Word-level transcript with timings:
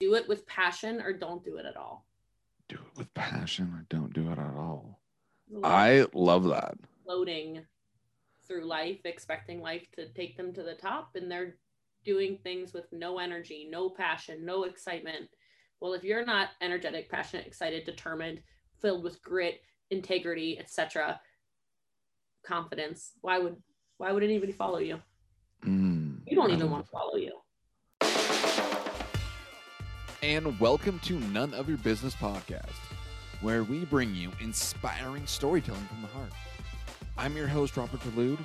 do 0.00 0.14
it 0.14 0.28
with 0.28 0.46
passion 0.46 1.00
or 1.00 1.12
don't 1.12 1.44
do 1.44 1.56
it 1.56 1.66
at 1.66 1.76
all. 1.76 2.06
Do 2.68 2.76
it 2.76 2.98
with 2.98 3.12
passion 3.14 3.72
or 3.74 3.86
don't 3.88 4.12
do 4.12 4.28
it 4.30 4.38
at 4.38 4.54
all. 4.56 5.00
I 5.64 6.06
love 6.12 6.44
that. 6.44 6.74
Floating 7.04 7.64
through 8.46 8.66
life, 8.66 9.00
expecting 9.04 9.60
life 9.60 9.86
to 9.96 10.08
take 10.10 10.36
them 10.36 10.52
to 10.54 10.62
the 10.62 10.74
top, 10.74 11.10
and 11.14 11.30
they're 11.30 11.56
doing 12.04 12.38
things 12.42 12.72
with 12.72 12.86
no 12.92 13.18
energy, 13.18 13.66
no 13.70 13.90
passion, 13.90 14.44
no 14.44 14.64
excitement. 14.64 15.28
Well, 15.80 15.94
if 15.94 16.04
you're 16.04 16.24
not 16.24 16.50
energetic, 16.60 17.10
passionate, 17.10 17.46
excited, 17.46 17.84
determined, 17.84 18.40
filled 18.80 19.04
with 19.04 19.22
grit, 19.22 19.60
integrity, 19.90 20.58
etc., 20.58 21.20
confidence, 22.46 23.12
why 23.20 23.38
would 23.38 23.56
why 23.96 24.12
would 24.12 24.22
anybody 24.22 24.52
follow 24.52 24.78
you? 24.78 25.00
Mm, 25.64 26.20
You 26.26 26.36
don't 26.36 26.52
even 26.52 26.70
want 26.70 26.86
to 26.86 26.90
follow 26.90 27.16
you. 27.16 27.32
And 30.22 30.58
welcome 30.58 30.98
to 31.04 31.20
None 31.20 31.54
of 31.54 31.68
Your 31.68 31.78
Business 31.78 32.12
podcast, 32.12 32.74
where 33.40 33.62
we 33.62 33.84
bring 33.84 34.16
you 34.16 34.32
inspiring 34.40 35.24
storytelling 35.28 35.84
from 35.84 36.02
the 36.02 36.08
heart. 36.08 36.32
I'm 37.16 37.36
your 37.36 37.46
host, 37.46 37.76
Robert 37.76 38.02
Delude. 38.02 38.40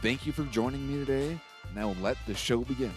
Thank 0.00 0.24
you 0.24 0.32
for 0.32 0.44
joining 0.44 0.88
me 0.88 1.04
today. 1.04 1.38
Now 1.74 1.94
let 2.00 2.16
the 2.26 2.34
show 2.34 2.62
begin. 2.62 2.92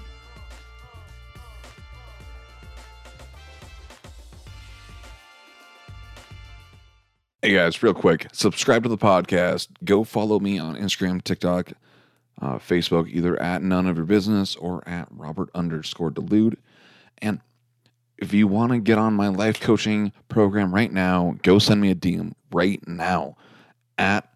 Hey 7.42 7.54
guys, 7.54 7.84
real 7.84 7.94
quick, 7.94 8.28
subscribe 8.32 8.84
to 8.84 8.90
the 8.90 8.98
podcast. 8.98 9.68
Go 9.84 10.06
follow 10.06 10.40
me 10.40 10.58
on 10.58 10.78
Instagram, 10.78 11.22
TikTok, 11.22 11.74
uh, 12.42 12.60
Facebook, 12.60 13.10
either 13.10 13.38
at 13.42 13.62
None 13.62 13.88
of 13.88 13.98
Your 13.98 14.06
Business 14.06 14.56
or 14.56 14.88
at 14.88 15.10
Robert 15.12 15.50
underscore 15.54 16.12
Delude. 16.12 16.58
And 17.22 17.42
if 18.18 18.34
you 18.34 18.48
want 18.48 18.72
to 18.72 18.80
get 18.80 18.98
on 18.98 19.14
my 19.14 19.28
life 19.28 19.60
coaching 19.60 20.12
program 20.30 20.74
right 20.74 20.92
now, 20.92 21.36
go 21.42 21.60
send 21.60 21.82
me 21.82 21.92
a 21.92 21.96
DM 21.96 22.34
right 22.52 22.86
now 22.88 23.36
at 23.98 24.34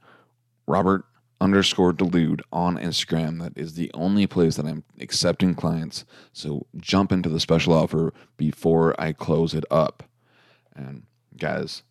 Robert 0.67 1.05
underscore 1.41 1.93
Delude 1.93 2.41
on 2.51 2.77
Instagram. 2.77 3.41
That 3.41 3.57
is 3.57 3.75
the 3.75 3.89
only 3.93 4.27
place 4.27 4.55
that 4.57 4.65
I'm 4.65 4.83
accepting 4.99 5.55
clients. 5.55 6.05
So 6.33 6.65
jump 6.77 7.11
into 7.11 7.29
the 7.29 7.39
special 7.39 7.73
offer 7.73 8.13
before 8.37 8.99
I 8.99 9.13
close 9.13 9.53
it 9.53 9.65
up. 9.71 10.03
And 10.75 11.03
guys, 11.37 11.83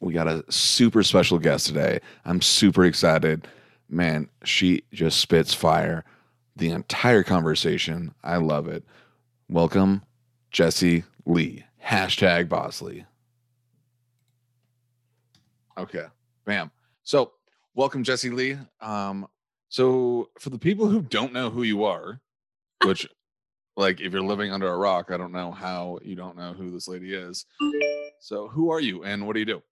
we 0.00 0.12
got 0.12 0.28
a 0.28 0.44
super 0.50 1.02
special 1.02 1.38
guest 1.38 1.66
today. 1.66 2.00
I'm 2.24 2.40
super 2.40 2.84
excited. 2.84 3.48
Man, 3.88 4.28
she 4.44 4.82
just 4.92 5.20
spits 5.20 5.54
fire 5.54 6.04
the 6.54 6.70
entire 6.70 7.22
conversation. 7.22 8.14
I 8.22 8.36
love 8.36 8.68
it. 8.68 8.84
Welcome, 9.48 10.02
Jesse 10.56 11.04
Lee. 11.26 11.62
Hashtag 11.84 12.48
Bosley. 12.48 13.04
Okay, 15.76 16.06
bam. 16.46 16.70
So, 17.02 17.32
welcome, 17.74 18.02
Jesse 18.02 18.30
Lee. 18.30 18.56
Um, 18.80 19.26
so 19.68 20.30
for 20.40 20.48
the 20.48 20.58
people 20.58 20.86
who 20.86 21.02
don't 21.02 21.34
know 21.34 21.50
who 21.50 21.62
you 21.62 21.84
are, 21.84 22.22
which, 22.86 23.06
like, 23.76 24.00
if 24.00 24.14
you're 24.14 24.22
living 24.22 24.50
under 24.50 24.72
a 24.72 24.78
rock, 24.78 25.10
I 25.10 25.18
don't 25.18 25.30
know 25.30 25.52
how 25.52 25.98
you 26.00 26.16
don't 26.16 26.38
know 26.38 26.54
who 26.54 26.70
this 26.70 26.88
lady 26.88 27.12
is. 27.12 27.44
So, 28.20 28.48
who 28.48 28.70
are 28.70 28.80
you 28.80 29.04
and 29.04 29.26
what 29.26 29.34
do 29.34 29.40
you 29.40 29.44
do? 29.44 29.62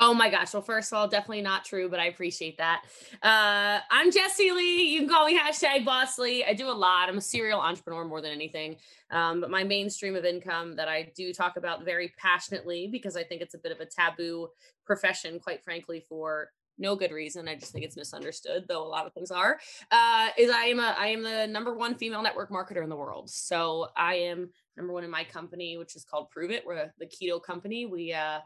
Oh 0.00 0.14
my 0.14 0.30
gosh. 0.30 0.52
Well, 0.52 0.62
first 0.62 0.92
of 0.92 0.98
all, 0.98 1.08
definitely 1.08 1.42
not 1.42 1.64
true, 1.64 1.88
but 1.88 1.98
I 1.98 2.06
appreciate 2.06 2.58
that. 2.58 2.84
Uh, 3.20 3.80
I'm 3.90 4.12
Jesse 4.12 4.52
Lee. 4.52 4.92
You 4.92 5.00
can 5.00 5.08
call 5.08 5.26
me 5.26 5.36
hashtag 5.36 5.84
boss 5.84 6.18
Lee. 6.18 6.44
I 6.44 6.54
do 6.54 6.68
a 6.68 6.72
lot. 6.72 7.08
I'm 7.08 7.18
a 7.18 7.20
serial 7.20 7.58
entrepreneur 7.60 8.04
more 8.04 8.20
than 8.20 8.30
anything. 8.30 8.76
Um, 9.10 9.40
but 9.40 9.50
my 9.50 9.64
main 9.64 9.90
stream 9.90 10.14
of 10.14 10.24
income 10.24 10.76
that 10.76 10.86
I 10.86 11.10
do 11.16 11.32
talk 11.32 11.56
about 11.56 11.84
very 11.84 12.12
passionately 12.16 12.86
because 12.86 13.16
I 13.16 13.24
think 13.24 13.42
it's 13.42 13.54
a 13.54 13.58
bit 13.58 13.72
of 13.72 13.80
a 13.80 13.86
taboo 13.86 14.48
profession, 14.86 15.40
quite 15.40 15.64
frankly, 15.64 16.04
for 16.08 16.50
no 16.78 16.94
good 16.94 17.10
reason. 17.10 17.48
I 17.48 17.56
just 17.56 17.72
think 17.72 17.84
it's 17.84 17.96
misunderstood, 17.96 18.66
though 18.68 18.84
a 18.84 18.86
lot 18.86 19.04
of 19.04 19.12
things 19.12 19.32
are. 19.32 19.58
Uh, 19.90 20.28
is 20.38 20.48
I 20.48 20.66
am 20.66 20.78
a 20.78 20.94
I 20.96 21.08
am 21.08 21.24
the 21.24 21.48
number 21.48 21.74
one 21.74 21.96
female 21.96 22.22
network 22.22 22.50
marketer 22.50 22.84
in 22.84 22.88
the 22.88 22.96
world. 22.96 23.28
So 23.30 23.88
I 23.96 24.14
am 24.14 24.50
number 24.76 24.92
one 24.92 25.02
in 25.02 25.10
my 25.10 25.24
company, 25.24 25.76
which 25.76 25.96
is 25.96 26.04
called 26.04 26.28
Pruvit. 26.30 26.64
We're 26.64 26.92
the 26.98 27.06
keto 27.06 27.42
company. 27.42 27.86
We 27.86 28.12
uh, 28.12 28.38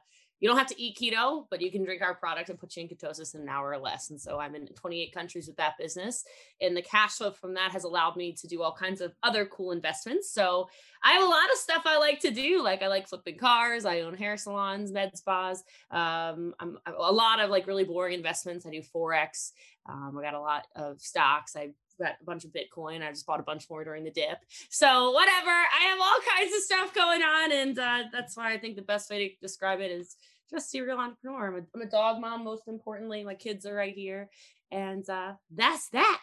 you 0.43 0.49
don't 0.49 0.59
have 0.59 0.67
to 0.67 0.83
eat 0.83 0.99
keto, 1.01 1.47
but 1.51 1.61
you 1.61 1.71
can 1.71 1.85
drink 1.85 2.03
our 2.03 2.17
product 2.17 2.51
and 2.51 2.59
put 2.59 2.75
you 2.77 2.83
in 2.83 2.89
ketosis 2.89 3.37
in 3.37 3.43
an 3.43 3.49
hour 3.49 3.71
or 3.71 3.79
less. 3.79 4.11
And 4.11 4.21
so 4.21 4.41
I'm 4.41 4.57
in 4.57 4.67
28 4.67 5.15
countries 5.15 5.47
with 5.47 5.57
that 5.59 5.79
business. 5.79 6.25
And 6.61 6.77
the 6.77 6.83
cash 6.83 7.13
flow 7.13 7.31
from 7.31 7.55
that 7.55 7.71
has 7.71 7.85
allowed 7.85 8.17
me 8.17 8.33
to 8.33 8.49
do 8.49 8.61
all 8.61 8.75
kinds 8.75 9.01
of 9.01 9.13
other 9.23 9.47
cool 9.47 9.71
investments. 9.71 10.33
So 10.33 10.69
I 11.05 11.13
have 11.13 11.23
a 11.23 11.27
lot 11.27 11.45
of 11.53 11.59
stuff 11.59 11.85
I 11.87 11.97
like 11.97 12.19
to 12.23 12.33
do. 12.33 12.61
Like 12.61 12.83
I 12.83 12.89
like 12.89 13.07
flipping 13.07 13.39
cars. 13.39 13.85
I 13.85 14.01
own 14.01 14.15
hair 14.15 14.37
salons, 14.37 14.91
med 14.91 15.17
spas. 15.17 15.63
Um, 15.93 16.55
I'm 16.59 16.77
a 16.87 17.13
lot 17.13 17.39
of 17.39 17.49
like 17.49 17.69
really 17.69 17.85
boring 17.85 18.15
investments. 18.15 18.67
I 18.67 18.71
do 18.71 18.83
Forex. 18.83 19.53
Um, 19.89 20.19
I 20.19 20.23
got 20.23 20.35
a 20.35 20.41
lot 20.41 20.67
of 20.75 21.01
stocks. 21.01 21.55
I 21.55 21.71
got 21.99 22.17
a 22.21 22.25
bunch 22.25 22.45
of 22.45 22.53
Bitcoin. 22.53 23.07
I 23.07 23.11
just 23.11 23.27
bought 23.27 23.41
a 23.41 23.45
bunch 23.45 23.69
more 23.71 23.85
during 23.85 24.05
the 24.05 24.11
dip. 24.11 24.39
So 24.71 25.11
whatever. 25.13 25.51
I 25.51 25.87
have 25.89 25.99
all 26.01 26.37
kinds 26.37 26.55
of 26.55 26.63
stuff 26.63 26.95
going 26.95 27.23
on. 27.23 27.53
And 27.53 27.79
uh, 27.79 28.05
that's 28.13 28.37
why 28.37 28.53
I 28.53 28.59
think 28.59 28.77
the 28.77 28.83
best 28.83 29.11
way 29.11 29.29
to 29.29 29.35
describe 29.41 29.81
it 29.81 29.91
is 29.91 30.17
just 30.51 30.71
serial 30.71 30.99
entrepreneur. 30.99 31.49
I'm 31.49 31.55
a, 31.57 31.67
I'm 31.75 31.83
a 31.83 31.91
dog 31.91 32.21
mom, 32.21 32.45
most 32.45 32.69
importantly. 32.69 33.25
My 33.25 33.35
kids 33.35 33.67
are 33.67 33.75
right 33.75 33.95
here. 33.95 34.31
And 34.71 35.09
uh, 35.09 35.35
that's 35.55 35.89
that. 35.91 36.21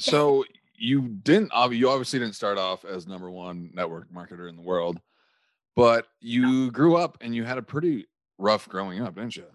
So 0.00 0.44
you 0.76 1.02
didn't 1.02 1.52
you 1.70 1.88
obviously 1.88 2.18
didn't 2.18 2.34
start 2.34 2.58
off 2.58 2.84
as 2.84 3.06
number 3.06 3.30
one 3.30 3.70
network 3.74 4.12
marketer 4.12 4.48
in 4.48 4.56
the 4.56 4.62
world, 4.62 5.00
but 5.76 6.06
you 6.20 6.70
grew 6.72 6.96
up 6.96 7.18
and 7.20 7.34
you 7.34 7.44
had 7.44 7.58
a 7.58 7.62
pretty 7.62 8.06
rough 8.38 8.68
growing 8.68 9.00
up, 9.00 9.14
didn't 9.14 9.36
you? 9.36 9.46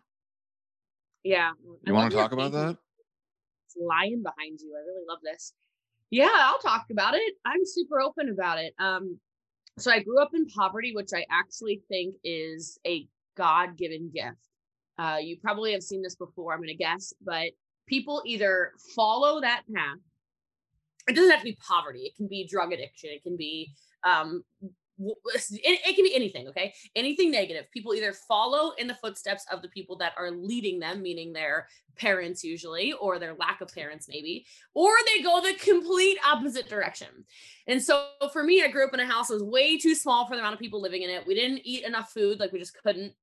Yeah. 1.24 1.52
You 1.86 1.94
want 1.94 2.12
to 2.12 2.18
talk 2.18 2.32
about 2.32 2.54
that? 2.54 2.78
Lying 3.78 4.24
behind 4.24 4.60
you. 4.62 4.76
I 4.76 4.86
really 4.86 5.06
love 5.08 5.20
this. 5.24 5.54
Yeah, 6.12 6.30
I'll 6.34 6.60
talk 6.60 6.86
about 6.92 7.14
it. 7.16 7.34
I'm 7.46 7.66
super 7.66 8.02
open 8.02 8.30
about 8.30 8.60
it. 8.60 8.74
Um, 8.80 9.20
so 9.78 9.92
I 9.92 10.02
grew 10.02 10.22
up 10.22 10.32
in 10.34 10.48
poverty, 10.48 10.94
which 10.94 11.10
I 11.14 11.26
actually 11.30 11.82
think 11.88 12.16
is 12.24 12.80
a 12.86 13.08
God 13.38 13.78
given 13.78 14.12
gift. 14.14 14.38
Uh, 14.98 15.18
you 15.22 15.38
probably 15.42 15.72
have 15.72 15.84
seen 15.84 16.02
this 16.02 16.16
before, 16.16 16.54
I'm 16.54 16.60
going 16.60 16.68
to 16.68 16.76
guess, 16.76 17.14
but 17.24 17.52
people 17.88 18.22
either 18.26 18.74
follow 18.96 19.40
that 19.40 19.64
path. 19.74 19.98
It 21.08 21.16
doesn't 21.16 21.32
have 21.32 21.40
to 21.40 21.46
be 21.46 21.58
poverty, 21.66 22.00
it 22.00 22.16
can 22.18 22.28
be 22.28 22.46
drug 22.46 22.74
addiction, 22.74 23.12
it 23.14 23.24
can 23.24 23.38
be 23.38 23.72
um, 24.04 24.44
it, 25.00 25.80
it, 25.86 25.96
can 25.96 26.04
be 26.04 26.16
anything 26.16 26.48
okay? 26.48 26.74
Anything 26.96 27.32
negative. 27.32 27.66
People 27.72 27.94
either 27.94 28.14
follow 28.14 28.74
in 28.78 28.88
the 28.88 28.96
footsteps 28.96 29.46
of 29.52 29.62
the 29.62 29.70
people 29.70 29.98
that 29.98 30.14
are 30.18 30.32
leading 30.32 30.80
them 30.80 31.02
meaning 31.02 31.32
their 31.32 31.68
parents 31.96 32.44
usually 32.44 32.94
or 32.94 33.20
their 33.20 33.36
lack 33.36 33.62
of 33.62 33.74
parents 33.74 34.08
maybe 34.08 34.46
or 34.74 34.92
they 35.06 35.24
go 35.24 35.42
the 35.42 35.54
complete 35.56 36.18
opposite 36.26 36.70
direction. 36.70 37.08
And 37.68 37.82
so 37.82 38.08
for 38.34 38.44
me 38.44 38.64
i 38.64 38.68
grew 38.68 38.86
up 38.86 38.94
in 38.94 39.00
a 39.00 39.06
house 39.06 39.28
that 39.28 39.36
was 39.36 39.44
way 39.44 39.78
too 39.78 39.96
small 39.96 40.28
for 40.28 40.36
the 40.36 40.42
amount 40.42 40.54
of 40.54 40.60
people 40.60 40.82
living 40.82 41.04
in 41.04 41.10
it. 41.10 41.26
We 41.26 41.36
didn't 41.36 41.62
eat 41.64 41.86
enough 41.86 42.12
food 42.12 42.40
like 42.40 42.52
we 42.52 42.60
just 42.60 42.76
couldn't. 42.84 43.14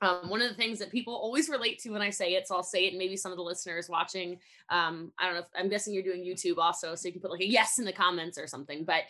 Um, 0.00 0.30
one 0.30 0.42
of 0.42 0.48
the 0.48 0.56
things 0.56 0.80
that 0.80 0.90
people 0.90 1.14
always 1.14 1.48
relate 1.48 1.78
to 1.80 1.90
when 1.90 2.02
I 2.02 2.10
say 2.10 2.34
it, 2.34 2.48
so 2.48 2.56
I'll 2.56 2.64
say 2.64 2.86
it, 2.86 2.88
and 2.88 2.98
maybe 2.98 3.16
some 3.16 3.30
of 3.30 3.38
the 3.38 3.44
listeners 3.44 3.88
watching, 3.88 4.40
um, 4.68 5.12
I 5.16 5.26
don't 5.26 5.34
know, 5.34 5.40
if, 5.42 5.46
I'm 5.56 5.68
guessing 5.68 5.94
you're 5.94 6.02
doing 6.02 6.24
YouTube 6.24 6.58
also, 6.58 6.96
so 6.96 7.06
you 7.06 7.12
can 7.12 7.20
put 7.20 7.30
like 7.30 7.40
a 7.40 7.48
yes 7.48 7.78
in 7.78 7.84
the 7.84 7.92
comments 7.92 8.36
or 8.36 8.48
something. 8.48 8.84
But 8.84 9.02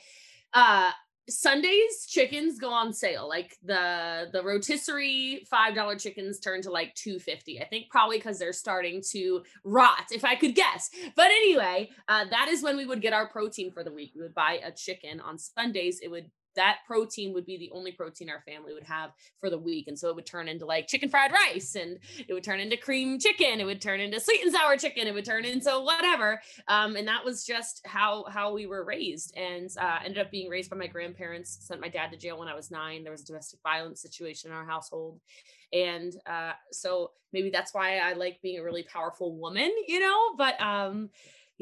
uh, 0.53 0.91
Sundays 1.28 2.06
chickens 2.09 2.59
go 2.59 2.71
on 2.71 2.93
sale. 2.93 3.28
Like 3.28 3.56
the 3.62 4.28
the 4.33 4.43
rotisserie 4.43 5.47
five 5.49 5.75
dollar 5.75 5.97
chickens 5.97 6.41
turn 6.41 6.62
to 6.62 6.71
like 6.71 6.94
two 6.94 7.19
fifty. 7.19 7.60
I 7.60 7.65
think 7.65 7.91
probably 7.91 8.19
because 8.19 8.38
they're 8.38 8.53
starting 8.53 9.03
to 9.12 9.43
rot, 9.65 10.06
if 10.11 10.25
I 10.25 10.34
could 10.34 10.55
guess. 10.55 10.91
But 11.15 11.27
anyway, 11.27 11.91
uh, 12.09 12.25
that 12.31 12.49
is 12.49 12.62
when 12.62 12.77
we 12.77 12.87
would 12.87 13.03
get 13.03 13.12
our 13.12 13.28
protein 13.28 13.71
for 13.72 13.84
the 13.84 13.93
week. 13.93 14.12
We 14.15 14.22
would 14.22 14.34
buy 14.34 14.61
a 14.65 14.72
chicken 14.72 15.21
on 15.21 15.38
Sundays. 15.38 16.00
It 16.03 16.11
would 16.11 16.31
that 16.56 16.78
protein 16.86 17.32
would 17.34 17.46
be 17.46 17.56
the 17.56 17.70
only 17.72 17.92
protein 17.92 18.30
our 18.30 18.43
family 18.46 18.75
would 18.75 18.82
have 18.84 19.10
for 19.40 19.50
the 19.50 19.58
week. 19.58 19.88
And 19.88 19.99
so 19.99 20.08
it 20.08 20.16
would 20.16 20.26
turn 20.26 20.49
into 20.49 20.66
like 20.66 20.87
chicken 20.87 21.08
fried 21.08 21.32
rice 21.32 21.75
and 21.75 21.99
it 22.28 22.32
would 22.32 22.44
turn 22.44 22.60
into 22.60 22.76
cream 22.76 23.19
chicken. 23.19 23.60
It 23.60 23.64
would 23.64 23.81
turn 23.81 24.00
into 24.00 24.20
sweet 24.20 24.43
and 24.43 24.52
sour 24.52 24.76
chicken. 24.76 25.06
It 25.06 25.14
would 25.14 25.25
turn 25.25 25.44
into 25.44 25.70
whatever. 25.70 26.40
Um, 26.69 26.96
and 26.96 27.06
that 27.08 27.25
was 27.25 27.44
just 27.44 27.81
how, 27.87 28.25
how 28.28 28.52
we 28.52 28.66
were 28.66 28.84
raised 28.84 29.37
and 29.37 29.70
uh, 29.78 29.99
ended 30.04 30.19
up 30.19 30.31
being 30.31 30.49
raised 30.49 30.70
by 30.70 30.76
my 30.76 30.87
grandparents, 30.87 31.58
sent 31.60 31.81
my 31.81 31.88
dad 31.88 32.10
to 32.12 32.16
jail 32.16 32.38
when 32.38 32.49
I 32.49 32.55
was 32.55 32.70
nine. 32.70 33.02
There 33.02 33.12
was 33.12 33.22
a 33.22 33.26
domestic 33.26 33.60
violence 33.62 34.00
situation 34.00 34.50
in 34.50 34.56
our 34.56 34.66
household. 34.66 35.20
And 35.72 36.12
uh, 36.26 36.52
so 36.70 37.12
maybe 37.32 37.50
that's 37.50 37.72
why 37.72 37.98
I 37.98 38.12
like 38.12 38.40
being 38.43 38.58
a 38.58 38.64
really 38.64 38.82
powerful 38.82 39.34
woman, 39.37 39.70
you 39.88 40.00
know, 40.00 40.34
but 40.37 40.60
um, 40.60 41.10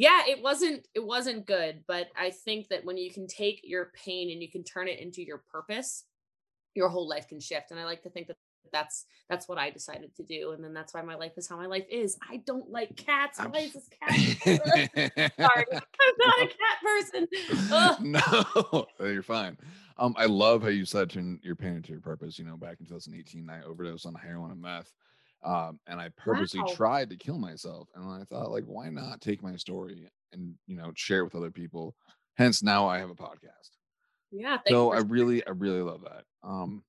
yeah 0.00 0.22
it 0.26 0.42
wasn't 0.42 0.86
it 0.94 1.04
wasn't 1.04 1.46
good 1.46 1.82
but 1.86 2.08
i 2.18 2.30
think 2.30 2.68
that 2.68 2.84
when 2.84 2.96
you 2.96 3.10
can 3.10 3.26
take 3.26 3.60
your 3.62 3.92
pain 3.94 4.30
and 4.30 4.42
you 4.42 4.50
can 4.50 4.64
turn 4.64 4.88
it 4.88 4.98
into 4.98 5.22
your 5.22 5.42
purpose 5.52 6.04
your 6.74 6.88
whole 6.88 7.06
life 7.06 7.28
can 7.28 7.38
shift 7.38 7.70
and 7.70 7.78
i 7.78 7.84
like 7.84 8.02
to 8.02 8.08
think 8.10 8.26
that 8.26 8.36
that's 8.72 9.04
that's 9.28 9.48
what 9.48 9.58
i 9.58 9.68
decided 9.68 10.14
to 10.14 10.22
do 10.22 10.52
and 10.52 10.64
then 10.64 10.72
that's 10.72 10.94
why 10.94 11.02
my 11.02 11.14
life 11.14 11.32
is 11.36 11.48
how 11.48 11.56
my 11.56 11.66
life 11.66 11.86
is. 11.90 12.16
I 12.30 12.36
don't 12.46 12.70
like 12.70 12.94
cats. 12.96 13.38
Why 13.38 13.60
is 13.60 13.72
this 13.72 13.88
cat 13.88 14.12
sorry 15.40 15.64
i'm 15.72 16.14
not 16.18 16.38
a 16.38 16.46
cat 16.46 16.78
person. 16.82 17.28
No 18.00 18.86
you're 19.00 19.22
fine. 19.22 19.58
Um, 19.98 20.14
I 20.16 20.26
love 20.26 20.62
how 20.62 20.68
you 20.68 20.86
said 20.86 21.10
turn 21.10 21.40
your 21.42 21.56
pain 21.56 21.76
into 21.76 21.92
your 21.92 22.00
purpose. 22.00 22.38
You 22.38 22.46
know, 22.46 22.56
back 22.56 22.76
in 22.80 22.86
2018, 22.86 23.50
I 23.50 23.62
overdosed 23.64 24.06
on 24.06 24.14
heroin 24.14 24.50
and 24.50 24.62
meth, 24.62 24.92
um, 25.42 25.80
and 25.86 26.00
I 26.00 26.10
purposely 26.16 26.60
Wow. 26.60 26.74
tried 26.74 27.10
to 27.10 27.16
kill 27.16 27.38
myself. 27.38 27.88
And 27.94 28.04
I 28.10 28.24
thought, 28.24 28.50
like, 28.50 28.64
why 28.64 28.88
not 28.90 29.20
take 29.20 29.42
my 29.42 29.56
story 29.56 30.10
and 30.32 30.54
you 30.66 30.76
know 30.76 30.92
share 30.96 31.20
it 31.20 31.24
with 31.24 31.34
other 31.34 31.50
people? 31.50 31.96
Hence, 32.36 32.62
now 32.62 32.86
I 32.88 32.98
have 32.98 33.10
a 33.10 33.14
podcast. 33.14 33.70
Yeah. 34.30 34.58
So 34.68 34.92
I 34.92 34.98
really, 34.98 35.46
I 35.46 35.50
really 35.50 35.82
love 35.82 36.02
that. 36.02 36.24
Um, 36.42 36.84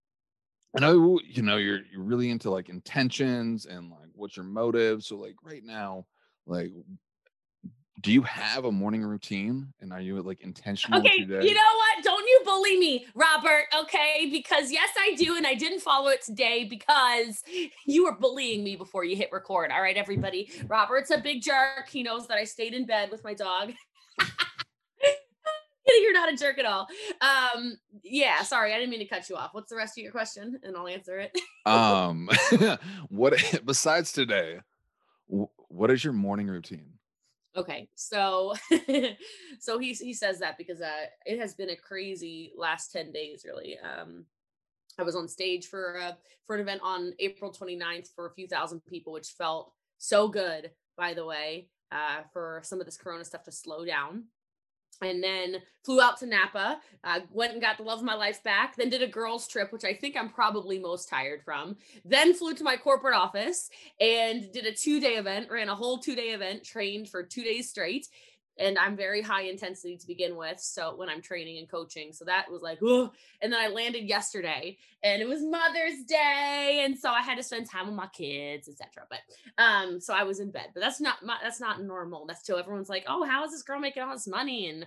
I 0.76 0.82
know 0.82 1.20
you 1.26 1.44
know 1.44 1.58
you're 1.58 1.82
you're 1.92 2.04
really 2.04 2.30
into 2.30 2.50
like 2.52 2.70
intentions 2.70 3.66
and 3.66 3.92
like 3.92 4.10
what's 4.14 4.38
your 4.38 4.46
motive. 4.46 5.04
So 5.04 5.18
like 5.18 5.36
right 5.44 5.64
now, 5.64 6.06
like, 6.46 6.72
do 8.00 8.12
you 8.12 8.22
have 8.24 8.66
a 8.66 8.72
morning 8.72 9.04
routine? 9.04 9.74
And 9.80 9.94
are 9.94 10.02
you 10.02 10.22
like 10.22 10.42
intentional 10.42 11.04
Okay, 11.06 11.14
with 11.18 11.18
your 11.18 11.28
day? 11.28 11.48
you 11.48 11.54
know 11.54 11.72
what? 11.78 12.04
Bully 12.52 12.78
me, 12.78 13.06
Robert, 13.16 13.68
okay? 13.80 14.28
Because 14.30 14.74
yes, 14.74 14.90
I 15.00 15.16
do, 15.16 15.38
and 15.38 15.48
I 15.48 15.54
didn't 15.54 15.80
follow 15.80 16.10
it 16.10 16.22
today 16.22 16.66
because 16.66 17.44
you 17.86 18.04
were 18.04 18.12
bullying 18.12 18.62
me 18.62 18.76
before 18.76 19.06
you 19.06 19.16
hit 19.16 19.30
record. 19.32 19.72
All 19.72 19.82
right, 19.82 19.96
everybody. 19.96 20.52
Robert's 20.68 21.12
a 21.12 21.18
big 21.18 21.42
jerk. 21.42 21.88
He 21.90 22.04
knows 22.04 22.28
that 22.28 22.38
I 22.38 22.44
stayed 22.44 22.74
in 22.74 22.86
bed 22.86 23.10
with 23.10 23.24
my 23.24 23.34
dog. 23.34 23.72
You're 25.88 26.12
not 26.14 26.34
a 26.34 26.36
jerk 26.36 26.60
at 26.60 26.66
all. 26.66 26.88
Um, 27.22 27.78
yeah, 28.04 28.44
sorry, 28.44 28.74
I 28.74 28.78
didn't 28.80 28.90
mean 28.90 29.00
to 29.00 29.06
cut 29.06 29.30
you 29.30 29.38
off. 29.38 29.52
What's 29.54 29.70
the 29.70 29.78
rest 29.78 29.98
of 29.98 30.04
your 30.04 30.12
question? 30.12 30.60
And 30.64 30.76
I'll 30.76 30.90
answer 30.90 31.20
it. 31.20 31.38
um, 31.66 32.30
what 33.08 33.62
besides 33.64 34.12
today? 34.12 34.60
What 35.28 35.90
is 35.90 36.04
your 36.04 36.12
morning 36.12 36.48
routine? 36.48 36.91
Okay, 37.56 37.90
so 37.96 38.54
so 39.60 39.78
he 39.78 39.94
he 39.94 40.14
says 40.14 40.40
that 40.40 40.58
because 40.58 40.82
uh 40.82 41.06
it 41.26 41.40
has 41.40 41.54
been 41.54 41.70
a 41.70 41.76
crazy 41.76 42.54
last 42.58 42.92
10 42.92 43.12
days 43.12 43.46
really. 43.46 43.78
Um 43.80 44.26
I 44.98 45.04
was 45.04 45.16
on 45.16 45.28
stage 45.28 45.68
for 45.68 45.96
a 45.96 46.18
for 46.48 46.56
an 46.56 46.62
event 46.62 46.82
on 46.84 47.14
April 47.20 47.52
29th 47.52 48.14
for 48.16 48.26
a 48.26 48.34
few 48.34 48.48
thousand 48.48 48.86
people 48.86 49.14
which 49.14 49.30
felt 49.30 49.74
so 49.98 50.28
good 50.30 50.72
by 50.98 51.14
the 51.14 51.26
way 51.26 51.68
uh 51.92 52.22
for 52.32 52.62
some 52.64 52.80
of 52.80 52.86
this 52.86 52.98
corona 52.98 53.26
stuff 53.26 53.44
to 53.44 53.52
slow 53.52 53.84
down. 53.86 54.26
And 55.02 55.24
then 55.24 55.58
flew 55.84 56.00
out 56.00 56.18
to 56.20 56.28
Napa, 56.28 56.80
uh, 57.04 57.20
went 57.32 57.54
and 57.54 57.62
got 57.62 57.78
the 57.78 57.84
love 57.84 58.00
of 58.00 58.06
my 58.06 58.14
life 58.14 58.44
back, 58.44 58.76
then 58.76 58.90
did 58.90 59.02
a 59.02 59.08
girls' 59.08 59.48
trip, 59.48 59.72
which 59.72 59.84
I 59.84 59.94
think 59.94 60.16
I'm 60.16 60.30
probably 60.30 60.78
most 60.78 61.10
tired 61.10 61.42
from. 61.44 61.78
Then 62.06 62.34
flew 62.34 62.54
to 62.54 62.64
my 62.64 62.78
corporate 62.78 63.16
office, 63.16 63.70
and 64.00 64.52
did 64.52 64.66
a 64.66 64.74
two 64.74 65.00
day 65.00 65.16
event, 65.16 65.50
ran 65.50 65.70
a 65.70 65.76
whole 65.76 65.98
two 65.98 66.16
day 66.16 66.30
event, 66.30 66.64
trained 66.64 67.10
for 67.10 67.24
two 67.24 67.44
days 67.44 67.70
straight. 67.70 68.08
And 68.60 68.78
I'm 68.78 68.96
very 68.96 69.22
high 69.22 69.44
intensity 69.44 69.98
to 69.98 70.08
begin 70.08 70.36
with. 70.36 70.60
So 70.60 70.96
when 70.96 71.10
I'm 71.10 71.22
training 71.22 71.58
and 71.58 71.70
coaching, 71.70 72.12
so 72.14 72.26
that 72.26 72.52
was 72.52 72.62
like, 72.62 72.80
oh, 72.84 73.12
and 73.42 73.52
then 73.52 73.60
I 73.60 73.68
landed 73.68 74.04
yesterday 74.04 74.78
and 75.04 75.22
it 75.22 75.28
was 75.28 75.42
Mother's 75.42 76.04
Day. 76.06 76.84
And 76.86 76.98
so 76.98 77.10
I 77.10 77.22
had 77.22 77.38
to 77.38 77.44
spend 77.44 77.70
time 77.70 77.88
with 77.88 77.96
my 77.96 78.08
kids, 78.08 78.68
etc. 78.68 79.08
But 79.10 79.64
um, 79.64 80.00
so 80.00 80.14
I 80.14 80.24
was 80.24 80.40
in 80.40 80.52
bed, 80.52 80.68
but 80.74 80.82
that's 80.82 81.02
not 81.02 81.24
my, 81.24 81.38
that's 81.42 81.62
not 81.62 81.82
normal. 81.82 82.26
That's 82.28 82.44
till 82.44 82.58
everyone's 82.58 82.90
like, 82.90 83.06
oh, 83.08 83.24
how 83.24 83.46
is 83.46 83.52
this 83.52 83.64
girl 83.64 83.80
making 83.80 84.04
all 84.04 84.14
this 84.14 84.28
money? 84.28 84.70
And 84.70 84.86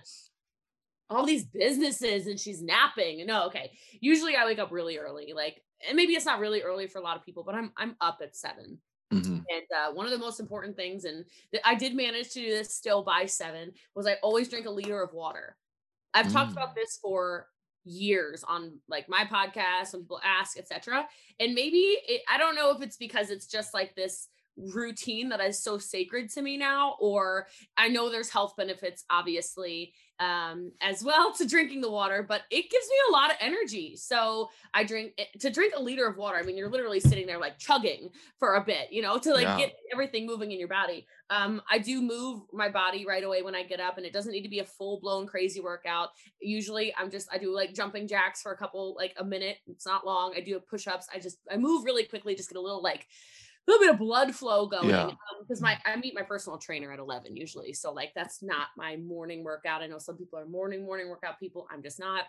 all 1.09 1.25
these 1.25 1.45
businesses 1.45 2.27
and 2.27 2.39
she's 2.39 2.61
napping. 2.61 3.25
No, 3.25 3.45
okay. 3.47 3.71
Usually 3.99 4.35
I 4.35 4.45
wake 4.45 4.59
up 4.59 4.71
really 4.71 4.97
early, 4.97 5.33
like, 5.35 5.61
and 5.87 5.95
maybe 5.95 6.13
it's 6.13 6.25
not 6.25 6.39
really 6.39 6.61
early 6.61 6.87
for 6.87 6.99
a 6.99 7.03
lot 7.03 7.17
of 7.17 7.25
people, 7.25 7.43
but 7.43 7.55
I'm 7.55 7.71
I'm 7.77 7.95
up 8.01 8.19
at 8.23 8.35
seven. 8.35 8.79
Mhm. 9.13 9.45
And 9.49 9.71
uh, 9.75 9.91
one 9.93 10.05
of 10.05 10.11
the 10.11 10.17
most 10.17 10.39
important 10.39 10.75
things, 10.75 11.05
and 11.05 11.25
that 11.51 11.61
I 11.67 11.75
did 11.75 11.93
manage 11.95 12.29
to 12.33 12.39
do 12.41 12.49
this 12.49 12.73
still 12.73 13.03
by 13.03 13.25
seven, 13.25 13.73
was 13.95 14.07
I 14.07 14.15
always 14.23 14.49
drink 14.49 14.65
a 14.65 14.71
liter 14.71 15.01
of 15.01 15.13
water. 15.13 15.57
I've 16.13 16.31
talked 16.31 16.51
about 16.51 16.71
Mm. 16.71 16.75
this 16.75 16.97
for 17.01 17.49
years 17.83 18.43
on 18.43 18.79
like 18.87 19.07
my 19.07 19.25
podcast 19.25 19.93
when 19.93 20.01
people 20.03 20.19
ask, 20.23 20.57
etc. 20.57 21.07
And 21.39 21.53
maybe 21.53 21.77
it, 22.07 22.21
I 22.29 22.37
don't 22.37 22.55
know 22.55 22.71
if 22.71 22.81
it's 22.81 22.97
because 22.97 23.29
it's 23.29 23.45
just 23.47 23.73
like 23.75 23.93
this 23.95 24.29
routine 24.57 25.29
that 25.29 25.41
is 25.41 25.61
so 25.61 25.77
sacred 25.77 26.29
to 26.31 26.41
me 26.41 26.57
now, 26.57 26.95
or 26.99 27.47
I 27.77 27.89
know 27.89 28.09
there's 28.09 28.29
health 28.29 28.55
benefits, 28.55 29.03
obviously, 29.09 29.93
um, 30.19 30.71
as 30.81 31.03
well 31.03 31.33
to 31.37 31.47
drinking 31.47 31.81
the 31.81 31.91
water, 31.91 32.23
but 32.27 32.41
it 32.49 32.69
gives 32.69 32.87
me 32.87 32.95
a 33.09 33.11
lot 33.11 33.31
of 33.31 33.37
energy. 33.39 33.95
So 33.95 34.49
I 34.73 34.83
drink 34.83 35.13
eh, 35.17 35.25
to 35.39 35.49
drink 35.49 35.73
a 35.75 35.81
liter 35.81 36.07
of 36.07 36.17
water. 36.17 36.37
I 36.37 36.43
mean, 36.43 36.57
you're 36.57 36.69
literally 36.69 36.99
sitting 36.99 37.27
there 37.27 37.39
like 37.39 37.57
chugging 37.57 38.09
for 38.39 38.55
a 38.55 38.63
bit, 38.63 38.91
you 38.91 39.01
know, 39.01 39.17
to 39.17 39.33
like 39.33 39.43
Yeah. 39.43 39.57
get 39.57 39.75
everything 39.91 40.25
moving 40.25 40.51
in 40.51 40.59
your 40.59 40.67
body. 40.67 41.05
Um, 41.29 41.61
I 41.69 41.79
do 41.79 42.01
move 42.01 42.41
my 42.53 42.69
body 42.69 43.05
right 43.05 43.23
away 43.23 43.41
when 43.41 43.55
I 43.55 43.63
get 43.63 43.79
up, 43.79 43.97
and 43.97 44.05
it 44.05 44.13
doesn't 44.13 44.31
need 44.31 44.43
to 44.43 44.49
be 44.49 44.59
a 44.59 44.65
full 44.65 44.99
blown 44.99 45.25
crazy 45.25 45.59
workout. 45.59 46.09
Usually, 46.39 46.93
I'm 46.95 47.09
just 47.09 47.27
I 47.31 47.37
do 47.37 47.53
like 47.53 47.73
jumping 47.73 48.07
jacks 48.07 48.41
for 48.41 48.51
a 48.51 48.57
couple 48.57 48.95
like 48.95 49.15
a 49.17 49.23
minute. 49.23 49.57
It's 49.67 49.85
not 49.85 50.05
long. 50.05 50.33
I 50.35 50.41
do 50.41 50.59
push 50.59 50.87
ups. 50.87 51.07
I 51.13 51.19
just 51.19 51.39
I 51.51 51.57
move 51.57 51.83
really 51.83 52.03
quickly, 52.05 52.35
just 52.35 52.49
get 52.49 52.57
a 52.57 52.61
little 52.61 52.81
like 52.83 53.07
little 53.67 53.83
bit 53.85 53.93
of 53.93 53.99
blood 53.99 54.35
flow 54.35 54.67
going 54.67 54.89
Yeah. 54.89 55.11
because 55.41 55.61
my 55.61 55.79
I 55.85 55.95
meet 55.95 56.13
my 56.13 56.21
personal 56.21 56.57
trainer 56.57 56.91
at 56.91 56.99
11 56.99 57.35
usually. 57.35 57.73
So 57.73 57.91
like 57.91 58.13
that's 58.15 58.41
not 58.43 58.67
my 58.77 58.95
morning 58.97 59.43
workout. 59.43 59.81
I 59.81 59.87
know 59.87 59.97
some 59.97 60.17
people 60.17 60.37
are 60.39 60.45
morning 60.45 60.85
morning 60.85 61.09
workout 61.09 61.39
people. 61.39 61.67
I'm 61.71 61.81
just 61.81 61.99
not. 61.99 62.25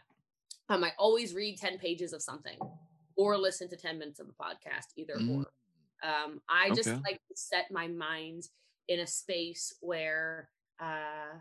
Um, 0.68 0.82
I 0.82 0.92
always 0.98 1.34
read 1.34 1.58
10 1.58 1.78
pages 1.78 2.12
of 2.12 2.22
something 2.22 2.58
or 3.16 3.36
listen 3.36 3.68
to 3.70 3.76
10 3.76 3.98
minutes 3.98 4.18
of 4.20 4.28
a 4.28 4.32
podcast, 4.32 4.86
either 4.96 5.14
Mm. 5.16 5.44
or. 5.44 5.52
Um, 6.02 6.40
I 6.48 6.70
just 6.70 6.88
Okay. 6.88 7.00
like 7.06 7.20
to 7.28 7.36
set 7.36 7.70
my 7.70 7.86
mind 7.88 8.48
in 8.88 9.00
a 9.00 9.06
space 9.06 9.74
where 9.80 10.50
uh 10.80 11.38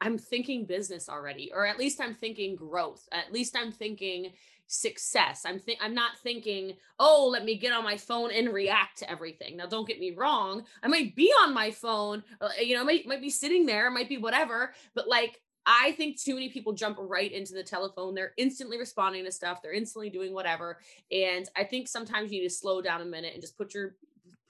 I'm 0.00 0.18
thinking 0.18 0.66
business 0.66 1.08
already, 1.08 1.50
or 1.52 1.64
at 1.64 1.78
least 1.78 2.00
I'm 2.00 2.14
thinking 2.14 2.56
growth. 2.56 3.08
At 3.12 3.32
least 3.32 3.56
I'm 3.56 3.72
thinking 3.72 4.34
success. 4.66 5.42
I'm 5.44 5.58
think 5.58 5.78
I'm 5.82 5.94
not 5.94 6.18
thinking, 6.22 6.74
oh, 6.98 7.28
let 7.30 7.44
me 7.44 7.56
get 7.56 7.72
on 7.72 7.84
my 7.84 7.96
phone 7.96 8.30
and 8.32 8.52
react 8.52 8.98
to 8.98 9.10
everything. 9.10 9.56
Now, 9.56 9.66
don't 9.66 9.86
get 9.86 10.00
me 10.00 10.12
wrong. 10.16 10.64
I 10.82 10.88
might 10.88 11.14
be 11.14 11.30
on 11.42 11.54
my 11.54 11.70
phone, 11.70 12.22
uh, 12.40 12.48
you 12.60 12.74
know, 12.74 12.84
might 12.84 13.06
might 13.06 13.20
be 13.20 13.30
sitting 13.30 13.66
there, 13.66 13.90
might 13.90 14.08
be 14.08 14.18
whatever, 14.18 14.74
but 14.94 15.08
like 15.08 15.40
I 15.66 15.92
think 15.92 16.20
too 16.20 16.34
many 16.34 16.50
people 16.50 16.72
jump 16.72 16.98
right 17.00 17.32
into 17.32 17.54
the 17.54 17.62
telephone. 17.62 18.14
They're 18.14 18.34
instantly 18.36 18.78
responding 18.78 19.24
to 19.24 19.32
stuff. 19.32 19.62
They're 19.62 19.72
instantly 19.72 20.10
doing 20.10 20.34
whatever. 20.34 20.78
And 21.10 21.48
I 21.56 21.64
think 21.64 21.88
sometimes 21.88 22.30
you 22.30 22.42
need 22.42 22.48
to 22.48 22.54
slow 22.54 22.82
down 22.82 23.00
a 23.00 23.06
minute 23.06 23.32
and 23.32 23.40
just 23.40 23.56
put 23.56 23.72
your 23.72 23.96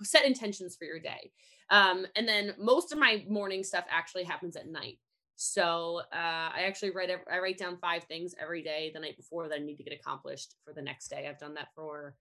set 0.02 0.24
intentions 0.24 0.74
for 0.74 0.84
your 0.84 0.98
day. 0.98 1.30
Um, 1.70 2.06
and 2.16 2.26
then 2.26 2.54
most 2.58 2.92
of 2.92 2.98
my 2.98 3.24
morning 3.28 3.62
stuff 3.62 3.84
actually 3.88 4.24
happens 4.24 4.56
at 4.56 4.68
night. 4.68 4.98
So 5.36 6.00
uh, 6.12 6.50
I 6.54 6.64
actually 6.66 6.90
write 6.90 7.10
I 7.30 7.38
write 7.38 7.58
down 7.58 7.78
five 7.78 8.04
things 8.04 8.34
every 8.40 8.62
day 8.62 8.90
the 8.94 9.00
night 9.00 9.16
before 9.16 9.48
that 9.48 9.56
I 9.56 9.64
need 9.64 9.76
to 9.76 9.82
get 9.84 9.98
accomplished 9.98 10.54
for 10.64 10.72
the 10.72 10.82
next 10.82 11.08
day. 11.08 11.26
I've 11.28 11.38
done 11.38 11.54
that 11.54 11.68
for 11.74 12.16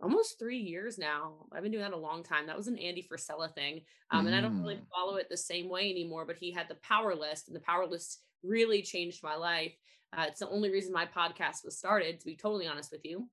almost 0.00 0.38
three 0.38 0.58
years 0.58 0.98
now. 0.98 1.46
I've 1.52 1.62
been 1.62 1.72
doing 1.72 1.84
that 1.84 1.92
a 1.92 1.96
long 1.96 2.22
time. 2.22 2.46
That 2.46 2.56
was 2.56 2.68
an 2.68 2.78
Andy 2.78 3.02
Frisella 3.10 3.52
thing, 3.54 3.82
um, 4.10 4.26
and 4.26 4.34
I 4.34 4.40
don't 4.40 4.60
really 4.60 4.76
Mm. 4.76 4.86
follow 4.88 5.16
it 5.16 5.28
the 5.28 5.36
same 5.36 5.68
way 5.68 5.90
anymore. 5.90 6.26
But 6.26 6.36
he 6.36 6.50
had 6.52 6.68
the 6.68 6.76
Power 6.76 7.14
List, 7.14 7.48
and 7.48 7.56
the 7.56 7.60
Power 7.60 7.86
List 7.86 8.22
really 8.42 8.82
changed 8.82 9.22
my 9.22 9.36
life. 9.36 9.76
Uh, 10.12 10.26
it's 10.28 10.40
the 10.40 10.48
only 10.48 10.70
reason 10.70 10.92
my 10.92 11.06
podcast 11.06 11.64
was 11.64 11.78
started, 11.78 12.20
to 12.20 12.26
be 12.26 12.36
totally 12.36 12.66
honest 12.66 12.90
with 12.92 13.04
you 13.04 13.28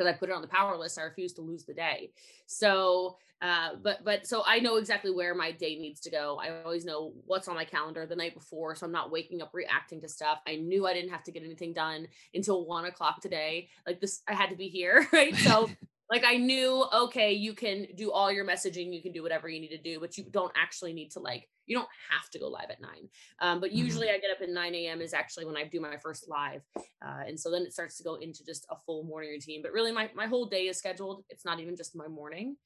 because 0.00 0.14
I 0.14 0.16
put 0.16 0.30
it 0.30 0.32
on 0.34 0.40
the 0.40 0.48
power 0.48 0.78
list. 0.78 0.98
I 0.98 1.02
refuse 1.02 1.34
to 1.34 1.42
lose 1.42 1.64
the 1.64 1.74
day. 1.74 2.10
So, 2.46 3.18
uh, 3.42 3.70
but 3.82 4.02
but 4.02 4.26
so 4.26 4.42
I 4.46 4.58
know 4.58 4.76
exactly 4.76 5.10
where 5.10 5.34
my 5.34 5.52
day 5.52 5.78
needs 5.78 6.00
to 6.00 6.10
go. 6.10 6.40
I 6.42 6.62
always 6.62 6.86
know 6.86 7.12
what's 7.26 7.48
on 7.48 7.54
my 7.54 7.64
calendar 7.66 8.06
the 8.06 8.16
night 8.16 8.32
before, 8.32 8.74
so 8.74 8.86
I'm 8.86 8.92
not 8.92 9.10
waking 9.10 9.42
up 9.42 9.50
reacting 9.52 10.00
to 10.00 10.08
stuff. 10.08 10.38
I 10.46 10.56
knew 10.56 10.86
I 10.86 10.94
didn't 10.94 11.10
have 11.10 11.22
to 11.24 11.32
get 11.32 11.42
anything 11.42 11.74
done 11.74 12.08
until 12.34 12.64
one 12.64 12.86
o'clock 12.86 13.20
today. 13.20 13.68
Like 13.86 14.00
this, 14.00 14.22
I 14.26 14.32
had 14.32 14.48
to 14.48 14.56
be 14.56 14.68
here, 14.68 15.06
right? 15.12 15.36
So. 15.36 15.68
Like 16.10 16.24
I 16.24 16.38
knew, 16.38 16.84
okay, 16.92 17.32
you 17.32 17.54
can 17.54 17.86
do 17.94 18.10
all 18.10 18.32
your 18.32 18.44
messaging, 18.44 18.92
you 18.92 19.00
can 19.00 19.12
do 19.12 19.22
whatever 19.22 19.48
you 19.48 19.60
need 19.60 19.68
to 19.68 19.78
do, 19.78 20.00
but 20.00 20.18
you 20.18 20.24
don't 20.28 20.52
actually 20.56 20.92
need 20.92 21.12
to 21.12 21.20
like, 21.20 21.48
you 21.66 21.76
don't 21.76 21.88
have 22.10 22.28
to 22.30 22.38
go 22.40 22.48
live 22.48 22.68
at 22.68 22.80
nine. 22.80 23.08
Um, 23.38 23.60
but 23.60 23.70
Mhm. 23.72 24.00
usually 24.00 24.10
I 24.10 24.18
get 24.18 24.32
up 24.32 24.40
at 24.42 24.48
9 24.48 24.88
a.m. 24.88 25.00
is 25.00 25.14
actually 25.14 25.44
when 25.46 25.56
I 25.56 25.64
do 25.68 25.80
my 25.80 25.98
first 25.98 26.28
live. 26.28 26.62
Uh, 27.00 27.22
and 27.26 27.38
so 27.38 27.48
then 27.48 27.62
it 27.62 27.72
starts 27.72 27.96
to 27.98 28.02
go 28.02 28.16
into 28.16 28.44
just 28.44 28.66
a 28.70 28.76
full 28.76 29.04
morning 29.04 29.30
routine. 29.30 29.62
But 29.62 29.70
really, 29.72 29.92
my, 29.92 30.10
my 30.12 30.26
whole 30.26 30.46
day 30.46 30.66
is 30.66 30.78
scheduled. 30.78 31.24
It's 31.28 31.44
not 31.44 31.60
even 31.60 31.76
just 31.76 31.94
my 31.94 32.08
morning. 32.08 32.56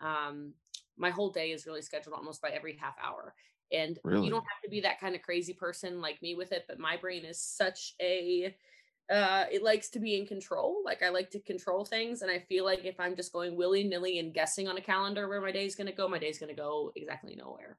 Um, 0.00 0.54
my 0.96 1.10
whole 1.10 1.30
day 1.30 1.52
is 1.52 1.66
really 1.66 1.82
scheduled 1.82 2.14
almost 2.14 2.40
by 2.40 2.50
every 2.50 2.76
half 2.76 2.96
hour. 3.02 3.34
And 3.70 3.98
Really? 4.04 4.22
you 4.22 4.30
don't 4.30 4.44
have 4.44 4.62
to 4.62 4.70
be 4.70 4.80
that 4.80 5.00
kind 5.00 5.14
of 5.14 5.22
crazy 5.22 5.52
person 5.52 6.00
like 6.00 6.22
me 6.22 6.34
with 6.34 6.52
it. 6.52 6.64
But 6.68 6.78
my 6.78 6.96
brain 6.96 7.24
is 7.26 7.40
such 7.40 7.94
a, 8.00 8.56
uh, 9.10 9.44
it 9.52 9.62
likes 9.62 9.90
to 9.90 9.98
be 10.00 10.18
in 10.18 10.26
control. 10.26 10.82
Like 10.84 11.02
I 11.02 11.10
like 11.10 11.30
to 11.30 11.40
control 11.40 11.84
things. 11.84 12.22
And 12.22 12.30
I 12.30 12.38
feel 12.38 12.64
like 12.64 12.84
if 12.84 12.98
I'm 12.98 13.14
just 13.16 13.32
going 13.32 13.56
willy 13.56 13.84
nilly 13.84 14.18
and 14.18 14.32
guessing 14.32 14.66
on 14.68 14.76
a 14.78 14.80
calendar 14.80 15.28
where 15.28 15.40
my 15.40 15.52
day's 15.52 15.74
going 15.74 15.86
to 15.88 15.92
go, 15.92 16.08
my 16.08 16.18
day's 16.18 16.38
going 16.38 16.54
to 16.54 16.60
go 16.60 16.90
exactly 16.96 17.34
nowhere. 17.36 17.76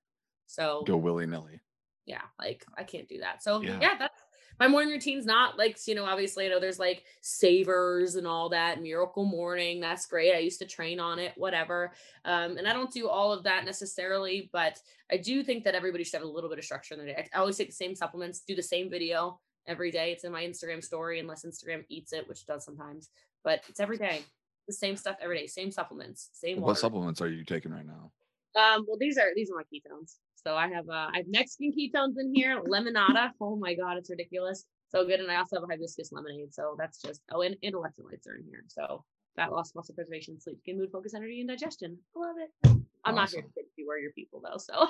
So 0.47 0.83
Go 0.85 0.97
willy 0.97 1.25
nilly. 1.25 1.59
yeah 2.05 2.21
like 2.39 2.63
i 2.77 2.83
can't 2.83 3.09
do 3.09 3.17
that 3.21 3.41
so 3.41 3.61
Yeah. 3.61 3.79
yeah, 3.81 3.95
that's 3.97 4.21
my 4.59 4.67
morning 4.67 4.91
routine's 4.93 5.25
not 5.25 5.57
like 5.57 5.75
you 5.87 5.95
know 5.95 6.05
obviously 6.05 6.45
i 6.45 6.49
know 6.49 6.59
there's 6.59 6.77
like 6.77 7.03
savers 7.21 8.15
and 8.15 8.27
all 8.27 8.49
that 8.49 8.81
miracle 8.81 9.25
morning 9.25 9.79
that's 9.79 10.05
great 10.05 10.35
i 10.35 10.37
used 10.39 10.59
to 10.59 10.65
train 10.67 10.99
on 10.99 11.17
it 11.19 11.33
whatever 11.35 11.91
um 12.25 12.57
and 12.57 12.67
i 12.67 12.73
don't 12.73 12.91
do 12.93 13.09
all 13.09 13.31
of 13.31 13.43
that 13.43 13.65
necessarily 13.65 14.49
but 14.53 14.79
i 15.11 15.17
do 15.17 15.43
think 15.43 15.63
that 15.63 15.73
everybody 15.75 16.03
should 16.03 16.19
have 16.19 16.27
a 16.27 16.31
little 16.31 16.49
bit 16.49 16.59
of 16.59 16.65
structure 16.65 16.93
in 16.93 16.99
their 16.99 17.07
day 17.15 17.27
i 17.33 17.37
always 17.39 17.57
take 17.57 17.69
the 17.69 17.73
same 17.75 17.95
supplements 17.95 18.41
do 18.41 18.55
the 18.55 18.61
same 18.63 18.89
video 18.89 19.39
every 19.67 19.91
day. 19.91 20.11
It's 20.11 20.23
in 20.23 20.31
my 20.31 20.43
Instagram 20.43 20.83
story, 20.83 21.19
unless 21.19 21.45
Instagram 21.45 21.83
eats 21.89 22.13
it, 22.13 22.27
which 22.27 22.45
does 22.45 22.63
sometimes. 22.63 23.09
But 23.43 23.61
it's 23.69 23.79
every 23.79 23.97
day. 23.97 24.23
The 24.67 24.73
same 24.73 24.95
stuff 24.97 25.17
every 25.21 25.37
day, 25.37 25.45
same 25.47 25.69
supplements, 25.69 26.31
same 26.33 26.57
What 26.57 26.67
water. 26.69 26.79
supplements 26.79 27.21
are 27.21 27.27
you 27.29 27.43
taking 27.43 27.71
right 27.71 27.85
now? 27.85 28.11
Um, 28.55 28.85
well, 28.87 28.97
these 28.99 29.17
are 29.17 29.29
these 29.35 29.51
are 29.51 29.55
my 29.55 29.63
ketones. 29.63 30.15
So 30.35 30.55
I 30.55 30.67
have 30.69 30.89
uh 30.89 31.09
I 31.13 31.17
have 31.17 31.27
Mexican 31.27 31.71
ketones 31.71 32.15
in 32.19 32.33
here, 32.33 32.61
lemonada. 32.61 33.31
Oh 33.41 33.55
my 33.55 33.75
god, 33.75 33.97
it's 33.97 34.09
ridiculous. 34.09 34.65
So 34.89 35.05
good. 35.05 35.19
And 35.19 35.29
I 35.29 35.35
also 35.35 35.59
have 35.59 35.69
hibiscus 35.69 36.11
lemonade. 36.11 36.53
So 36.53 36.75
that's 36.79 36.99
just 37.01 37.21
oh 37.31 37.41
and, 37.41 37.55
and 37.61 37.75
electrolytes 37.75 38.27
are 38.27 38.35
in 38.37 38.45
here. 38.45 38.63
So 38.67 39.03
fat 39.35 39.51
loss, 39.51 39.75
muscle 39.75 39.93
preservation, 39.93 40.39
sleep, 40.39 40.59
skin, 40.61 40.77
mood, 40.79 40.89
focus, 40.91 41.13
energy, 41.13 41.41
and 41.41 41.49
digestion. 41.49 41.97
I 42.15 42.19
love 42.19 42.35
it. 42.39 42.81
I'm 43.03 43.15
not 43.15 43.29
here 43.29 43.41
to 43.41 43.47
Awesome. 43.47 43.64
You 43.85 44.03
your 44.03 44.11
people 44.11 44.41
though. 44.43 44.57
So 44.57 44.87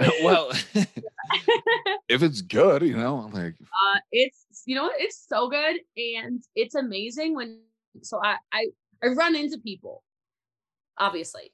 well, 0.24 0.50
if 2.08 2.22
it's 2.22 2.40
good, 2.40 2.82
you 2.82 2.96
know, 2.96 3.30
like 3.32 3.54
uh 3.60 3.98
it's 4.12 4.62
you 4.66 4.76
know 4.76 4.90
it's 4.98 5.26
so 5.28 5.48
good 5.48 5.76
and 5.96 6.42
it's 6.54 6.74
amazing 6.74 7.34
when 7.34 7.60
so 8.02 8.20
I 8.22 8.36
I 8.52 8.66
I 9.02 9.08
run 9.08 9.34
into 9.34 9.58
people 9.58 10.02
obviously. 10.98 11.52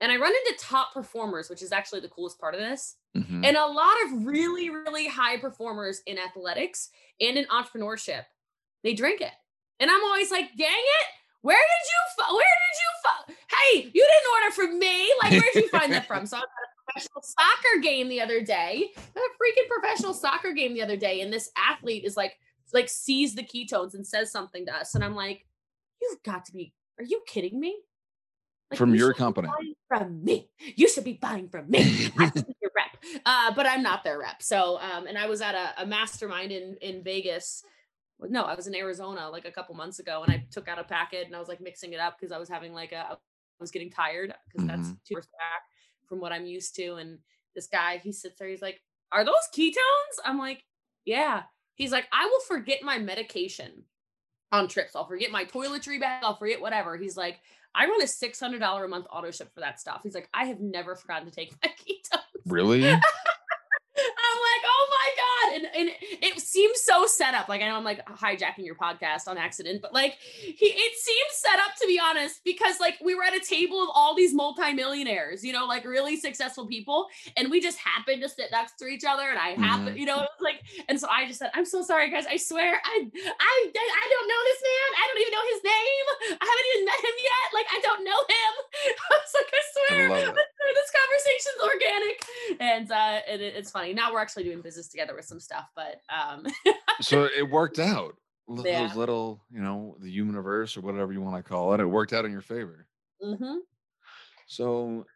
And 0.00 0.10
I 0.10 0.16
run 0.16 0.32
into 0.34 0.58
top 0.58 0.92
performers, 0.92 1.48
which 1.48 1.62
is 1.62 1.70
actually 1.70 2.00
the 2.00 2.08
coolest 2.08 2.40
part 2.40 2.54
of 2.54 2.60
this. 2.60 2.96
mhm. 3.16 3.46
And 3.46 3.56
a 3.56 3.66
lot 3.66 3.94
of 4.04 4.26
really, 4.26 4.68
really 4.68 5.06
high 5.06 5.36
performers 5.36 6.02
in 6.06 6.18
athletics 6.18 6.90
and 7.20 7.38
in 7.38 7.44
entrepreneurship, 7.46 8.24
they 8.82 8.94
drink 8.94 9.20
it. 9.20 9.32
And 9.78 9.90
I'm 9.90 10.02
always 10.02 10.30
like, 10.32 10.48
dang 10.58 10.68
it, 10.68 11.06
where 11.42 11.56
did 11.56 11.88
you, 11.88 12.34
where 12.34 12.44
did 12.44 12.78
you, 12.80 13.34
hey, 13.52 13.90
you 13.94 14.01
from 14.66 14.78
me. 14.78 15.12
Like, 15.22 15.32
where'd 15.32 15.54
you 15.54 15.68
find 15.68 15.92
that 15.92 16.06
from? 16.06 16.26
So 16.32 16.36
I 16.36 16.40
was 16.40 16.48
at 16.48 16.68
a 16.68 16.92
professional 16.92 17.22
soccer 17.22 17.80
game 17.82 18.08
the 18.08 18.20
other 18.20 18.40
day, 18.40 18.90
a 18.96 19.18
freaking 19.18 19.68
professional 19.68 20.14
soccer 20.14 20.52
game 20.52 20.74
the 20.74 20.82
other 20.82 20.96
day. 20.96 21.20
And 21.20 21.32
this 21.32 21.50
athlete 21.56 22.04
is 22.04 22.16
like, 22.16 22.38
like 22.72 22.88
sees 22.88 23.34
the 23.34 23.42
ketones 23.42 23.94
and 23.94 24.06
says 24.06 24.30
something 24.30 24.66
to 24.66 24.74
us. 24.74 24.94
And 24.94 25.04
I'm 25.04 25.14
like, 25.14 25.46
you've 26.00 26.22
got 26.22 26.44
to 26.46 26.52
be, 26.52 26.72
are 26.98 27.04
you 27.04 27.22
kidding 27.26 27.58
me? 27.58 27.76
Like, 28.70 28.78
From 28.78 28.94
you 28.94 29.00
your 29.00 29.14
company. 29.14 29.48
From 29.88 30.24
me. 30.24 30.48
You 30.58 30.88
should 30.88 31.04
be 31.04 31.14
buying 31.14 31.48
from 31.48 31.70
me. 31.70 32.10
I 32.18 32.26
should 32.26 32.46
be 32.46 32.56
your 32.62 32.70
rep. 32.74 33.22
Uh, 33.26 33.52
but 33.54 33.66
I'm 33.66 33.82
not 33.82 34.04
their 34.04 34.18
rep. 34.18 34.42
So, 34.42 34.78
um, 34.80 35.06
and 35.06 35.18
I 35.18 35.26
was 35.26 35.40
at 35.42 35.54
a, 35.54 35.82
a 35.82 35.86
mastermind 35.86 36.52
in, 36.52 36.76
in 36.80 37.02
Vegas. 37.02 37.62
No, 38.20 38.44
I 38.44 38.54
was 38.54 38.66
in 38.66 38.74
Arizona 38.74 39.28
like 39.28 39.44
a 39.44 39.50
couple 39.50 39.74
months 39.74 39.98
ago 39.98 40.22
and 40.22 40.32
I 40.32 40.44
took 40.50 40.68
out 40.68 40.78
a 40.78 40.84
packet 40.84 41.26
and 41.26 41.34
I 41.34 41.40
was 41.40 41.48
like 41.48 41.60
mixing 41.60 41.92
it 41.92 42.00
up 42.00 42.16
because 42.18 42.32
I 42.32 42.38
was 42.38 42.48
having 42.48 42.72
like 42.72 42.92
a, 42.92 42.98
I 43.10 43.14
was 43.62 43.70
getting 43.70 43.90
tired 43.90 44.34
because 44.50 44.66
that's 44.66 44.88
Mhm. 44.88 44.98
two 45.06 45.14
hours 45.16 45.26
back 45.38 45.62
from 46.08 46.20
what 46.20 46.32
I'm 46.32 46.44
used 46.46 46.74
to. 46.76 46.94
And 46.96 47.18
this 47.54 47.66
guy, 47.68 47.96
he 47.98 48.12
sits 48.12 48.38
there, 48.38 48.48
he's 48.48 48.60
like, 48.62 48.82
Are 49.10 49.24
those 49.24 49.34
ketones? 49.56 50.18
I'm 50.24 50.38
like, 50.38 50.64
Yeah. 51.04 51.44
He's 51.74 51.90
like, 51.92 52.06
I 52.12 52.26
will 52.26 52.40
forget 52.40 52.82
my 52.82 52.98
medication 52.98 53.84
on 54.52 54.68
trips. 54.68 54.94
I'll 54.94 55.06
forget 55.06 55.30
my 55.30 55.44
toiletry 55.46 55.98
bag. 55.98 56.22
I'll 56.22 56.36
forget 56.36 56.60
whatever. 56.60 56.96
He's 56.98 57.16
like, 57.16 57.40
I 57.74 57.86
run 57.86 58.02
a 58.02 58.06
$600 58.06 58.84
a 58.84 58.88
month 58.88 59.06
auto 59.10 59.30
ship 59.30 59.52
for 59.54 59.60
that 59.60 59.80
stuff. 59.80 60.00
He's 60.02 60.14
like, 60.14 60.28
I 60.34 60.44
have 60.44 60.60
never 60.60 60.94
forgotten 60.94 61.26
to 61.28 61.34
take 61.34 61.54
my 61.62 61.70
ketones. 61.80 62.20
really? 62.46 62.84
I'm 62.86 63.00
like. 63.00 64.64
And, 65.52 65.66
and 65.76 65.90
it 66.00 66.40
seems 66.40 66.80
so 66.80 67.06
set 67.06 67.34
up. 67.34 67.48
Like, 67.48 67.62
I 67.62 67.68
know 67.68 67.76
I'm 67.76 67.84
like 67.84 68.06
hijacking 68.06 68.64
your 68.64 68.74
podcast 68.74 69.28
on 69.28 69.38
accident, 69.38 69.82
but 69.82 69.92
like, 69.92 70.14
he, 70.14 70.66
it 70.66 70.98
seems 70.98 71.32
set 71.32 71.58
up 71.58 71.74
to 71.80 71.86
be 71.86 72.00
honest, 72.02 72.40
because 72.44 72.80
like 72.80 72.98
we 73.04 73.14
were 73.14 73.24
at 73.24 73.34
a 73.34 73.40
table 73.40 73.82
of 73.82 73.88
all 73.94 74.14
these 74.14 74.34
multimillionaires, 74.34 75.44
you 75.44 75.52
know, 75.52 75.66
like 75.66 75.84
really 75.84 76.16
successful 76.16 76.66
people. 76.66 77.06
And 77.36 77.50
we 77.50 77.60
just 77.60 77.78
happened 77.78 78.22
to 78.22 78.28
sit 78.28 78.50
next 78.52 78.76
to 78.78 78.86
each 78.86 79.04
other. 79.04 79.28
And 79.28 79.38
I 79.38 79.50
happened, 79.50 79.90
mm-hmm. 79.90 79.98
you 79.98 80.06
know, 80.06 80.20
it 80.20 80.28
was 80.38 80.42
like, 80.42 80.62
and 80.88 80.98
so 80.98 81.08
I 81.08 81.26
just 81.26 81.38
said, 81.38 81.50
I'm 81.54 81.66
so 81.66 81.82
sorry, 81.82 82.10
guys. 82.10 82.26
I 82.26 82.36
swear, 82.36 82.80
I, 82.84 82.96
I, 83.12 83.56
I 83.74 84.06
don't 84.10 84.28
know 84.28 84.42
this 84.44 84.62
man. 84.62 84.88
I 84.98 85.04
don't 85.08 85.20
even 85.20 85.32
know 85.32 85.46
his 85.52 85.62
name. 85.64 86.06
I 86.38 86.44
haven't 86.44 86.68
even 86.72 86.84
met 86.84 87.00
him 87.02 87.16
yet. 87.18 87.46
Like, 87.54 87.68
I 87.72 87.80
don't 87.82 88.04
know 88.04 88.20
him. 88.20 88.52
I 89.02 89.16
was 89.16 89.32
like, 89.34 89.50
I 89.52 89.62
I 89.62 89.88
swear, 89.88 90.08
love 90.10 90.36
it. 90.36 90.51
This 90.74 90.92
conversation's 91.00 91.62
organic 91.62 92.60
and 92.60 92.90
uh 92.92 93.20
and 93.28 93.42
it, 93.42 93.54
it's 93.56 93.70
funny 93.70 93.92
now 93.94 94.12
we're 94.12 94.20
actually 94.20 94.44
doing 94.44 94.60
business 94.60 94.88
together 94.88 95.14
with 95.14 95.24
some 95.24 95.40
stuff 95.40 95.68
but 95.76 96.00
um 96.14 96.46
so 97.00 97.24
it 97.36 97.48
worked 97.48 97.78
out. 97.78 98.16
L- 98.48 98.62
Yeah. 98.66 98.86
Those 98.88 98.96
little, 98.96 99.40
you 99.50 99.60
know, 99.60 99.96
the 100.00 100.10
universe 100.10 100.76
or 100.76 100.80
whatever 100.82 101.12
you 101.12 101.20
want 101.20 101.36
to 101.42 101.48
call 101.48 101.72
it, 101.74 101.80
it 101.80 101.86
worked 101.86 102.12
out 102.12 102.24
in 102.24 102.32
your 102.32 102.40
favor. 102.42 102.86
mhm. 103.22 103.58
So 104.46 105.06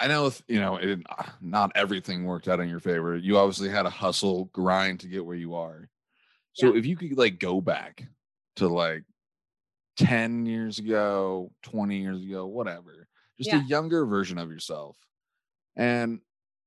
I 0.00 0.06
know, 0.06 0.30
you 0.46 0.60
know, 0.60 0.76
it, 0.76 1.00
not 1.40 1.72
everything 1.74 2.24
worked 2.24 2.46
out 2.46 2.60
in 2.60 2.68
your 2.68 2.78
favor. 2.78 3.16
You 3.16 3.36
obviously 3.36 3.68
had 3.68 3.84
a 3.84 3.90
hustle 3.90 4.44
grind 4.52 5.00
to 5.00 5.08
get 5.08 5.26
where 5.26 5.34
you 5.36 5.54
are. 5.56 5.88
So 6.52 6.76
if 6.76 6.86
you 6.86 6.96
could 6.96 7.18
like 7.18 7.40
go 7.40 7.60
back 7.60 8.06
to 8.56 8.68
like 8.68 9.02
10 9.96 10.46
years 10.46 10.78
ago, 10.78 11.50
20 11.64 11.96
years 12.00 12.22
ago, 12.24 12.46
whatever, 12.46 13.07
just 13.38 13.48
Yeah. 13.48 13.54
a 13.54 13.58
younger 13.58 14.06
version 14.06 14.38
of 14.38 14.50
yourself. 14.50 14.98
And 15.76 16.20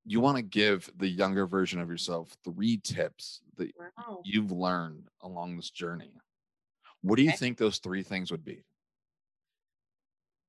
you 0.05 0.19
want 0.21 0.37
to 0.37 0.43
give 0.43 0.91
the 0.97 1.07
younger 1.07 1.47
version 1.47 1.79
of 1.81 1.89
yourself 1.89 2.35
three 2.43 2.77
tips 2.77 3.41
that 3.57 3.73
wow 3.75 4.21
you've 4.23 4.51
learned 4.51 5.09
along 5.21 5.57
this 5.57 5.71
journey. 5.71 6.13
What 7.01 7.17
do 7.17 7.23
you 7.23 7.31
Okay. 7.31 7.37
think 7.37 7.57
those 7.57 7.79
three 7.79 8.03
things 8.03 8.31
would 8.31 8.45
be? 8.45 8.65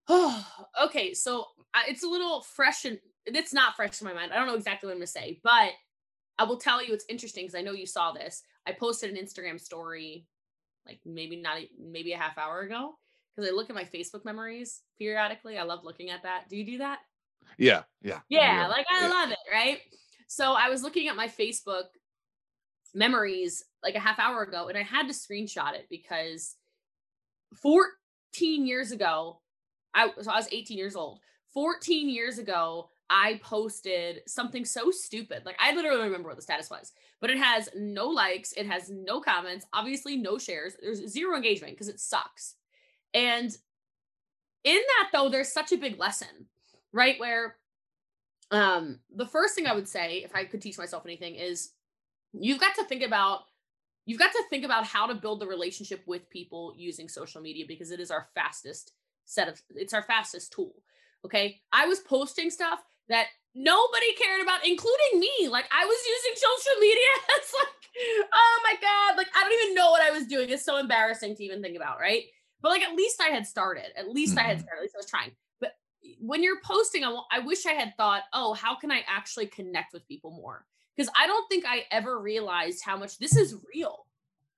oh 0.09 0.67
okay 0.83 1.14
so 1.14 1.47
it's 1.88 2.02
a 2.02 2.09
little 2.09 2.43
fresh 2.43 2.85
and 2.85 2.99
it's 3.26 3.52
not 3.52 3.76
fresh 3.76 4.00
in 4.00 4.07
my 4.07 4.12
mind 4.12 4.33
i 4.33 4.37
don't 4.37 4.47
know 4.47 4.55
exactly 4.55 4.87
what 4.87 4.93
i'm 4.93 4.99
gonna 4.99 5.07
say 5.07 5.41
but 5.43 5.71
i 6.38 6.45
will 6.45 6.59
tell 6.59 6.85
you 6.85 6.95
it's 6.95 7.07
interesting 7.09 7.45
because 7.45 7.55
i 7.55 7.62
know 7.62 7.73
you 7.73 7.87
saw 7.87 8.12
this 8.12 8.43
i 8.67 8.73
posted 8.73 9.11
an 9.17 9.23
instagram 9.25 9.61
story 9.61 10.26
like 10.87 11.00
maybe 11.05 11.37
not 11.37 11.59
maybe 11.79 12.12
a 12.12 12.19
half 12.19 12.38
hour 12.38 12.61
ago 12.62 12.95
because 13.35 13.51
i 13.51 13.53
look 13.53 13.71
at 13.71 13.77
my 13.77 13.85
facebook 13.85 14.25
memories 14.25 14.83
periodically 14.99 15.59
i 15.59 15.62
love 15.62 15.81
looking 15.85 16.11
at 16.11 16.23
that 16.23 16.49
do 16.49 16.57
you 16.57 16.65
do 16.65 16.79
that 16.79 16.99
Yeah, 17.59 17.83
yeah. 18.03 18.21
Yeah, 18.29 18.69
like 18.69 18.87
I 18.91 19.03
yeah. 19.03 19.09
love 19.09 19.31
it, 19.31 19.39
right? 19.53 19.79
So 20.29 20.53
I 20.53 20.71
was 20.71 20.83
looking 20.83 21.09
at 21.09 21.17
my 21.17 21.29
Facebook 21.29 21.85
memories 22.95 23.65
like 23.83 23.95
a 23.95 24.01
half 24.01 24.19
hour 24.19 24.43
ago 24.43 24.69
and 24.69 24.79
I 24.79 24.83
had 24.83 25.07
to 25.09 25.15
screenshot 25.15 25.75
it 25.75 25.87
because 25.91 26.57
14 27.62 28.67
years 28.67 28.93
ago, 28.93 29.41
I 29.95 30.11
so 30.21 30.31
I 30.31 30.37
was 30.37 30.49
18 30.51 30.79
years 30.79 30.97
old. 30.97 31.21
14 31.53 32.09
years 32.09 32.39
ago, 32.39 32.89
I 33.11 33.41
posted 33.43 34.23
something 34.27 34.65
so 34.65 34.91
stupid. 34.91 35.43
Like 35.45 35.57
I 35.61 35.75
literally 35.75 36.05
remember 36.05 36.29
what 36.29 36.37
the 36.37 36.43
status 36.43 36.71
was, 36.71 36.93
but 37.21 37.29
it 37.29 37.39
has 37.39 37.69
no 37.77 38.09
likes, 38.09 38.53
it 38.53 38.67
has 38.67 38.89
no 38.89 39.21
comments, 39.21 39.67
obviously 39.75 40.17
no 40.17 40.39
shares. 40.39 40.75
There's 40.81 41.07
zero 41.09 41.37
engagement 41.37 41.75
because 41.75 41.89
it 41.89 42.01
sucks. 42.01 42.57
And 43.14 43.57
in 44.64 44.76
that 44.76 45.11
though, 45.12 45.28
there's 45.28 45.52
such 45.52 45.73
a 45.73 45.76
big 45.76 45.99
lesson, 45.99 46.47
right? 46.92 47.19
Where 47.19 47.57
um 48.50 49.00
the 49.14 49.26
first 49.26 49.54
thing 49.54 49.66
I 49.66 49.75
would 49.75 49.88
say, 49.88 50.23
if 50.25 50.35
I 50.35 50.45
could 50.45 50.62
teach 50.62 50.78
myself 50.78 51.04
anything, 51.07 51.35
is 51.35 51.71
you've 52.33 52.61
got 52.61 52.75
to 52.76 52.85
think 52.85 53.02
about 53.02 53.40
you've 54.07 54.19
got 54.19 54.33
to 54.33 54.42
think 54.50 54.64
about 54.64 54.85
how 54.87 55.07
to 55.07 55.14
build 55.14 55.40
the 55.40 55.47
relationship 55.47 56.02
with 56.07 56.28
people 56.31 56.75
using 56.76 57.09
social 57.09 57.40
media 57.40 57.64
because 57.66 57.90
it 57.90 58.00
is 58.00 58.11
our 58.11 58.28
fastest 58.35 58.92
set 59.25 59.49
of 59.49 59.61
it's 59.76 59.95
our 59.95 60.02
fastest 60.02 60.52
tool. 60.52 60.75
Okay. 61.25 61.61
I 61.73 61.87
was 61.87 62.00
posting 62.00 62.50
stuff 62.50 62.81
that 63.09 63.26
nobody 63.54 64.12
cared 64.14 64.42
about, 64.42 64.66
including 64.66 65.21
me. 65.21 65.49
Like 65.49 65.66
I 65.71 65.85
was 65.85 65.99
using 66.07 66.35
social 66.37 66.81
media. 66.81 67.12
It's 67.37 67.54
like, 67.54 68.28
oh 68.33 68.61
my 68.64 68.75
God. 68.81 69.16
Like 69.16 69.28
I 69.37 69.42
don't 69.42 69.64
even 69.64 69.75
know 69.75 69.90
what 69.90 70.02
I 70.02 70.11
was 70.11 70.26
doing. 70.26 70.49
It's 70.49 70.64
so 70.64 70.78
embarrassing 70.78 71.37
to 71.37 71.45
even 71.45 71.62
think 71.62 71.76
about, 71.76 72.00
right? 72.00 72.25
But 72.62 72.71
like 72.71 72.83
at 72.83 72.95
least 72.95 73.21
I 73.21 73.28
had 73.28 73.47
started. 73.47 73.87
At 73.97 74.09
least 74.09 74.38
I 74.38 74.42
had 74.42 74.59
Mhm. 74.59 74.62
started. 74.62 74.78
At 74.78 74.83
least 74.83 74.95
I 74.95 74.99
was 74.99 75.07
trying. 75.07 75.33
But 75.61 75.73
when 76.19 76.42
you're 76.42 76.61
posting, 76.62 77.04
I, 77.04 77.21
I 77.31 77.40
wish 77.40 77.66
I 77.66 77.73
had 77.73 77.95
thought, 77.97 78.23
oh, 78.33 78.54
how 78.54 78.75
can 78.76 78.90
I 78.90 79.04
actually 79.09 79.47
connect 79.47 79.92
with 79.92 80.07
people 80.07 80.31
more? 80.31 80.64
Because 80.97 81.11
I 81.16 81.26
don't 81.26 81.49
think 81.49 81.64
I 81.66 81.87
ever 81.90 82.21
realized 82.21 82.83
how 82.85 82.97
much 82.97 83.19
this 83.19 83.37
is 83.37 83.57
real. 83.75 84.07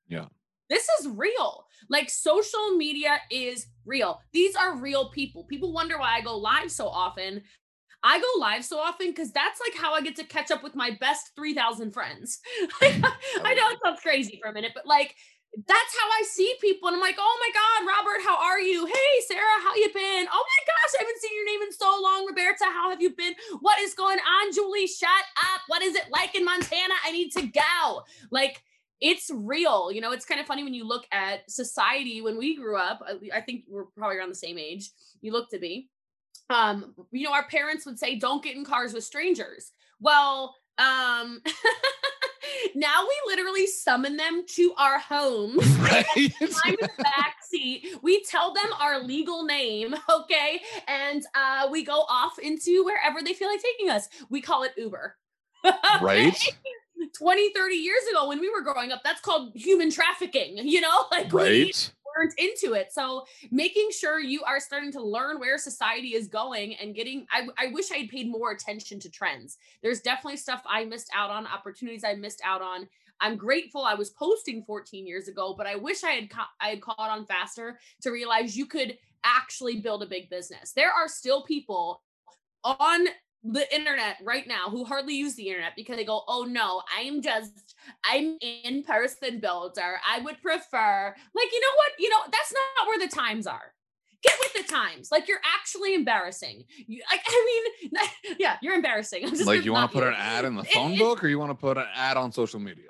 Yeah. 0.09 0.27
This 0.69 0.89
is 1.01 1.09
real. 1.09 1.67
Like 1.89 2.11
social 2.11 2.77
media 2.77 3.19
is 3.31 3.67
real. 3.85 4.21
These 4.33 4.57
are 4.57 4.77
real 4.77 5.11
people. 5.11 5.45
People 5.45 5.73
wonder 5.73 5.99
why 5.99 6.17
I 6.17 6.21
go 6.23 6.37
live 6.37 6.71
so 6.71 6.89
often. 6.89 7.43
I 8.03 8.19
go 8.19 8.27
live 8.39 8.65
so 8.65 8.79
often 8.79 9.09
because 9.09 9.33
that's 9.33 9.61
like 9.61 9.81
how 9.81 9.95
I 9.95 10.03
get 10.03 10.17
to 10.17 10.25
catch 10.25 10.51
up 10.51 10.63
with 10.63 10.75
my 10.75 10.91
best 11.01 11.31
3,000 11.37 11.93
friends. 11.93 12.41
I 12.83 13.55
know 13.55 13.69
it 13.71 13.79
sounds 13.83 14.01
crazy 14.01 14.39
for 14.43 14.51
a 14.51 14.53
minute, 14.53 14.73
but 14.75 14.87
like 14.87 15.15
that's 15.57 15.99
how 16.01 16.09
I 16.09 16.23
see 16.27 16.53
people. 16.61 16.89
And 16.89 16.97
I'm 16.97 17.01
like, 17.01 17.17
oh 17.19 17.39
my 17.41 17.51
God, 17.55 17.89
Robert, 17.89 18.23
how 18.27 18.37
are 18.37 18.61
you? 18.61 18.87
Hey, 18.87 19.21
Sarah, 19.29 19.61
how 19.63 19.75
you 19.77 19.89
been? 19.95 20.27
Oh 20.33 20.45
my 20.45 20.61
gosh, 20.67 20.95
I 20.99 21.03
haven't 21.05 21.21
seen 21.21 21.31
your 21.37 21.47
name 21.47 21.63
in 21.63 21.73
so 21.73 21.99
long. 22.03 22.27
Roberta, 22.27 22.65
how 22.65 22.91
have 22.91 23.01
you 23.01 23.11
been? 23.15 23.35
What 23.61 23.79
is 23.81 23.95
going 23.95 24.19
on, 24.19 24.53
Julie? 24.53 24.87
Shut 24.87 25.09
up. 25.55 25.61
What 25.69 25.83
is 25.83 25.95
it 25.95 26.05
like 26.11 26.35
in 26.35 26.45
Montana? 26.45 26.95
I 27.05 27.13
need 27.13 27.31
to 27.33 27.43
go. 27.47 28.03
Like, 28.31 28.63
it's 29.01 29.31
real. 29.33 29.93
You 29.93 30.01
know, 30.01 30.13
it's 30.13 30.25
kind 30.25 30.41
of 30.41 30.47
funny 30.47 30.65
when 30.65 30.75
you 30.75 30.87
look 30.87 31.07
at 31.13 31.49
society 31.51 32.21
when 32.23 32.39
we 32.39 32.57
grew 32.57 32.77
up. 32.79 33.03
I- 33.33 33.41
think 33.43 33.65
we're 33.69 33.85
probably 33.97 34.17
around 34.17 34.31
the 34.31 34.35
same 34.35 34.59
age. 34.59 34.91
You 35.21 35.33
look 35.33 35.51
to 35.51 35.59
be. 35.59 35.91
Um, 36.51 36.95
you 37.13 37.25
know, 37.25 37.33
our 37.33 37.47
parents 37.47 37.87
would 37.87 37.99
say, 37.99 38.17
don't 38.17 38.43
get 38.43 38.57
in 38.57 38.65
cars 38.65 38.93
with 38.93 39.05
strangers. 39.05 39.73
Well, 40.01 40.55
um, 40.79 41.43
now 42.75 43.03
we 43.03 43.33
literally 43.33 43.67
summon 43.67 44.17
them 44.17 44.45
to 44.49 44.75
our 44.79 44.99
homes. 44.99 45.63
Right. 45.85 46.33
I'm 46.41 46.73
in 46.73 46.77
the 46.81 46.91
back 47.03 47.37
seat. 47.43 47.87
We 48.03 48.23
tell 48.25 48.55
them 48.55 48.73
our 48.81 49.01
legal 49.01 49.45
name, 49.45 49.95
okay? 50.11 50.61
And 50.89 51.25
uh, 51.35 51.69
we 51.71 51.85
go 51.85 52.05
off 52.09 52.39
into 52.39 52.85
wherever 52.85 53.21
they 53.23 53.35
feel 53.35 53.49
like 53.49 53.61
taking 53.61 53.91
us. 53.91 54.09
We 54.31 54.41
call 54.41 54.63
it 54.63 54.73
Uber. 54.77 55.17
right. 56.01 56.37
20, 57.19 57.53
30 57.53 57.75
years 57.75 58.03
ago 58.11 58.29
when 58.29 58.41
we 58.41 58.49
were 58.49 58.63
growing 58.63 58.93
up, 58.93 59.03
that's 59.05 59.21
called 59.21 59.53
human 59.55 59.91
trafficking, 59.91 60.57
you 60.57 60.81
know? 60.81 61.05
Like 61.11 61.33
we 61.33 61.43
Right. 61.43 61.93
Weren't 62.17 62.35
into 62.39 62.75
it. 62.75 62.93
So 62.93 63.25
making 63.51 63.91
sure 63.91 64.21
you 64.21 64.43
are 64.45 64.61
starting 64.61 64.93
to 64.93 65.03
learn 65.03 65.39
where 65.39 65.59
society 65.59 66.15
is 66.15 66.29
going 66.29 66.75
and 66.77 66.95
getting 66.95 67.27
I, 67.31 67.49
I 67.59 67.67
wish 67.69 67.91
I 67.91 67.97
had 67.97 68.09
paid 68.09 68.31
more 68.31 68.53
attention 68.53 69.01
to 69.01 69.11
trends. 69.11 69.59
There's 69.83 70.01
definitely 70.01 70.39
stuff 70.39 70.63
I 70.67 70.85
missed 70.85 71.11
out 71.15 71.31
on, 71.31 71.47
opportunities 71.47 72.05
I 72.05 72.15
missed 72.15 72.41
out 72.45 72.63
on. 72.63 72.89
I'm 73.21 73.37
grateful 73.37 73.83
I 73.83 73.95
was 73.95 74.11
posting 74.11 74.65
14 74.65 75.07
years 75.07 75.29
ago, 75.29 75.55
but 75.57 75.67
I 75.67 75.77
wish 75.77 76.03
I 76.03 76.11
had 76.11 76.31
ca- 76.31 76.51
I 76.61 76.71
had 76.71 76.83
caught 76.83 76.99
on 76.99 77.27
faster 77.27 77.79
to 78.03 78.11
realize 78.11 78.57
you 78.57 78.67
could 78.67 78.99
actually 79.25 79.81
build 79.81 80.03
a 80.03 80.07
big 80.07 80.29
business. 80.29 80.73
There 80.73 80.93
are 80.93 81.09
still 81.09 81.43
people 81.45 82.03
on 82.65 83.07
the 83.45 83.75
internet 83.75 84.17
right 84.23 84.47
now 84.47 84.71
who 84.71 84.85
hardly 84.85 85.15
use 85.15 85.35
the 85.35 85.49
internet 85.49 85.73
because 85.77 85.97
they 85.97 86.05
go, 86.05 86.23
"Oh 86.27 86.45
no, 86.45 86.83
I'm 86.97 87.21
just 87.21 87.75
I'm 88.05 88.39
in 88.41 88.83
person 88.83 89.41
builder. 89.41 90.01
I 90.09 90.21
would 90.21 90.41
prefer 90.41 91.15
like 91.35 91.53
you 91.53 91.61
know 91.61 91.77
what 91.77 91.93
you 91.99 92.09
know 92.09 92.21
that's 92.25 92.53
not 92.53 92.87
where 92.87 92.99
the 92.99 93.15
times 93.15 93.47
are. 93.47 93.73
Get 94.23 94.35
with 94.41 94.67
the 94.67 94.73
times. 94.73 95.11
Like 95.13 95.29
you're 95.29 95.43
actually 95.59 95.95
embarrassing. 95.95 96.65
You, 96.87 97.03
like 97.11 97.21
I 97.29 97.71
mean, 97.83 98.01
yeah, 98.39 98.57
you're 98.63 98.75
embarrassing. 98.75 99.29
Like 99.45 99.65
you 99.65 99.73
want 99.73 99.91
to 99.91 99.99
put 99.99 100.07
an 100.07 100.15
ad 100.17 100.47
in 100.47 100.57
the 100.57 100.65
phone 100.65 100.93
it- 100.93 100.99
book 100.99 101.23
or 101.23 101.29
you 101.29 101.39
want 101.39 101.51
to 101.51 101.55
put 101.57 101.77
an 101.77 101.87
ad 101.95 102.17
on 102.17 102.33
social 102.33 102.61
media? 102.61 102.85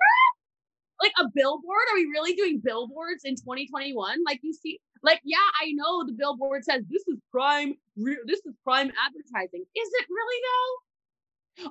like 1.01 1.11
a 1.19 1.29
billboard? 1.35 1.85
Are 1.91 1.95
we 1.95 2.05
really 2.05 2.33
doing 2.33 2.61
billboards 2.63 3.25
in 3.25 3.35
2021? 3.35 4.23
Like 4.25 4.39
you 4.41 4.53
see, 4.53 4.79
like 5.03 5.21
yeah, 5.23 5.37
I 5.61 5.71
know 5.73 6.05
the 6.05 6.13
billboard 6.13 6.63
says 6.63 6.83
this 6.89 7.03
is 7.07 7.19
prime, 7.31 7.75
re- 7.97 8.23
this 8.25 8.39
is 8.45 8.53
prime 8.63 8.91
advertising. 9.05 9.61
Is 9.75 9.89
it 9.99 10.05
really 10.09 10.41
though? 10.41 10.85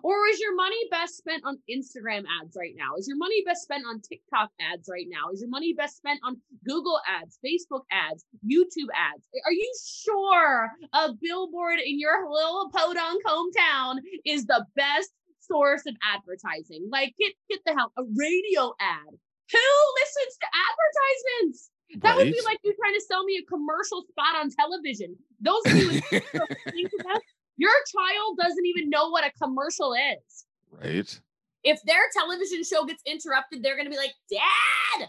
Or 0.03 0.27
is 0.29 0.41
your 0.41 0.55
money 0.55 0.89
best 0.91 1.17
spent 1.17 1.45
on 1.45 1.59
Instagram 1.71 2.25
ads 2.41 2.57
right 2.57 2.75
now? 2.77 2.97
Is 2.99 3.07
your 3.07 3.19
money 3.19 3.43
best 3.45 3.63
spent 3.63 3.85
on 3.87 4.01
TikTok 4.01 4.51
ads 4.61 4.89
right 4.91 5.07
now? 5.09 5.31
Is 5.33 5.41
your 5.43 5.51
money 5.51 5.75
best 5.75 5.97
spent 5.97 6.21
on 6.25 6.41
Google 6.67 7.01
ads, 7.07 7.39
Facebook 7.45 7.83
ads, 7.91 8.25
YouTube 8.47 8.89
ads? 8.95 9.29
Are 9.45 9.53
you 9.53 9.71
sure 9.85 10.71
a 10.93 11.13
billboard 11.21 11.81
in 11.81 12.01
your 12.01 12.31
little 12.31 12.71
podunk 12.71 13.23
hometown 13.27 13.97
is 14.25 14.47
the 14.47 14.65
best 14.75 15.11
source 15.41 15.83
of 15.87 15.95
advertising? 16.03 16.89
Like 16.91 17.15
get 17.19 17.35
get 17.51 17.61
the 17.67 17.75
hell 17.75 17.93
a 17.99 18.03
radio 18.17 18.73
ad. 18.81 19.13
Who 19.53 19.59
listens 20.01 20.39
to 20.41 20.47
advertisements? 20.47 21.71
That 22.03 22.17
would 22.17 22.25
be 22.33 22.41
like 22.45 22.59
you 22.65 22.75
trying 22.81 22.95
to 22.95 23.01
sell 23.01 23.25
me 23.25 23.37
a 23.43 23.47
commercial 23.47 24.03
spot 24.09 24.37
on 24.37 24.51
television. 24.51 25.17
Those 25.41 25.61
of 25.67 25.77
you 25.77 26.01
to 26.01 27.21
your 27.57 27.71
child 27.95 28.39
doesn't 28.41 28.67
even 28.67 28.91
know 28.91 29.11
what 29.11 29.25
a 29.25 29.31
commercial 29.43 29.95
is. 29.95 30.45
right. 30.73 31.21
if 31.63 31.81
their 31.87 32.03
television 32.13 32.65
show 32.65 32.85
gets 32.85 33.03
interrupted, 33.07 33.63
they're 33.63 33.77
gonna 33.77 33.91
be 33.91 33.97
like, 33.97 34.13
Dad, 34.31 35.09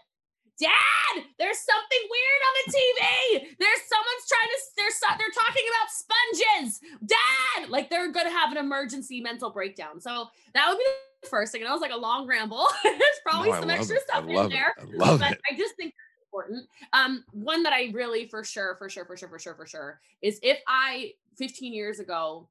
Dad, 0.60 1.24
there's 1.40 1.60
something 1.60 2.00
weird 2.10 2.42
on 2.48 2.54
the 2.66 2.72
TV. 2.72 3.58
There's 3.60 3.82
someone's 3.90 4.26
trying 4.30 4.48
to, 4.48 4.62
there's 4.78 4.96
so- 4.96 5.18
they're 5.18 5.44
talking 5.44 5.64
about 5.74 5.90
sponges. 5.92 6.80
Dad, 7.06 7.70
like 7.70 7.90
they're 7.90 8.12
gonna 8.12 8.30
have 8.30 8.52
an 8.52 8.58
emergency 8.58 9.20
mental 9.22 9.50
breakdown. 9.52 10.00
So 10.00 10.28
that 10.54 10.70
would 10.70 10.78
be 10.78 10.86
the 11.24 11.28
first 11.30 11.52
thing. 11.52 11.62
And 11.62 11.68
that 11.68 11.74
was 11.74 11.82
like 11.82 11.92
a 11.92 11.98
long 11.98 12.26
ramble. 12.28 12.68
There's 12.84 13.20
probably 13.26 13.52
No, 13.52 13.60
some 13.62 13.70
extra 13.70 13.98
it. 13.98 14.04
stuff 14.04 14.24
I 14.24 14.32
love 14.34 14.46
in 14.46 14.52
there. 14.52 14.74
It. 14.78 14.84
I 14.94 15.06
love 15.06 15.20
but 15.20 15.32
it. 15.34 15.42
I 15.52 15.56
just 15.58 15.76
think 15.76 15.94
important. 16.36 16.68
Um, 16.94 17.24
one 17.32 17.64
that 17.64 17.74
I 17.74 17.92
really 17.94 18.28
for 18.28 18.44
sure, 18.44 18.76
for 18.78 18.90
sure, 18.90 19.06
for 19.06 19.18
sure, 19.18 19.30
for 19.30 19.40
sure, 19.40 19.56
for 19.56 19.66
sure 19.66 20.02
is 20.22 20.40
if 20.44 20.60
I 20.68 21.14
15 21.38 21.74
years 21.74 22.00
ago 22.00 22.50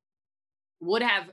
would 0.80 1.02
have 1.02 1.30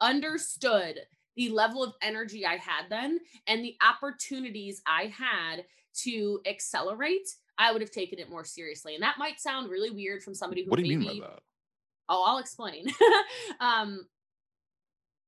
understood 0.00 1.00
the 1.36 1.48
level 1.48 1.82
of 1.82 1.94
energy 2.00 2.46
I 2.46 2.56
had 2.56 2.84
then 2.90 3.18
and 3.46 3.64
the 3.64 3.76
opportunities 3.82 4.82
I 4.86 5.12
had 5.16 5.64
to 6.02 6.40
accelerate, 6.46 7.28
I 7.58 7.72
would 7.72 7.80
have 7.80 7.90
taken 7.90 8.18
it 8.18 8.30
more 8.30 8.44
seriously. 8.44 8.94
And 8.94 9.02
that 9.02 9.18
might 9.18 9.40
sound 9.40 9.70
really 9.70 9.90
weird 9.90 10.22
from 10.22 10.34
somebody 10.34 10.64
who 10.64 10.70
What 10.70 10.78
do 10.78 10.84
you 10.84 10.98
maybe 10.98 11.10
mean 11.10 11.22
by 11.22 11.28
that? 11.28 11.40
Oh, 12.08 12.24
I'll 12.26 12.38
explain. 12.38 12.86
um, 13.60 14.06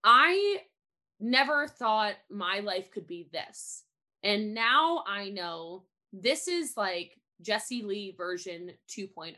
I 0.05 0.59
never 1.18 1.66
thought 1.66 2.14
my 2.31 2.61
life 2.61 2.90
could 2.90 3.07
be 3.07 3.29
this. 3.33 3.85
And 4.22 4.55
now 4.55 5.05
I 5.07 5.31
know 5.31 5.85
this 6.22 6.48
is 6.48 6.76
like 6.76 7.18
Jesse 7.42 7.83
Lee 7.83 8.14
version 8.16 8.72
2.0, 8.88 9.35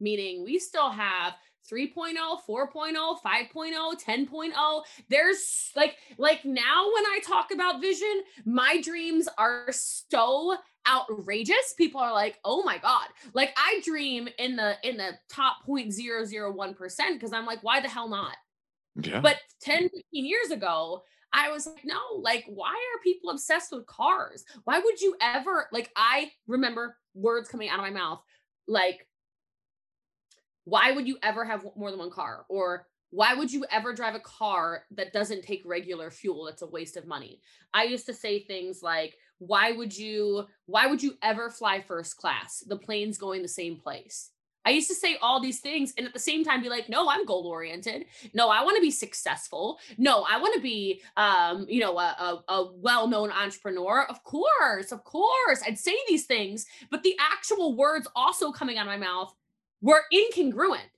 meaning 0.00 0.44
we 0.44 0.58
still 0.58 0.90
have 0.90 1.34
3.0, 1.70 2.14
4.0, 2.48 3.16
5.0, 3.24 4.02
10.0. 4.02 4.82
There's 5.08 5.70
like 5.76 5.96
like 6.18 6.44
now 6.44 6.86
when 6.94 7.06
I 7.06 7.20
talk 7.24 7.52
about 7.52 7.80
vision, 7.80 8.22
my 8.44 8.80
dreams 8.82 9.28
are 9.38 9.68
so 9.70 10.56
outrageous. 10.88 11.74
People 11.78 12.00
are 12.00 12.12
like, 12.12 12.38
"Oh 12.44 12.62
my 12.64 12.78
god." 12.78 13.08
Like 13.32 13.54
I 13.56 13.80
dream 13.84 14.28
in 14.38 14.56
the 14.56 14.76
in 14.82 14.96
the 14.96 15.12
top 15.28 15.58
0.001% 15.66 16.96
because 17.14 17.32
I'm 17.32 17.46
like, 17.46 17.62
"Why 17.62 17.80
the 17.80 17.88
hell 17.88 18.08
not?" 18.08 18.36
Yeah. 18.96 19.20
But 19.20 19.36
10, 19.60 19.82
15 19.88 20.02
years 20.12 20.50
ago, 20.50 21.02
I 21.32 21.50
was 21.50 21.66
like, 21.66 21.84
no, 21.84 22.00
like, 22.18 22.44
why 22.46 22.70
are 22.70 23.02
people 23.02 23.30
obsessed 23.30 23.72
with 23.72 23.86
cars? 23.86 24.44
Why 24.64 24.78
would 24.78 25.00
you 25.00 25.16
ever, 25.20 25.68
like, 25.72 25.90
I 25.96 26.30
remember 26.46 26.98
words 27.14 27.48
coming 27.48 27.68
out 27.68 27.78
of 27.78 27.84
my 27.84 27.90
mouth, 27.90 28.22
like, 28.68 29.06
why 30.64 30.92
would 30.92 31.08
you 31.08 31.18
ever 31.22 31.44
have 31.44 31.66
more 31.76 31.90
than 31.90 31.98
one 31.98 32.10
car? 32.10 32.44
Or 32.48 32.86
why 33.10 33.34
would 33.34 33.52
you 33.52 33.64
ever 33.70 33.92
drive 33.92 34.14
a 34.14 34.20
car 34.20 34.84
that 34.92 35.12
doesn't 35.12 35.42
take 35.42 35.62
regular 35.64 36.10
fuel? 36.10 36.44
That's 36.44 36.62
a 36.62 36.66
waste 36.66 36.96
of 36.96 37.06
money. 37.06 37.40
I 37.74 37.84
used 37.84 38.06
to 38.06 38.14
say 38.14 38.44
things 38.44 38.82
like, 38.82 39.16
why 39.38 39.72
would 39.72 39.96
you, 39.96 40.44
why 40.66 40.86
would 40.86 41.02
you 41.02 41.14
ever 41.22 41.50
fly 41.50 41.80
first 41.80 42.16
class? 42.16 42.62
The 42.66 42.76
plane's 42.76 43.18
going 43.18 43.42
the 43.42 43.48
same 43.48 43.76
place. 43.76 44.30
I 44.64 44.70
used 44.70 44.88
to 44.88 44.94
say 44.94 45.16
all 45.20 45.40
these 45.40 45.60
things 45.60 45.92
and 45.96 46.06
at 46.06 46.12
the 46.12 46.18
same 46.18 46.44
time 46.44 46.62
be 46.62 46.68
like, 46.68 46.88
no, 46.88 47.08
I'm 47.08 47.24
goal 47.24 47.46
oriented. 47.46 48.06
No, 48.32 48.48
I 48.48 48.62
want 48.64 48.76
to 48.76 48.80
be 48.82 48.90
successful. 48.90 49.78
No, 49.98 50.24
I 50.28 50.38
want 50.38 50.54
to 50.54 50.60
be, 50.60 51.02
um, 51.16 51.66
you 51.68 51.80
know, 51.80 51.98
a, 51.98 52.42
a, 52.48 52.52
a 52.52 52.72
well-known 52.74 53.30
entrepreneur. 53.32 54.04
Of 54.08 54.22
course, 54.24 54.92
of 54.92 55.02
course, 55.04 55.62
I'd 55.66 55.78
say 55.78 55.96
these 56.08 56.26
things, 56.26 56.66
but 56.90 57.02
the 57.02 57.16
actual 57.18 57.74
words 57.76 58.06
also 58.14 58.52
coming 58.52 58.78
out 58.78 58.86
of 58.86 58.90
my 58.92 58.96
mouth 58.96 59.34
were 59.80 60.04
incongruent. 60.12 60.90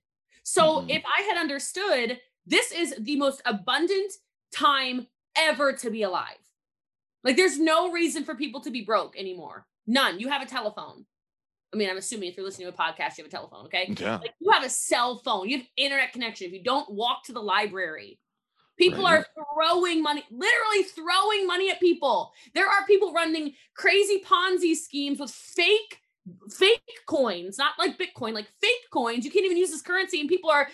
So 0.43 0.81
Mhm. 0.81 0.91
if 0.91 1.03
I 1.07 1.23
had 1.23 1.39
understood 1.39 2.21
this 2.47 2.71
is 2.71 2.95
the 2.99 3.17
most 3.17 3.41
abundant 3.47 4.13
time 4.53 5.07
ever 5.37 5.73
to 5.73 5.91
be 5.91 6.03
alive, 6.03 6.37
like 7.23 7.37
there's 7.37 7.59
no 7.59 7.91
reason 7.91 8.25
for 8.25 8.35
people 8.35 8.61
to 8.61 8.71
be 8.71 8.83
broke 8.83 9.19
anymore. 9.19 9.67
None. 9.87 10.21
You 10.21 10.29
have 10.29 10.43
a 10.43 10.47
telephone. 10.47 11.07
I 11.75 11.77
mean, 11.77 11.91
I'm 11.91 11.97
assuming 11.97 12.29
if 12.31 12.37
you're 12.37 12.47
listening 12.47 12.71
to 12.71 12.75
a 12.75 12.77
podcast, 12.77 13.19
you 13.19 13.25
have 13.25 13.27
a 13.27 13.31
telephone, 13.31 13.65
okay? 13.67 13.93
yeah. 13.99 14.19
Like 14.19 14.35
you 14.41 14.51
have 14.53 14.63
a 14.65 14.71
cell 14.71 15.19
phone, 15.19 15.49
you 15.49 15.59
have 15.59 15.67
internet 15.77 16.13
connection. 16.13 16.47
If 16.47 16.53
you 16.53 16.63
don't 16.63 16.89
walk 16.91 17.25
to 17.25 17.33
the 17.33 17.41
library, 17.41 18.21
people 18.79 19.03
Right. 19.05 19.19
are 19.19 19.27
throwing 19.57 20.01
money, 20.03 20.23
literally 20.31 20.85
throwing 20.85 21.47
money 21.47 21.71
at 21.71 21.81
people. 21.81 22.33
There 22.55 22.67
are 22.69 22.87
people 22.87 23.13
running 23.13 23.55
crazy 23.77 24.23
Ponzi 24.25 24.77
schemes 24.77 25.19
with 25.19 25.33
fake 25.33 25.99
fake 26.51 26.81
coins, 27.07 27.59
not 27.59 27.73
like 27.79 27.99
Bitcoin, 27.99 28.33
like 28.33 28.49
fake 28.61 28.89
coins. 28.91 29.25
You 29.27 29.31
can't 29.31 29.45
even 29.45 29.59
use 29.59 29.71
this 29.71 29.83
currency, 29.83 30.21
and 30.21 30.29
people 30.29 30.49
are 30.51 30.69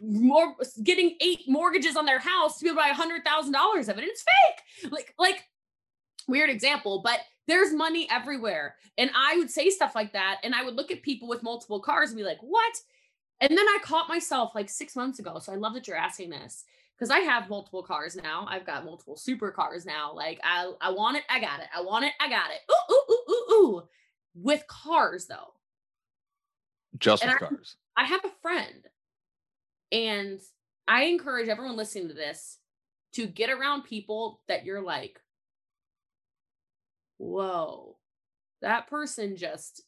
more 0.00 0.56
getting 0.82 1.16
eight 1.20 1.42
mortgages 1.46 1.96
on 1.96 2.04
their 2.06 2.18
house 2.18 2.58
to 2.58 2.64
be 2.64 2.70
able 2.70 2.78
to 2.78 2.82
buy 2.86 2.88
a 2.88 2.94
hundred 2.94 3.24
thousand 3.24 3.52
dollars 3.52 3.88
of 3.88 3.96
it. 3.98 4.00
And 4.00 4.08
it's 4.10 4.24
fake. 4.24 4.90
Like, 4.92 5.14
like 5.18 5.44
weird 6.26 6.50
example, 6.50 7.00
but 7.04 7.20
there's 7.48 7.72
money 7.72 8.06
everywhere. 8.10 8.76
And 8.98 9.10
I 9.16 9.36
would 9.38 9.50
say 9.50 9.70
stuff 9.70 9.94
like 9.94 10.12
that. 10.12 10.36
And 10.44 10.54
I 10.54 10.62
would 10.62 10.76
look 10.76 10.92
at 10.92 11.02
people 11.02 11.26
with 11.26 11.42
multiple 11.42 11.80
cars 11.80 12.10
and 12.10 12.18
be 12.18 12.22
like, 12.22 12.38
what? 12.40 12.76
And 13.40 13.50
then 13.50 13.66
I 13.66 13.78
caught 13.82 14.08
myself 14.08 14.54
like 14.54 14.68
six 14.68 14.94
months 14.94 15.18
ago. 15.18 15.38
So 15.40 15.52
I 15.52 15.56
love 15.56 15.74
that 15.74 15.88
you're 15.88 15.96
asking 15.96 16.30
this 16.30 16.64
because 16.96 17.10
I 17.10 17.20
have 17.20 17.48
multiple 17.48 17.82
cars 17.82 18.16
now. 18.16 18.46
I've 18.48 18.66
got 18.66 18.84
multiple 18.84 19.16
supercars 19.16 19.86
now. 19.86 20.12
Like 20.12 20.38
I, 20.44 20.72
I 20.80 20.90
want 20.90 21.16
it, 21.16 21.24
I 21.30 21.40
got 21.40 21.60
it. 21.60 21.66
I 21.74 21.80
want 21.80 22.04
it, 22.04 22.12
I 22.20 22.28
got 22.28 22.50
it. 22.50 22.60
Ooh, 22.70 22.94
ooh, 22.94 23.12
ooh, 23.12 23.32
ooh, 23.32 23.54
ooh. 23.54 23.82
With 24.34 24.66
cars 24.68 25.26
though. 25.26 25.54
Just 26.98 27.22
and 27.22 27.32
with 27.32 27.42
I- 27.42 27.46
cars. 27.46 27.76
I 27.96 28.04
have 28.04 28.24
a 28.24 28.30
friend, 28.42 28.86
and 29.90 30.38
I 30.86 31.06
encourage 31.06 31.48
everyone 31.48 31.76
listening 31.76 32.06
to 32.06 32.14
this 32.14 32.58
to 33.14 33.26
get 33.26 33.50
around 33.50 33.82
people 33.82 34.40
that 34.46 34.64
you're 34.64 34.80
like, 34.80 35.18
whoa, 37.18 37.96
that 38.62 38.88
person 38.88 39.36
just 39.36 39.82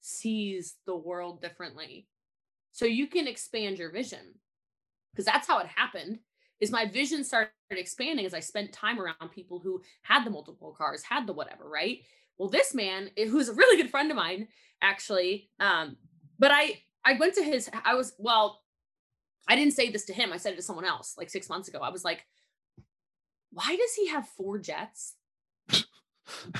sees 0.00 0.76
the 0.86 0.96
world 0.96 1.40
differently. 1.40 2.06
So 2.72 2.86
you 2.86 3.06
can 3.06 3.26
expand 3.26 3.78
your 3.78 3.90
vision 3.90 4.34
because 5.12 5.26
that's 5.26 5.46
how 5.46 5.58
it 5.58 5.66
happened. 5.66 6.18
is 6.60 6.70
my 6.70 6.86
vision 6.86 7.24
started 7.24 7.50
expanding 7.70 8.24
as 8.24 8.34
I 8.34 8.40
spent 8.40 8.72
time 8.72 9.00
around 9.00 9.32
people 9.34 9.58
who 9.58 9.82
had 10.02 10.24
the 10.24 10.30
multiple 10.30 10.74
cars, 10.76 11.02
had 11.02 11.26
the 11.26 11.32
whatever, 11.32 11.68
right? 11.68 11.98
Well, 12.38 12.48
this 12.48 12.74
man, 12.74 13.10
eh, 13.16 13.26
who's 13.26 13.48
a 13.48 13.54
really 13.54 13.82
good 13.82 13.90
friend 13.90 14.10
of 14.10 14.16
mine, 14.16 14.48
actually, 14.80 15.50
um, 15.60 15.96
but 16.38 16.50
I 16.52 16.82
I 17.04 17.14
went 17.14 17.34
to 17.34 17.42
his 17.42 17.68
I 17.84 17.94
was 17.94 18.14
well, 18.18 18.62
I 19.48 19.56
didn't 19.56 19.74
say 19.74 19.90
this 19.90 20.04
to 20.06 20.12
him. 20.14 20.32
I 20.32 20.36
said 20.38 20.54
it 20.54 20.56
to 20.56 20.62
someone 20.62 20.84
else 20.84 21.14
like 21.18 21.30
six 21.30 21.48
months 21.48 21.68
ago. 21.68 21.80
I 21.80 21.90
was 21.90 22.04
like, 22.04 22.24
why 23.52 23.76
does 23.76 23.94
he 23.94 24.08
have 24.08 24.28
four 24.28 24.58
jets? 24.58 25.16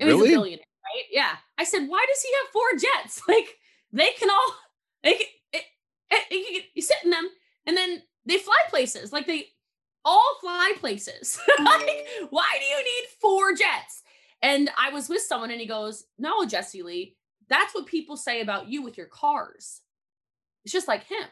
really? 0.00 0.12
He's 0.12 0.28
a 0.28 0.36
billionaire, 0.36 0.58
right? 0.58 1.04
Yeah. 1.10 1.36
I 1.58 1.64
said, 1.64 1.86
why 1.86 2.04
does 2.08 2.22
he 2.22 2.28
have 2.42 2.52
four 2.52 2.72
jets? 2.78 3.20
Like 3.28 3.46
they 3.92 4.10
can 4.18 4.30
all 4.30 4.54
they 5.02 5.14
can, 5.14 5.26
it, 5.52 5.64
it, 6.10 6.24
it, 6.30 6.64
you 6.74 6.82
sit 6.82 6.96
in 7.04 7.10
them 7.10 7.28
and 7.66 7.76
then 7.76 8.02
they 8.24 8.38
fly 8.38 8.56
places. 8.68 9.12
Like 9.12 9.26
they 9.26 9.48
all 10.04 10.38
fly 10.40 10.72
places. 10.78 11.38
like, 11.58 12.06
why 12.30 12.56
do 12.58 12.64
you 12.64 12.78
need 12.78 13.08
four 13.20 13.54
jets? 13.54 14.02
And 14.40 14.70
I 14.76 14.90
was 14.90 15.08
with 15.08 15.22
someone 15.22 15.50
and 15.50 15.60
he 15.60 15.66
goes, 15.66 16.04
No, 16.18 16.44
Jesse 16.44 16.82
Lee, 16.82 17.16
that's 17.48 17.74
what 17.74 17.86
people 17.86 18.16
say 18.16 18.40
about 18.40 18.68
you 18.68 18.82
with 18.82 18.96
your 18.96 19.06
cars. 19.06 19.80
It's 20.64 20.72
just 20.72 20.88
like 20.88 21.04
him. 21.04 21.28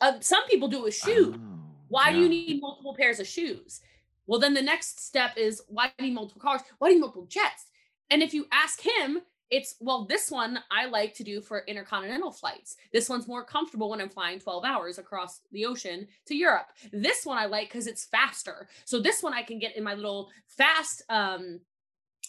Uh, 0.00 0.20
some 0.20 0.46
people 0.46 0.68
do 0.68 0.78
it 0.78 0.84
with 0.84 0.94
shoes. 0.94 1.34
Oh, 1.36 1.60
Why 1.88 2.12
do 2.12 2.18
you 2.20 2.28
need 2.28 2.60
multiple 2.60 2.94
pairs 2.96 3.18
of 3.18 3.26
shoes? 3.26 3.80
Well, 4.26 4.40
then 4.40 4.54
the 4.54 4.62
next 4.62 5.00
step 5.00 5.32
is 5.36 5.62
why 5.68 5.88
do 5.98 6.04
you 6.04 6.10
need 6.10 6.14
multiple 6.14 6.40
cars? 6.40 6.62
Why 6.78 6.88
do 6.88 6.92
you 6.94 6.98
need 6.98 7.02
multiple 7.02 7.26
jets? 7.26 7.66
And 8.10 8.22
if 8.22 8.32
you 8.34 8.46
ask 8.52 8.80
him, 8.80 9.20
it's 9.50 9.76
well, 9.80 10.06
this 10.06 10.30
one 10.30 10.58
I 10.70 10.86
like 10.86 11.14
to 11.14 11.24
do 11.24 11.40
for 11.40 11.60
intercontinental 11.66 12.32
flights. 12.32 12.76
This 12.92 13.08
one's 13.08 13.28
more 13.28 13.44
comfortable 13.44 13.90
when 13.90 14.00
I'm 14.00 14.08
flying 14.08 14.40
12 14.40 14.64
hours 14.64 14.98
across 14.98 15.40
the 15.52 15.66
ocean 15.66 16.08
to 16.26 16.34
Europe. 16.34 16.66
This 16.92 17.24
one 17.26 17.36
I 17.38 17.44
like 17.46 17.68
because 17.68 17.86
it's 17.86 18.06
faster. 18.06 18.68
So 18.86 19.00
this 19.00 19.22
one 19.22 19.34
I 19.34 19.42
can 19.42 19.58
get 19.58 19.76
in 19.76 19.84
my 19.84 19.94
little 19.94 20.30
fast, 20.48 21.02
um, 21.10 21.60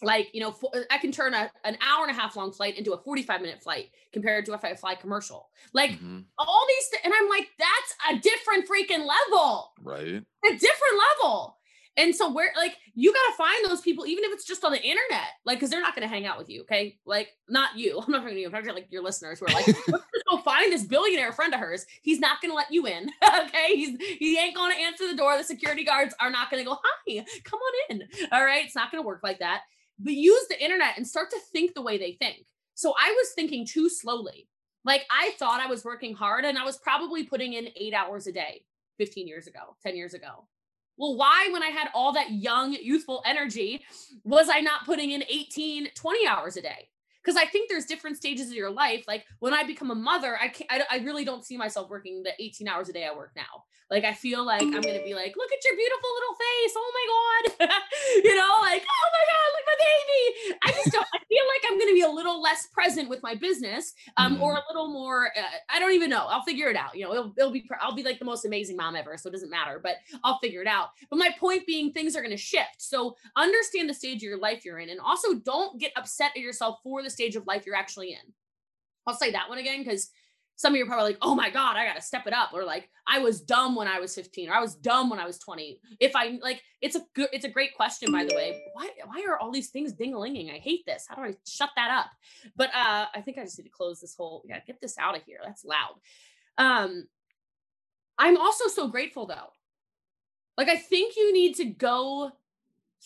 like 0.03 0.27
you 0.33 0.41
know, 0.41 0.51
fo- 0.51 0.71
I 0.91 0.97
can 0.97 1.13
turn 1.13 1.33
a, 1.33 1.49
an 1.63 1.77
hour 1.81 2.05
and 2.05 2.11
a 2.15 2.19
half 2.19 2.35
long 2.35 2.51
flight 2.51 2.77
into 2.77 2.91
a 2.91 2.97
45 3.01 3.41
minute 3.41 3.63
flight 3.63 3.91
compared 4.11 4.45
to 4.47 4.53
if 4.53 4.63
I 4.65 4.75
fly 4.75 4.93
commercial. 4.95 5.49
Like 5.73 5.91
Mhm. 5.91 6.25
all 6.37 6.65
these, 6.67 6.89
th- 6.89 7.01
and 7.05 7.13
I'm 7.15 7.29
like, 7.29 7.47
that's 7.57 7.95
a 8.11 8.19
different 8.19 8.67
freaking 8.67 9.07
level 9.07 9.71
Right. 9.81 10.21
a 10.45 10.49
different 10.49 10.99
level. 11.21 11.57
And 11.97 12.13
so 12.13 12.31
we're 12.31 12.51
like, 12.57 12.77
you 12.93 13.13
gotta 13.13 13.37
find 13.37 13.65
those 13.65 13.81
people, 13.81 14.05
even 14.05 14.25
if 14.25 14.33
it's 14.33 14.45
just 14.45 14.65
on 14.65 14.71
the 14.71 14.81
internet, 14.81 15.27
like, 15.45 15.57
because 15.57 15.69
they're 15.69 15.81
not 15.81 15.95
gonna 15.95 16.07
hang 16.07 16.25
out 16.25 16.37
with 16.37 16.49
you, 16.49 16.61
okay? 16.61 16.97
Like, 17.05 17.29
not 17.47 17.77
you. 17.77 17.99
I'm 18.05 18.11
not 18.11 18.19
talking 18.19 18.35
to 18.35 18.41
you. 18.41 18.47
I'm 18.47 18.51
talking 18.51 18.67
to 18.67 18.73
like 18.73 18.91
your 18.91 19.03
listeners 19.03 19.39
who 19.39 19.45
are 19.45 19.53
like, 19.53 19.67
let's 19.87 20.23
go 20.29 20.37
find 20.39 20.71
this 20.71 20.83
billionaire 20.83 21.31
friend 21.31 21.53
of 21.53 21.59
hers. 21.59 21.85
He's 22.01 22.19
not 22.19 22.41
gonna 22.41 22.53
let 22.53 22.71
you 22.71 22.85
in, 22.85 23.09
okay? 23.45 23.75
He's 23.75 23.97
he 24.19 24.37
ain't 24.37 24.55
gonna 24.55 24.75
answer 24.75 25.07
the 25.07 25.15
door. 25.15 25.37
The 25.37 25.43
security 25.43 25.85
guards 25.85 26.13
are 26.19 26.31
not 26.31 26.51
gonna 26.51 26.65
go, 26.65 26.77
hi, 26.83 27.25
come 27.43 27.59
on 27.59 27.97
in. 27.97 28.03
All 28.31 28.43
right, 28.43 28.65
it's 28.65 28.75
not 28.75 28.91
gonna 28.91 29.03
work 29.03 29.21
like 29.23 29.39
that. 29.39 29.61
But 29.97 30.13
use 30.13 30.47
the 30.49 30.61
internet 30.61 30.97
and 30.97 31.07
start 31.07 31.29
to 31.29 31.39
think 31.53 31.73
the 31.73 31.81
way 31.81 31.97
they 31.97 32.13
think. 32.13 32.45
So 32.73 32.93
I 32.99 33.11
was 33.11 33.29
thinking 33.35 33.65
too 33.65 33.89
slowly. 33.89 34.49
Like 34.83 35.05
I 35.09 35.31
thought 35.39 35.61
I 35.61 35.67
was 35.67 35.85
working 35.85 36.13
hard, 36.13 36.43
and 36.43 36.57
I 36.57 36.65
was 36.65 36.77
probably 36.77 37.23
putting 37.23 37.53
in 37.53 37.69
eight 37.75 37.93
hours 37.93 38.27
a 38.27 38.33
day 38.33 38.63
15 38.97 39.27
years 39.27 39.47
ago, 39.47 39.75
10 39.83 39.95
years 39.95 40.13
ago. 40.13 40.45
Well, 40.97 41.15
why, 41.15 41.49
when 41.51 41.63
I 41.63 41.67
had 41.67 41.89
all 41.93 42.13
that 42.13 42.31
young, 42.31 42.73
youthful 42.73 43.21
energy, 43.25 43.83
was 44.23 44.49
I 44.51 44.59
not 44.59 44.85
putting 44.85 45.11
in 45.11 45.23
18, 45.29 45.89
20 45.93 46.27
hours 46.27 46.57
a 46.57 46.61
day? 46.61 46.89
Because 47.23 47.41
I 47.41 47.45
think 47.45 47.69
there's 47.69 47.85
different 47.85 48.17
stages 48.17 48.49
of 48.49 48.53
your 48.53 48.69
life. 48.69 49.05
Like 49.07 49.25
when 49.39 49.53
I 49.53 49.63
become 49.63 49.89
a 49.89 49.95
mother, 49.95 50.37
I 50.39 50.47
can't, 50.49 50.71
I, 50.71 50.83
I 50.91 50.97
really 50.99 51.25
don't 51.25 51.43
see 51.43 51.57
myself 51.57 51.89
working 51.89 52.21
the 52.21 52.31
18 52.39 52.67
hours 52.67 52.87
a 52.87 52.93
day 52.93 53.05
I 53.05 53.15
work 53.15 53.31
now. 53.35 53.65
Like 53.89 54.03
I 54.03 54.13
feel 54.13 54.45
like 54.45 54.63
I'm 54.63 54.71
gonna 54.71 55.03
be 55.03 55.13
like, 55.13 55.35
look 55.37 55.51
at 55.51 55.63
your 55.63 55.75
beautiful 55.75 56.09
little 56.17 56.35
face. 56.35 56.73
Oh 56.75 56.91
my 56.97 57.05
god, 57.13 57.69
you 58.23 58.35
know, 58.35 58.57
like 58.61 58.81
oh 58.81 59.07
my 59.13 59.25
god, 59.29 59.49
baby. 59.77 60.57
I 60.63 60.71
just 60.71 60.91
don't. 60.91 61.05
I 61.13 61.19
feel 61.27 61.43
like 61.53 61.71
I'm 61.71 61.79
gonna 61.79 61.93
be 61.93 62.01
a 62.01 62.09
little 62.09 62.41
less 62.41 62.67
present 62.67 63.09
with 63.09 63.21
my 63.23 63.35
business, 63.35 63.93
um, 64.17 64.41
or 64.41 64.55
a 64.55 64.63
little 64.69 64.87
more. 64.91 65.27
Uh, 65.37 65.41
I 65.69 65.79
don't 65.79 65.93
even 65.93 66.09
know. 66.09 66.25
I'll 66.27 66.43
figure 66.43 66.69
it 66.69 66.75
out. 66.75 66.95
You 66.95 67.05
know, 67.05 67.13
it'll, 67.13 67.33
it'll 67.37 67.51
be. 67.51 67.67
I'll 67.81 67.95
be 67.95 68.03
like 68.03 68.19
the 68.19 68.25
most 68.25 68.45
amazing 68.45 68.77
mom 68.77 68.95
ever, 68.95 69.17
so 69.17 69.29
it 69.29 69.33
doesn't 69.33 69.49
matter. 69.49 69.79
But 69.81 69.97
I'll 70.23 70.39
figure 70.39 70.61
it 70.61 70.67
out. 70.67 70.89
But 71.09 71.19
my 71.19 71.29
point 71.39 71.65
being, 71.65 71.91
things 71.91 72.15
are 72.15 72.21
gonna 72.21 72.37
shift. 72.37 72.79
So 72.79 73.15
understand 73.35 73.89
the 73.89 73.93
stage 73.93 74.17
of 74.17 74.23
your 74.23 74.39
life 74.39 74.65
you're 74.65 74.79
in, 74.79 74.89
and 74.89 74.99
also 74.99 75.35
don't 75.35 75.79
get 75.79 75.91
upset 75.95 76.31
at 76.35 76.41
yourself 76.41 76.79
for 76.83 77.03
the 77.03 77.09
stage 77.09 77.35
of 77.35 77.47
life 77.47 77.65
you're 77.65 77.75
actually 77.75 78.11
in. 78.11 78.33
I'll 79.07 79.15
say 79.15 79.31
that 79.31 79.49
one 79.49 79.59
again 79.59 79.83
because 79.83 80.09
some 80.57 80.73
of 80.73 80.77
you 80.77 80.83
are 80.83 80.87
probably 80.87 81.11
like, 81.11 81.17
oh 81.21 81.35
my 81.35 81.49
God, 81.49 81.75
I 81.75 81.85
got 81.85 81.95
to 81.95 82.01
step 82.01 82.27
it 82.27 82.33
up. 82.33 82.51
Or 82.53 82.63
like, 82.63 82.89
I 83.07 83.19
was 83.19 83.41
dumb 83.41 83.75
when 83.75 83.87
I 83.87 83.99
was 83.99 84.15
15 84.15 84.49
or 84.49 84.53
I 84.53 84.61
was 84.61 84.75
dumb 84.75 85.09
when 85.09 85.19
I 85.19 85.25
was 85.25 85.37
20. 85.37 85.79
If 85.99 86.15
I 86.15 86.37
like, 86.41 86.61
it's 86.81 86.95
a 86.95 87.01
good, 87.13 87.27
it's 87.33 87.45
a 87.45 87.49
great 87.49 87.75
question, 87.75 88.11
by 88.11 88.23
the 88.23 88.35
way. 88.35 88.61
Why, 88.73 88.89
why 89.05 89.25
are 89.27 89.37
all 89.37 89.51
these 89.51 89.69
things 89.69 89.93
ding-a-linging? 89.93 90.49
I 90.51 90.59
hate 90.59 90.85
this. 90.85 91.05
How 91.09 91.15
do 91.15 91.23
I 91.23 91.35
shut 91.45 91.71
that 91.75 91.91
up? 91.91 92.11
But 92.55 92.69
uh, 92.69 93.07
I 93.13 93.21
think 93.21 93.37
I 93.37 93.43
just 93.43 93.59
need 93.59 93.65
to 93.65 93.69
close 93.69 93.99
this 93.99 94.15
whole, 94.15 94.43
yeah, 94.45 94.59
get 94.65 94.79
this 94.79 94.97
out 94.97 95.15
of 95.15 95.23
here. 95.23 95.39
That's 95.43 95.65
loud. 95.65 95.95
Um, 96.57 97.07
I'm 98.17 98.37
also 98.37 98.67
so 98.67 98.87
grateful 98.87 99.25
though. 99.25 99.51
Like, 100.57 100.69
I 100.69 100.77
think 100.77 101.17
you 101.17 101.33
need 101.33 101.55
to 101.55 101.65
go 101.65 102.31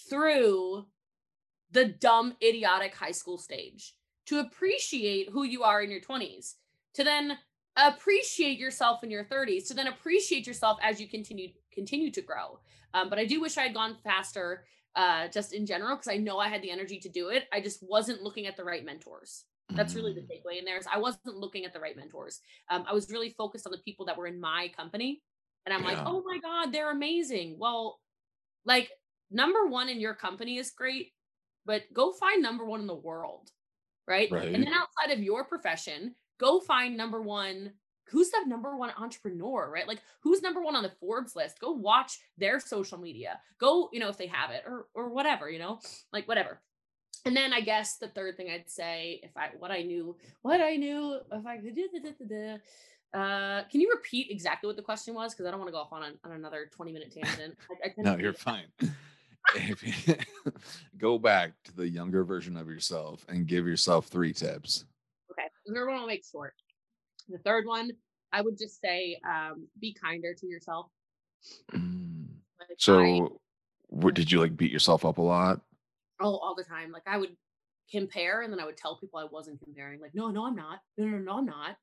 through 0.07 0.85
the 1.71 1.85
dumb, 1.85 2.35
idiotic 2.43 2.95
high 2.95 3.11
school 3.11 3.37
stage 3.37 3.95
to 4.27 4.39
appreciate 4.39 5.29
who 5.29 5.43
you 5.43 5.63
are 5.63 5.81
in 5.81 5.89
your 5.89 6.01
20s, 6.01 6.53
to 6.95 7.03
then 7.03 7.37
appreciate 7.75 8.57
yourself 8.57 9.03
in 9.03 9.11
your 9.11 9.25
30s, 9.25 9.67
to 9.67 9.73
then 9.73 9.87
appreciate 9.87 10.45
yourself 10.47 10.77
as 10.83 10.99
you 10.99 11.07
continue 11.07 11.49
continue 11.73 12.11
to 12.11 12.21
grow. 12.21 12.59
Um, 12.93 13.09
but 13.09 13.19
I 13.19 13.25
do 13.25 13.39
wish 13.39 13.57
I 13.57 13.63
had 13.63 13.73
gone 13.73 13.95
faster, 14.03 14.65
uh, 14.95 15.27
just 15.27 15.53
in 15.53 15.65
general, 15.65 15.95
because 15.95 16.07
I 16.11 16.17
know 16.17 16.39
I 16.39 16.49
had 16.49 16.61
the 16.61 16.71
energy 16.71 16.99
to 16.99 17.09
do 17.09 17.29
it. 17.29 17.47
I 17.53 17.61
just 17.61 17.83
wasn't 17.87 18.21
looking 18.23 18.47
at 18.47 18.57
the 18.57 18.63
right 18.63 18.83
mentors. 18.83 19.45
That's 19.75 19.93
really 19.93 20.13
the 20.13 20.21
Mm. 20.21 20.29
takeaway 20.31 20.57
in 20.57 20.65
there. 20.65 20.77
Is 20.77 20.87
I 20.91 20.97
wasn't 20.97 21.37
looking 21.37 21.63
at 21.63 21.73
the 21.73 21.79
right 21.79 21.95
mentors. 21.95 22.41
Um, 22.69 22.85
I 22.87 22.93
was 22.93 23.11
really 23.11 23.29
focused 23.29 23.67
on 23.67 23.71
the 23.71 23.77
people 23.77 24.05
that 24.07 24.17
were 24.17 24.25
in 24.25 24.39
my 24.39 24.69
company, 24.75 25.21
and 25.65 25.73
I'm 25.73 25.83
like, 25.83 25.99
oh 26.05 26.23
my 26.25 26.39
god, 26.39 26.71
they're 26.73 26.89
amazing. 26.91 27.59
Well, 27.59 28.01
like 28.65 28.89
number 29.29 29.67
one 29.67 29.87
in 29.89 29.99
your 29.99 30.15
company 30.15 30.57
is 30.57 30.71
great, 30.71 31.13
but 31.65 31.83
go 31.93 32.11
find 32.13 32.41
number 32.41 32.65
one 32.65 32.81
in 32.81 32.87
the 32.87 32.95
world, 32.95 33.51
right? 34.07 34.29
Right. 34.31 34.53
And 34.53 34.63
then 34.63 34.73
outside 34.73 35.13
of 35.13 35.21
your 35.21 35.45
profession, 35.45 36.15
go 36.39 36.59
find 36.59 36.97
number 36.97 37.21
one. 37.21 37.73
Who's 38.11 38.31
the 38.31 38.39
number 38.47 38.75
one 38.75 38.89
entrepreneur, 38.97 39.69
right? 39.71 39.87
Like 39.87 39.99
who's 40.23 40.41
number 40.41 40.61
one 40.63 40.75
on 40.75 40.81
the 40.81 40.91
Forbes 40.99 41.35
list? 41.35 41.59
Go 41.59 41.73
watch 41.73 42.17
their 42.39 42.59
social 42.59 42.97
media. 42.97 43.39
Go, 43.59 43.87
you 43.93 43.99
know, 43.99 44.09
if 44.09 44.17
they 44.17 44.25
have 44.25 44.49
it 44.49 44.63
or 44.65 44.87
or 44.95 45.09
whatever, 45.09 45.47
you 45.47 45.59
know, 45.59 45.79
like 46.11 46.27
whatever. 46.27 46.59
And 47.25 47.35
then 47.37 47.53
I 47.53 47.61
guess 47.61 47.97
the 47.97 48.07
third 48.07 48.35
thing 48.35 48.49
I'd 48.49 48.67
say, 48.69 49.19
if 49.21 49.37
I 49.37 49.49
what 49.59 49.69
I 49.69 49.83
knew, 49.83 50.15
what 50.41 50.59
I 50.59 50.77
knew, 50.77 51.19
if 51.31 51.45
I 51.45 51.57
could, 51.57 51.75
da, 51.75 52.57
da. 53.13 53.19
uh, 53.19 53.63
can 53.69 53.79
you 53.81 53.91
repeat 53.93 54.27
exactly 54.31 54.65
what 54.67 54.75
the 54.77 54.81
question 54.81 55.13
was? 55.13 55.33
Because 55.35 55.45
I 55.45 55.51
don't 55.51 55.59
want 55.59 55.67
to 55.67 55.73
go 55.73 55.79
off 55.79 55.93
on, 55.93 56.01
on 56.23 56.31
another 56.31 56.67
twenty 56.73 56.91
minute 56.93 57.13
tangent. 57.13 57.57
I, 57.83 57.89
I 57.89 57.93
No, 57.97 58.17
you're 58.17 58.31
do- 58.31 58.37
fine. 58.39 58.65
You 59.55 59.75
go 60.97 61.17
back 61.19 61.53
to 61.65 61.75
the 61.75 61.87
younger 61.87 62.23
version 62.23 62.57
of 62.57 62.67
yourself 62.67 63.25
and 63.29 63.45
give 63.47 63.67
yourself 63.67 64.07
three 64.07 64.33
tips. 64.33 64.85
The 65.69 65.75
third 65.75 65.87
one 65.87 65.97
I'll 65.97 66.07
make 66.07 66.25
short. 66.25 66.53
The 67.27 67.37
third 67.39 67.65
one, 67.67 67.91
I 68.33 68.41
would 68.41 68.57
just 68.57 68.81
say, 68.81 69.19
um, 69.27 69.67
be 69.79 69.93
kinder 69.93 70.33
to 70.33 70.47
yourself. 70.47 70.87
Mm. 71.71 72.27
Like, 72.59 72.69
I- 72.71 72.75
So, 72.77 73.41
what 73.87 74.15
did 74.15 74.31
you 74.31 74.39
like 74.39 74.57
beat 74.57 74.71
yourself 74.71 75.05
up 75.05 75.17
a 75.17 75.21
lot? 75.21 75.61
oh, 76.21 76.35
all 76.37 76.53
the 76.53 76.63
time. 76.65 76.91
Like 76.91 77.03
I 77.07 77.17
would 77.17 77.37
compare 77.89 78.41
and 78.41 78.51
then 78.51 78.59
I 78.59 78.65
would 78.65 78.75
tell 78.75 78.99
people 78.99 79.19
I 79.19 79.23
wasn't 79.23 79.61
comparing. 79.63 80.01
Like, 80.01 80.13
no, 80.13 80.29
no, 80.31 80.45
I'm 80.45 80.55
not. 80.55 80.79
No, 80.97 81.05
no, 81.05 81.17
no, 81.17 81.37
I'm 81.37 81.45
not. 81.45 81.77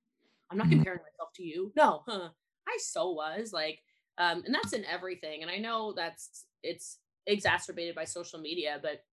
I'm 0.51 0.59
not 0.59 0.67
Mhm. 0.67 0.73
comparing 0.73 1.01
myself 1.03 1.33
to 1.37 1.43
you. 1.43 1.73
No, 1.75 2.03
huh. 2.07 2.31
I 2.69 2.77
so 2.83 3.13
was 3.13 3.53
like, 3.53 3.83
um, 4.19 4.43
and 4.45 4.55
that's 4.55 4.73
in 4.75 4.85
everything. 4.85 5.41
And 5.43 5.51
I 5.51 5.57
know 5.59 5.93
that's 5.95 6.47
it's 6.63 6.99
exacerbated 7.27 7.95
by 7.95 8.05
social 8.05 8.39
media, 8.41 8.79
but 8.83 9.07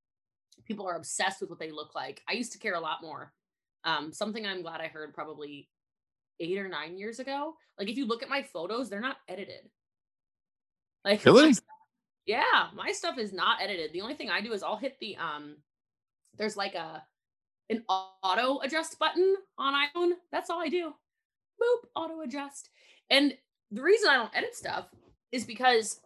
people 0.65 0.85
are 0.87 0.97
obsessed 0.97 1.39
with 1.39 1.49
what 1.49 1.59
they 1.59 1.71
look 1.71 1.95
like. 1.95 2.21
I 2.27 2.33
used 2.33 2.51
to 2.53 2.59
care 2.59 2.73
a 2.75 2.79
lot 2.81 3.01
more. 3.01 3.33
Um, 3.85 4.11
something 4.13 4.45
I'm 4.45 4.61
glad 4.61 4.81
I 4.81 4.87
heard 4.87 5.13
probably 5.13 5.69
eight 6.39 6.57
or 6.57 6.67
nine 6.67 6.97
years 6.97 7.19
ago. 7.19 7.55
Like 7.77 7.89
if 7.89 7.97
you 7.97 8.05
look 8.07 8.23
at 8.23 8.29
my 8.29 8.43
photos, 8.43 8.89
they're 8.89 8.99
not 8.99 9.17
edited. 9.27 9.69
Like 11.05 11.25
my 11.25 11.31
Really? 11.31 11.53
stuff- 11.53 11.65
yeah, 12.25 12.67
my 12.73 12.91
stuff 12.93 13.17
is 13.17 13.33
not 13.33 13.61
edited. 13.61 13.91
The 13.91 14.01
only 14.01 14.15
thing 14.15 14.29
I 14.29 14.39
do 14.41 14.53
is 14.53 14.63
I'll 14.63 14.77
hit 14.77 14.97
the 14.99 15.17
um 15.17 15.57
there's 16.37 16.55
like 16.57 16.75
a 16.75 17.03
an 17.69 17.83
auto 17.89 18.59
adjust 18.61 18.97
button 18.99 19.35
on 19.57 19.73
iPhone. 19.73 20.11
That's 20.31 20.49
all 20.49 20.59
I 20.61 20.69
do. 20.69 20.93
Boop, 21.61 21.87
auto 21.95 22.21
adjust. 22.21 22.69
And 23.09 23.35
the 23.71 23.81
reason 23.81 24.09
I 24.09 24.15
don't 24.15 24.35
edit 24.35 24.55
stuff 24.55 24.87
is 25.31 25.45
because 25.45 25.99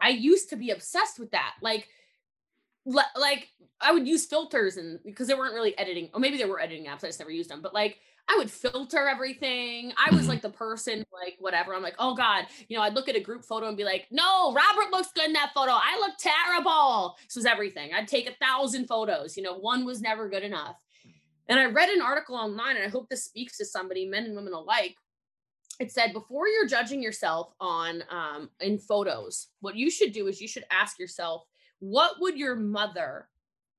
I 0.00 0.10
used 0.10 0.50
to 0.50 0.56
be 0.56 0.70
obsessed 0.70 1.18
with 1.18 1.30
that. 1.32 1.54
Like 1.62 1.88
le- 2.86 3.04
like 3.20 3.48
I 3.80 3.92
would 3.92 4.08
use 4.08 4.24
filters 4.26 4.78
and 4.78 4.98
because 5.04 5.26
they 5.28 5.34
weren't 5.34 5.54
really 5.54 5.76
editing, 5.76 6.08
or 6.14 6.20
maybe 6.20 6.38
they 6.38 6.46
were 6.46 6.60
editing 6.60 6.86
apps. 6.86 7.04
I 7.04 7.08
just 7.08 7.18
never 7.18 7.30
used 7.30 7.50
them. 7.50 7.60
But 7.60 7.74
like 7.74 7.98
I 8.28 8.36
would 8.38 8.50
filter 8.50 9.06
everything. 9.06 9.92
I 9.96 10.12
was 10.12 10.24
Mhm. 10.24 10.28
like 10.30 10.42
the 10.42 10.50
person, 10.50 11.04
like 11.12 11.36
whatever. 11.38 11.74
I'm 11.74 11.82
like, 11.82 11.94
oh 12.00 12.14
God, 12.14 12.46
you 12.68 12.76
know, 12.76 12.82
I'd 12.82 12.94
look 12.94 13.08
at 13.08 13.14
a 13.14 13.20
group 13.20 13.44
photo 13.44 13.68
and 13.68 13.76
be 13.76 13.84
like, 13.84 14.08
no, 14.10 14.52
Robert 14.52 14.90
looks 14.90 15.12
good 15.12 15.26
in 15.26 15.32
that 15.34 15.52
photo. 15.54 15.70
I 15.72 15.96
look 16.00 16.16
terrible. 16.18 17.16
This 17.24 17.36
was 17.36 17.44
everything. 17.46 17.92
I'd 17.94 18.08
take 18.08 18.28
a 18.28 18.34
thousand 18.44 18.86
photos. 18.86 19.36
You 19.36 19.42
know, 19.44 19.54
one 19.58 19.84
was 19.84 20.00
never 20.00 20.28
good 20.28 20.42
enough. 20.42 20.82
And 21.48 21.60
I 21.60 21.66
read 21.66 21.88
an 21.90 22.02
article 22.02 22.34
online, 22.34 22.74
and 22.76 22.84
I 22.84 22.88
hope 22.88 23.08
this 23.08 23.24
speaks 23.24 23.56
to 23.58 23.64
somebody, 23.64 24.06
men 24.06 24.24
and 24.24 24.34
women 24.34 24.52
alike. 24.54 24.96
It 25.78 25.92
said 25.92 26.12
before 26.12 26.48
you're 26.48 26.66
judging 26.66 27.00
yourself 27.02 27.52
on 27.60 28.02
um, 28.10 28.50
in 28.58 28.78
photos, 28.78 29.48
what 29.60 29.76
you 29.76 29.88
should 29.88 30.10
do 30.12 30.26
is 30.26 30.40
you 30.40 30.48
should 30.48 30.64
ask 30.72 30.98
yourself, 30.98 31.44
what 31.80 32.20
would 32.20 32.36
your 32.38 32.56
mother 32.56 33.28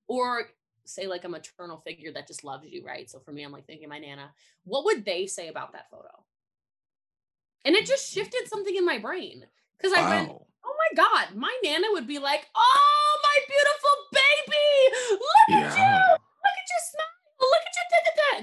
or 0.07 0.49
say 0.85 1.07
like 1.07 1.23
a 1.25 1.29
maternal 1.29 1.77
figure 1.85 2.11
that 2.13 2.27
just 2.27 2.43
loves 2.43 2.65
you, 2.69 2.83
right? 2.85 3.09
So 3.09 3.19
for 3.19 3.31
me, 3.31 3.43
I'm 3.43 3.51
like 3.51 3.65
thinking 3.67 3.89
my 3.89 3.99
nana, 3.99 4.31
what 4.63 4.85
would 4.85 5.05
they 5.05 5.27
say 5.27 5.47
about 5.49 5.73
that 5.73 5.89
photo? 5.91 6.09
And 7.65 7.75
it 7.75 7.85
just 7.85 8.09
shifted 8.13 8.47
something 8.47 8.75
in 8.75 8.85
my 8.85 8.97
brain 8.97 9.45
because 9.77 9.91
I 9.91 10.07
went, 10.07 10.29
oh 10.31 10.75
my 10.95 10.95
God, 10.95 11.35
my 11.35 11.53
nana 11.63 11.87
would 11.91 12.07
be 12.07 12.19
like, 12.19 12.47
oh, 12.55 13.19
my 13.23 13.37
beautiful 13.47 13.95
baby, 14.13 14.95
look 15.11 15.49
at 15.51 15.77
you, 15.77 15.83
Yeah. 15.83 16.11
look 16.13 16.57
at 16.61 16.67
your 16.71 16.83
smile, 16.87 17.17
look 17.41 17.63
at 17.67 17.75
your 17.75 17.86
da, 17.86 17.86
da, 17.86 17.86
da. 17.86 17.86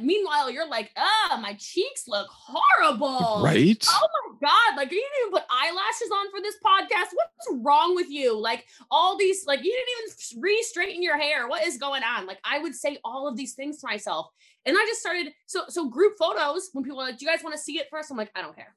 Meanwhile, 0.01 0.51
you're 0.51 0.69
like, 0.69 0.91
ah, 0.97 1.39
my 1.41 1.55
cheeks 1.55 2.09
look 2.09 2.27
horrible. 2.31 3.43
Right? 3.45 3.87
Oh 3.89 4.09
my 4.31 4.37
god! 4.41 4.77
Like 4.77 4.91
you 4.91 4.99
didn't 4.99 5.13
even 5.21 5.33
put 5.33 5.45
eyelashes 5.49 6.11
on 6.13 6.31
for 6.31 6.41
this 6.41 6.57
podcast. 6.65 7.11
What's 7.15 7.63
wrong 7.65 7.95
with 7.95 8.11
you? 8.11 8.37
Like 8.37 8.67
all 8.91 9.17
these, 9.17 9.47
like 9.47 9.61
you 9.63 9.71
didn't 9.73 9.89
even 10.35 10.43
re-straighten 10.43 11.03
your 11.03 11.17
hair. 11.17 11.47
What 11.49 11.65
is 11.67 11.79
going 11.79 12.03
on? 12.03 12.27
Like 12.27 12.39
I 12.45 12.59
would 12.59 12.75
say 12.75 12.99
all 13.05 13.29
of 13.29 13.37
these 13.37 13.55
things 13.55 13.79
to 13.81 13.87
myself, 13.87 14.31
and 14.67 14.77
I 14.77 14.85
just 14.89 15.01
started. 15.01 15.33
So 15.47 15.63
so 15.69 15.89
group 15.89 16.15
photos 16.19 16.71
when 16.73 16.83
people 16.85 17.01
are 17.01 17.07
like, 17.07 17.19
"Do 17.19 17.25
you 17.25 17.31
guys 17.31 17.45
want 17.45 17.55
to 17.55 17.61
see 17.63 17.79
it 17.79 17.87
first? 17.91 18.11
I'm 18.11 18.17
like, 18.17 18.33
I 18.35 18.43
don't 18.43 18.57
care. 18.57 18.75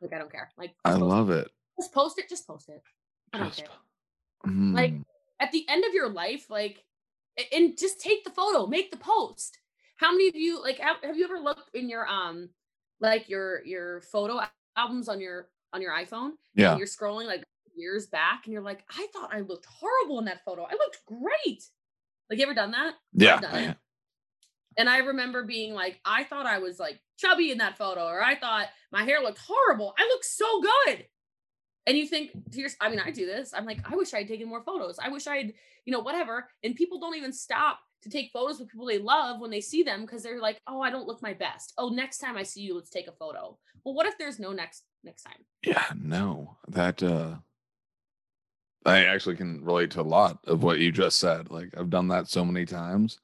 Like 0.00 0.12
I 0.12 0.18
don't 0.18 0.32
care. 0.32 0.50
Like 0.58 0.74
I 0.84 0.94
love 0.94 1.30
it. 1.30 1.46
it. 1.46 1.50
Just 1.80 1.94
post 1.94 2.18
it. 2.18 2.28
Just 2.28 2.46
post 2.46 2.68
it. 2.68 2.82
I 3.32 3.38
don't 3.38 3.46
Just- 3.48 3.60
care. 3.60 3.68
Like, 4.44 4.92
Mm, 4.94 5.04
At 5.38 5.52
the 5.52 5.64
end 5.68 5.84
of 5.84 5.94
your 5.94 6.08
life, 6.08 6.50
like, 6.50 6.82
and 7.52 7.76
just 7.78 8.00
take 8.00 8.24
the 8.24 8.30
photo, 8.30 8.66
make 8.66 8.90
the 8.90 8.96
post. 8.96 9.58
How 9.96 10.10
many 10.10 10.28
of 10.28 10.36
you 10.36 10.60
like 10.60 10.78
have, 10.78 10.96
have 11.02 11.16
you 11.16 11.24
ever 11.24 11.38
looked 11.38 11.74
in 11.74 11.88
your 11.88 12.06
um 12.06 12.48
like 13.00 13.28
your 13.28 13.64
your 13.64 14.00
photo 14.00 14.40
albums 14.76 15.08
on 15.08 15.20
your 15.20 15.48
on 15.72 15.80
your 15.80 15.92
iPhone? 15.92 16.32
yeah. 16.54 16.70
And 16.70 16.78
you're 16.78 16.88
scrolling 16.88 17.26
like 17.26 17.44
years 17.74 18.06
back 18.06 18.42
and 18.44 18.52
you're 18.52 18.62
like, 18.62 18.84
I 18.90 19.06
thought 19.12 19.34
I 19.34 19.40
looked 19.40 19.66
horrible 19.66 20.18
in 20.18 20.26
that 20.26 20.44
photo. 20.44 20.62
I 20.62 20.72
looked 20.72 21.04
great. 21.06 21.62
Like 22.28 22.38
you 22.38 22.44
ever 22.44 22.54
done 22.54 22.72
that? 22.72 22.94
Yeah. 23.12 23.40
done 23.40 23.54
I 23.54 23.76
And 24.76 24.88
I 24.88 24.98
remember 24.98 25.44
being 25.44 25.74
like, 25.74 26.00
I 26.04 26.24
thought 26.24 26.46
I 26.46 26.58
was 26.58 26.78
like 26.78 27.00
chubby 27.18 27.50
in 27.50 27.58
that 27.58 27.78
photo, 27.78 28.06
or 28.06 28.22
I 28.22 28.36
thought 28.36 28.68
my 28.90 29.04
hair 29.04 29.20
looked 29.20 29.40
horrible. 29.46 29.94
I 29.98 30.04
look 30.04 30.24
so 30.24 30.62
good. 30.62 31.06
And 31.86 31.96
you 31.96 32.06
think 32.06 32.30
to 32.52 32.60
yourself, 32.60 32.78
I 32.80 32.90
mean, 32.90 33.00
I 33.00 33.10
do 33.10 33.26
this. 33.26 33.52
I'm 33.54 33.64
like, 33.64 33.80
I 33.90 33.96
wish 33.96 34.14
I 34.14 34.18
had 34.18 34.28
taken 34.28 34.48
more 34.48 34.62
photos. 34.62 34.98
I 34.98 35.08
wish 35.08 35.26
I'd, 35.26 35.52
you 35.84 35.92
know, 35.92 36.00
whatever. 36.00 36.48
And 36.62 36.76
people 36.76 37.00
don't 37.00 37.16
even 37.16 37.32
stop 37.32 37.80
to 38.02 38.10
take 38.10 38.30
photos 38.32 38.58
with 38.58 38.68
people 38.68 38.86
they 38.86 38.98
love 38.98 39.40
when 39.40 39.50
they 39.50 39.60
see 39.60 39.82
them 39.82 40.02
because 40.02 40.22
they're 40.22 40.40
like, 40.40 40.60
oh, 40.66 40.80
I 40.80 40.90
don't 40.90 41.06
look 41.06 41.22
my 41.22 41.34
best. 41.34 41.72
Oh, 41.78 41.88
next 41.88 42.18
time 42.18 42.36
I 42.36 42.42
see 42.42 42.60
you, 42.60 42.74
let's 42.74 42.90
take 42.90 43.08
a 43.08 43.12
photo. 43.12 43.58
Well, 43.84 43.94
what 43.94 44.06
if 44.06 44.18
there's 44.18 44.38
no 44.38 44.52
next 44.52 44.84
next 45.04 45.22
time? 45.22 45.44
Yeah, 45.64 45.86
no. 46.00 46.56
That 46.68 47.02
uh 47.02 47.36
I 48.84 49.04
actually 49.04 49.36
can 49.36 49.64
relate 49.64 49.92
to 49.92 50.00
a 50.00 50.02
lot 50.02 50.38
of 50.46 50.62
what 50.62 50.80
you 50.80 50.90
just 50.90 51.18
said. 51.18 51.50
Like 51.50 51.74
I've 51.76 51.90
done 51.90 52.08
that 52.08 52.28
so 52.28 52.44
many 52.44 52.66
times. 52.66 53.18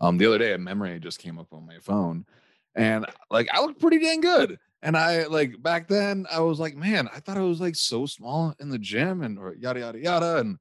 Um 0.00 0.18
the 0.18 0.26
other 0.26 0.38
day 0.38 0.52
a 0.52 0.58
memory 0.58 0.98
just 0.98 1.18
came 1.18 1.38
up 1.38 1.52
on 1.52 1.66
my 1.66 1.78
phone 1.78 2.24
and 2.74 3.06
like 3.30 3.48
I 3.52 3.60
look 3.60 3.78
pretty 3.78 3.98
dang 3.98 4.20
good. 4.20 4.58
And 4.82 4.96
I 4.96 5.26
like 5.26 5.62
back 5.62 5.86
then 5.86 6.26
I 6.30 6.40
was 6.40 6.58
like, 6.58 6.74
man, 6.74 7.08
I 7.14 7.20
thought 7.20 7.36
I 7.36 7.42
was 7.42 7.60
like 7.60 7.76
so 7.76 8.04
small 8.06 8.54
in 8.58 8.68
the 8.68 8.78
gym 8.78 9.22
and 9.22 9.38
or 9.38 9.54
yada 9.54 9.80
yada 9.80 9.98
yada 9.98 10.36
and 10.38 10.58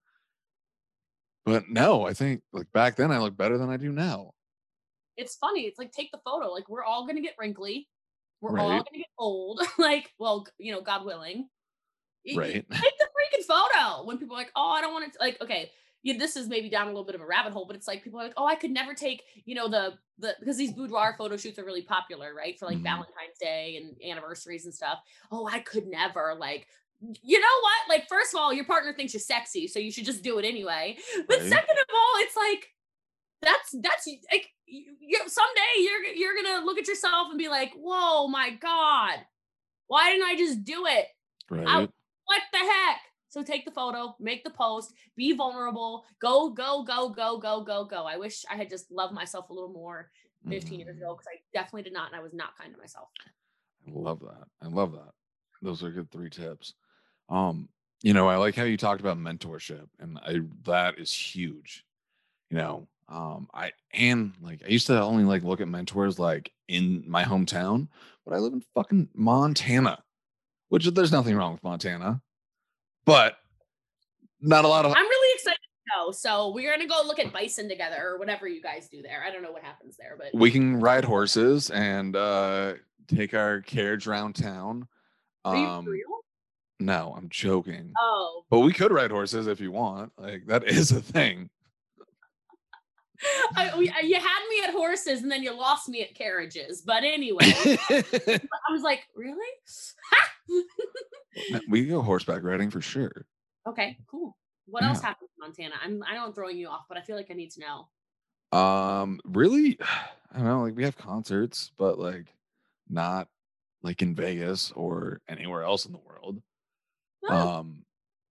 but 1.44 1.70
no, 1.70 2.06
I 2.06 2.14
think 2.14 2.42
like 2.54 2.72
back 2.72 2.96
then 2.96 3.12
I 3.12 3.18
look 3.18 3.36
better 3.36 3.58
than 3.58 3.70
I 3.70 3.78
do 3.78 3.92
now. 3.92 4.32
It's 5.18 5.36
funny. 5.36 5.62
It's 5.62 5.80
like 5.80 5.92
take 5.92 6.12
the 6.12 6.20
photo. 6.24 6.52
Like 6.52 6.70
we're 6.70 6.84
all 6.84 7.08
gonna 7.08 7.22
get 7.22 7.36
wrinkly. 7.40 7.88
We're 8.42 8.60
all 8.60 8.70
gonna 8.70 8.98
get 8.98 9.08
old. 9.18 9.62
like, 9.78 10.12
well, 10.20 10.46
you 10.58 10.72
know, 10.72 10.82
God 10.82 11.06
willing. 11.06 11.48
Right. 12.36 12.64
take 12.72 12.98
the 13.00 13.06
freaking 13.06 13.46
photo 13.46 14.06
when 14.06 14.20
people 14.20 14.36
are 14.36 14.40
like, 14.40 14.52
oh, 14.56 14.70
I 14.70 14.82
don't 14.82 14.94
want 14.94 15.12
to 15.12 15.20
like, 15.20 15.42
okay, 15.42 15.72
yeah, 16.04 16.18
this 16.18 16.36
is 16.36 16.48
maybe 16.48 16.70
down 16.70 16.88
a 16.88 16.90
little 16.90 17.06
bit 17.06 17.16
of 17.16 17.22
a 17.22 17.26
rabbit 17.26 17.54
hole, 17.54 17.66
but 17.66 17.76
it's 17.76 17.88
like 17.88 18.04
people 18.04 18.20
are 18.20 18.24
like, 18.24 18.34
oh, 18.38 18.46
I 18.48 18.56
could 18.56 18.72
never 18.72 18.94
take, 18.94 19.24
you 19.46 19.56
know, 19.56 19.68
the 19.70 20.00
the 20.18 20.36
because 20.40 20.58
these 20.58 20.74
boudoir 20.74 21.16
photo 21.18 21.38
shoots 21.38 21.60
are 21.60 21.66
really 21.66 21.84
popular, 21.84 22.34
right? 22.34 22.58
For 22.58 22.66
like 22.66 22.78
Mhm. 22.80 22.84
Valentine's 22.84 23.38
Day 23.40 23.78
and 23.78 23.96
anniversaries 24.04 24.66
and 24.66 24.74
stuff. 24.74 25.00
Oh, 25.32 25.48
I 25.48 25.60
could 25.60 25.88
never 25.88 26.36
like 26.36 26.68
you 27.24 27.40
know 27.40 27.48
what? 27.64 27.90
Like, 27.90 28.08
first 28.08 28.32
of 28.34 28.40
all, 28.40 28.54
your 28.54 28.66
partner 28.66 28.94
thinks 28.94 29.12
you're 29.14 29.22
sexy, 29.22 29.68
so 29.68 29.80
you 29.80 29.92
should 29.92 30.06
just 30.06 30.22
do 30.24 30.38
it 30.38 30.46
anyway. 30.46 30.98
But 31.28 31.42
Right. 31.42 31.42
second 31.42 31.78
of 31.80 31.86
all, 31.96 32.14
it's 32.18 32.36
like 32.36 32.70
that's 33.42 33.76
that's 33.82 34.08
like 34.32 34.50
you, 34.66 34.96
you, 35.00 35.20
someday 35.28 35.62
you're 35.78 36.04
you're 36.14 36.36
gonna 36.44 36.66
look 36.66 36.78
at 36.78 36.88
yourself 36.88 37.28
and 37.30 37.38
be 37.40 37.50
like, 37.50 37.74
whoa, 37.76 38.28
my 38.28 38.52
god, 38.52 39.26
why 39.88 40.12
didn't 40.12 40.28
I 40.28 40.38
just 40.38 40.64
do 40.64 40.86
it? 40.88 41.08
Right. 41.50 41.92
what 42.26 42.42
the 42.52 42.60
heck? 42.60 43.02
So 43.32 43.42
take 43.42 43.64
the 43.64 43.72
photo, 43.72 44.14
make 44.20 44.44
the 44.44 44.50
post, 44.50 44.94
be 45.16 45.32
vulnerable, 45.32 46.04
go, 46.20 46.50
go, 46.50 46.84
go, 46.84 47.08
go, 47.10 47.38
go, 47.38 47.64
go, 47.64 47.86
go. 47.86 48.04
I 48.06 48.18
wish 48.18 48.44
I 48.52 48.58
had 48.58 48.70
just 48.70 48.92
loved 48.92 49.14
myself 49.14 49.50
a 49.50 49.54
little 49.54 49.72
more 49.72 50.12
15 50.50 50.82
years 50.82 50.98
Mhm. 50.98 50.98
ago 50.98 51.14
because 51.16 51.28
I 51.34 51.40
definitely 51.54 51.84
did 51.84 51.94
not, 51.94 52.08
and 52.08 52.16
I 52.18 52.22
was 52.22 52.34
not 52.34 52.58
kind 52.58 52.74
to 52.74 52.78
myself. 52.78 53.08
I 53.88 53.92
love 53.92 54.20
that. 54.20 54.50
I 54.62 54.68
love 54.68 54.92
that. 54.92 55.14
Those 55.62 55.82
are 55.82 55.92
good 55.92 56.12
three 56.12 56.30
tips. 56.30 56.74
Um, 57.30 57.70
you 58.02 58.14
know, 58.14 58.28
I 58.28 58.36
like 58.36 58.56
how 58.56 58.64
you 58.64 58.76
talked 58.76 59.00
about 59.00 59.18
mentorship, 59.18 59.88
and 60.00 60.20
I 60.20 60.42
that 60.64 61.00
is 61.00 61.14
huge. 61.14 61.86
You 62.50 62.58
know, 62.58 62.88
um, 63.08 63.48
I 63.54 63.72
and 63.94 64.34
like 64.42 64.62
I 64.66 64.68
used 64.68 64.88
to 64.88 65.02
only 65.02 65.24
like 65.24 65.44
look 65.44 65.62
at 65.62 65.70
mentors 65.70 66.20
like 66.20 66.52
in 66.68 67.10
my 67.10 67.24
hometown, 67.24 67.88
but 68.26 68.34
I 68.34 68.40
live 68.40 68.52
in 68.52 68.64
fucking 68.76 69.08
Montana, 69.14 70.04
which 70.68 70.86
there's 70.88 71.14
nothing 71.14 71.38
wrong 71.38 71.54
with 71.54 71.64
Montana, 71.64 72.22
but 73.06 73.38
not 74.42 74.66
a 74.66 74.68
lot 74.68 74.86
of 74.86 74.92
I'm 74.96 75.04
really 75.04 75.34
excited 75.36 75.58
to 75.62 75.92
go. 76.06 76.12
So 76.12 76.52
we're 76.54 76.72
gonna 76.72 76.88
go 76.88 77.02
look 77.06 77.20
at 77.20 77.32
bison 77.34 77.70
together 77.70 77.98
or 78.02 78.18
whatever 78.20 78.48
you 78.48 78.62
guys 78.62 78.88
do 78.90 79.02
there. 79.02 79.24
I 79.26 79.32
don't 79.32 79.44
know 79.44 79.52
what 79.52 79.64
happens 79.64 79.98
there, 79.98 80.16
but 80.18 80.28
we 80.34 80.52
can 80.52 80.80
ride 80.80 81.06
horses 81.06 81.70
and 81.70 82.16
uh 82.16 82.74
take 83.08 83.34
our 83.34 83.62
carriage 83.62 84.08
around 84.08 84.34
town. 84.36 84.88
are 85.46 85.56
you 85.56 85.66
Um 85.68 85.86
real? 85.86 86.06
no, 86.80 87.14
I'm 87.16 87.30
joking. 87.30 87.94
Oh, 88.00 88.44
But 88.50 88.62
we 88.62 88.74
could 88.74 88.92
ride 88.92 89.12
horses 89.12 89.46
if 89.48 89.60
you 89.60 89.72
want. 89.72 90.12
Like 90.18 90.48
that 90.48 90.64
is 90.68 90.92
a 90.92 91.02
thing. 91.02 91.50
I, 93.56 93.78
we, 93.78 93.86
you 94.04 94.16
had 94.16 94.48
me 94.50 94.62
at 94.64 94.72
horses 94.72 95.22
and 95.22 95.32
then 95.32 95.44
you 95.44 95.56
lost 95.56 95.88
me 95.88 96.02
at 96.02 96.16
carriages. 96.16 96.82
But 96.82 97.04
anyway, 97.04 97.44
I 97.68 98.72
was 98.72 98.82
like, 98.82 99.02
really? 99.16 99.38
we 101.70 101.86
go 101.86 102.02
horseback 102.02 102.44
riding 102.44 102.70
for 102.70 102.82
sure. 102.82 103.26
okay, 103.68 103.98
cool. 104.10 104.36
What 104.66 104.84
else 104.84 105.00
Yeah. 105.02 105.08
happens 105.10 105.30
in 105.38 105.42
Montana? 105.42 105.76
I'm 105.84 106.04
I 106.08 106.16
know 106.16 106.26
I'm 106.26 106.34
throwing 106.34 106.58
you 106.58 106.68
off, 106.68 106.86
but 106.88 106.98
I 106.98 107.02
feel 107.02 107.16
like 107.16 107.30
I 107.32 107.34
need 107.34 107.52
to 107.52 107.62
know. 107.62 108.58
Um, 108.58 109.20
really, 109.26 109.78
I 110.32 110.38
don't 110.38 110.46
know. 110.46 110.62
Like 110.64 110.76
we 110.76 110.84
have 110.84 110.98
concerts, 110.98 111.72
but 111.78 112.00
like 112.00 112.34
not 112.90 113.28
like 113.84 114.02
in 114.02 114.14
Vegas 114.16 114.72
or 114.74 115.22
anywhere 115.28 115.64
else 115.64 115.86
in 115.86 115.92
the 115.92 115.98
world. 116.00 116.42
Oh, 117.28 117.36
Um, 117.60 117.86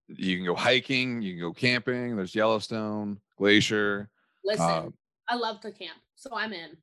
you 0.09 0.37
can 0.37 0.45
go 0.47 0.55
hiking, 0.55 1.23
you 1.23 1.33
can 1.35 1.41
go 1.41 1.53
camping. 1.53 2.17
There's 2.17 2.35
Yellowstone 2.35 3.21
Glacier. 3.37 4.09
listen, 4.45 4.65
uh, 4.65 4.89
I 5.29 5.37
love 5.37 5.61
to 5.61 5.73
camp, 5.73 5.99
so 6.17 6.31
I'm 6.35 6.53
in. 6.53 6.77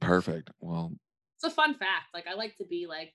Perfect. 0.00 0.50
Well, 0.60 0.92
It's 1.36 1.44
a 1.44 1.50
fun 1.50 1.74
fact. 1.74 2.08
Like 2.14 2.26
I 2.26 2.34
like 2.34 2.56
to 2.58 2.64
be 2.64 2.86
like 2.86 3.12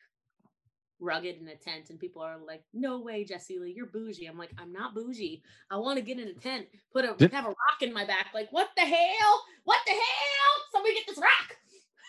rugged 1.00 1.40
in 1.40 1.48
a 1.48 1.56
tent, 1.56 1.90
and 1.90 2.00
people 2.00 2.22
are 2.22 2.38
like, 2.38 2.64
"No 2.74 3.00
way, 3.00 3.24
Jesse 3.24 3.60
Lee, 3.60 3.74
you're 3.76 3.86
bougie." 3.86 4.26
I'm 4.26 4.38
like, 4.38 4.52
I'm 4.58 4.72
not 4.72 4.94
bougie. 4.96 5.42
I 5.70 5.78
want 5.78 5.98
to 5.98 6.04
get 6.04 6.20
in 6.20 6.28
a 6.28 6.34
tent, 6.34 6.68
put 6.92 7.06
a 7.06 7.14
Did- 7.18 7.34
have 7.34 7.46
a 7.46 7.50
rock 7.50 7.82
in 7.82 7.94
my 7.94 8.06
back. 8.06 8.28
Like, 8.34 8.52
what 8.52 8.70
the 8.76 8.84
hell? 8.84 9.44
What 9.64 9.80
the 9.86 9.94
hell? 9.94 10.64
Somebody 10.72 10.96
get 10.96 11.08
this 11.08 11.18
rock. 11.20 11.56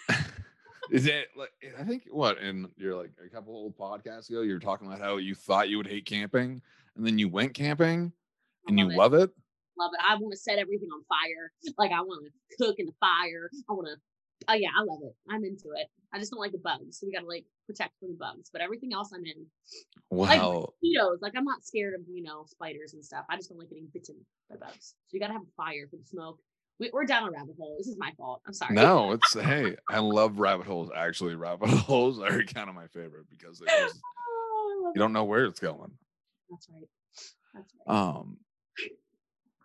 is 0.90 1.06
it 1.06 1.28
like 1.36 1.50
eh, 1.62 1.68
I 1.78 1.84
think 1.84 2.04
what 2.10 2.38
in 2.38 2.68
you're 2.76 2.96
like 2.96 3.10
a 3.24 3.28
couple 3.28 3.54
old 3.54 3.76
podcasts 3.76 4.30
ago, 4.30 4.42
you're 4.42 4.58
talking 4.58 4.86
about 4.86 5.00
how 5.00 5.16
you 5.16 5.34
thought 5.34 5.68
you 5.68 5.76
would 5.76 5.86
hate 5.86 6.06
camping 6.06 6.62
and 6.96 7.06
then 7.06 7.18
you 7.18 7.28
went 7.28 7.54
camping 7.54 8.12
and 8.66 8.78
you 8.78 8.90
it. 8.90 8.96
love 8.96 9.14
it. 9.14 9.30
love 9.78 9.90
it. 9.92 10.00
I 10.06 10.14
want 10.16 10.32
to 10.32 10.38
set 10.38 10.58
everything 10.58 10.88
on 10.92 11.04
fire. 11.04 11.52
Like 11.78 11.92
I 11.92 12.00
want 12.00 12.24
to 12.24 12.56
cook 12.56 12.76
in 12.78 12.86
the 12.86 12.92
fire. 13.00 13.50
I 13.68 13.72
want 13.72 13.88
to 13.88 13.96
oh 14.46 14.54
yeah, 14.54 14.68
I 14.78 14.84
love 14.84 15.00
it. 15.02 15.14
I'm 15.28 15.44
into 15.44 15.68
it. 15.76 15.88
I 16.12 16.18
just 16.18 16.30
don't 16.30 16.40
like 16.40 16.52
the 16.52 16.58
bugs, 16.58 16.98
so 16.98 17.06
we 17.06 17.12
gotta 17.12 17.26
like 17.26 17.44
protect 17.66 17.98
from 17.98 18.10
the 18.10 18.16
bugs. 18.16 18.50
But 18.52 18.62
everything 18.62 18.92
else, 18.92 19.10
I'm 19.14 19.24
in. 19.24 19.46
Wow. 20.10 20.26
Like 20.26 20.40
mosquitoes, 20.40 21.18
like 21.20 21.32
I'm 21.36 21.44
not 21.44 21.64
scared 21.64 21.94
of 21.94 22.00
you 22.08 22.22
know 22.22 22.44
spiders 22.46 22.94
and 22.94 23.04
stuff. 23.04 23.24
I 23.28 23.36
just 23.36 23.48
don't 23.48 23.58
like 23.58 23.68
getting 23.68 23.88
bitten 23.92 24.16
by 24.48 24.56
bugs. 24.56 24.94
So 25.08 25.14
you 25.14 25.20
gotta 25.20 25.34
have 25.34 25.42
a 25.42 25.54
fire 25.56 25.86
for 25.90 25.96
the 25.96 26.06
smoke. 26.06 26.38
We, 26.80 26.90
we're 26.92 27.04
down 27.04 27.28
a 27.28 27.30
rabbit 27.32 27.56
hole. 27.58 27.74
This 27.76 27.88
is 27.88 27.96
my 27.98 28.12
fault. 28.16 28.40
I'm 28.46 28.52
sorry. 28.52 28.74
No, 28.74 29.12
it's 29.12 29.34
hey, 29.34 29.76
I 29.90 29.98
love 29.98 30.38
rabbit 30.38 30.66
holes. 30.66 30.90
Actually, 30.94 31.34
rabbit 31.34 31.68
holes 31.70 32.20
are 32.20 32.42
kind 32.44 32.68
of 32.68 32.74
my 32.74 32.86
favorite 32.86 33.26
because 33.30 33.58
just, 33.58 33.98
Oh, 34.30 34.92
you 34.94 34.98
don't 34.98 35.12
know 35.12 35.24
where 35.24 35.44
it's 35.44 35.60
going. 35.60 35.90
That's 36.50 36.68
right. 36.70 36.88
That's 37.54 37.72
right. 37.86 37.96
Um, 37.96 38.38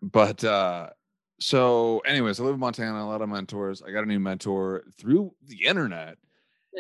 but 0.02 0.44
uh, 0.44 0.90
so 1.40 2.00
anyways, 2.00 2.40
I 2.40 2.44
live 2.44 2.54
in 2.56 2.60
Montana. 2.60 3.04
A 3.04 3.06
lot 3.06 3.22
of 3.22 3.30
mentors. 3.30 3.82
I 3.82 3.92
got 3.92 4.04
a 4.04 4.08
new 4.08 4.20
mentor 4.20 4.84
through 4.98 5.34
the 5.46 5.66
internet, 5.66 6.18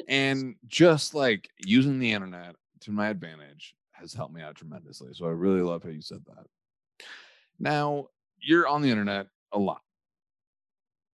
and 0.07 0.55
just 0.67 1.13
like 1.13 1.49
using 1.65 1.99
the 1.99 2.11
internet 2.11 2.55
to 2.81 2.91
my 2.91 3.09
advantage 3.09 3.75
has 3.91 4.13
helped 4.13 4.33
me 4.33 4.41
out 4.41 4.55
tremendously. 4.55 5.13
So 5.13 5.25
I 5.25 5.31
really 5.31 5.61
love 5.61 5.83
how 5.83 5.89
you 5.89 6.01
said 6.01 6.23
that. 6.27 6.45
Now 7.59 8.07
you're 8.39 8.67
on 8.67 8.81
the 8.81 8.89
internet 8.89 9.27
a 9.51 9.59
lot. 9.59 9.81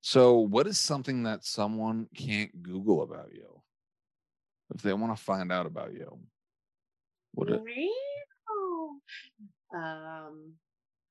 So 0.02 0.40
what 0.40 0.66
is 0.66 0.80
something 0.80 1.24
that 1.24 1.46
someone 1.46 2.08
can't 2.16 2.64
Google 2.64 3.04
about 3.04 3.32
you 3.34 3.62
if 4.74 4.82
they 4.82 4.94
want 4.94 5.16
to 5.16 5.22
find 5.22 5.52
out 5.52 5.66
about 5.66 5.94
you? 5.94 6.18
What? 7.34 7.50
It, 7.50 7.62
Um, 9.76 10.54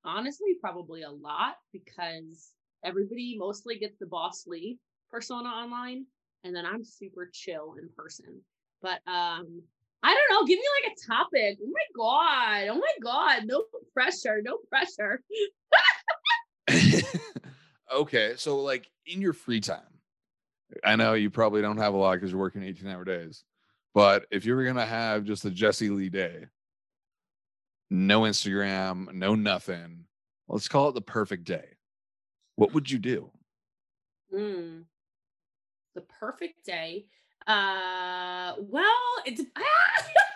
honestly, 0.03 0.55
probably 0.61 1.03
a 1.03 1.11
lot 1.11 1.55
because 1.71 2.51
everybody 2.83 3.35
mostly 3.37 3.77
gets 3.77 3.97
the 3.99 4.05
boss 4.05 4.45
Lee 4.47 4.77
persona 5.09 5.49
online, 5.49 6.05
and 6.43 6.55
then 6.55 6.65
I'm 6.65 6.83
super 6.83 7.29
chill 7.33 7.75
in 7.81 7.89
person. 7.95 8.41
But 8.81 9.01
um, 9.07 9.61
I 10.03 10.15
don't 10.15 10.29
know. 10.31 10.45
Give 10.45 10.57
me 10.59 10.65
like 10.83 10.93
a 10.93 11.11
topic. 11.11 11.59
Oh 11.61 11.71
my 11.71 11.85
god. 11.95 12.69
Oh 12.69 12.77
my 12.77 12.93
god. 13.01 13.45
No 13.45 13.63
pressure. 13.93 14.41
No 14.43 14.57
pressure. 14.69 15.21
okay, 17.93 18.33
so 18.37 18.59
like 18.59 18.89
in 19.05 19.21
your 19.21 19.33
free 19.33 19.59
time, 19.59 19.79
I 20.83 20.95
know 20.95 21.13
you 21.13 21.29
probably 21.29 21.61
don't 21.61 21.77
have 21.77 21.93
a 21.93 21.97
lot 21.97 22.13
because 22.13 22.31
you're 22.31 22.39
working 22.39 22.63
18 22.63 22.87
hour 22.87 23.03
days, 23.03 23.43
but 23.93 24.25
if 24.31 24.45
you 24.45 24.55
were 24.55 24.63
gonna 24.63 24.85
have 24.85 25.23
just 25.23 25.45
a 25.45 25.49
Jesse 25.49 25.89
Lee 25.89 26.09
day, 26.09 26.45
no 27.89 28.21
Instagram, 28.21 29.13
no 29.13 29.35
nothing, 29.35 30.05
let's 30.47 30.67
call 30.67 30.89
it 30.89 30.95
the 30.95 31.01
perfect 31.01 31.45
day. 31.45 31.65
What 32.55 32.73
would 32.73 32.89
you 32.89 32.99
do? 32.99 33.31
Mm. 34.33 34.83
The 35.95 36.01
perfect 36.01 36.65
day. 36.65 37.05
Uh, 37.47 38.53
well, 38.59 38.85
it's 39.25 39.41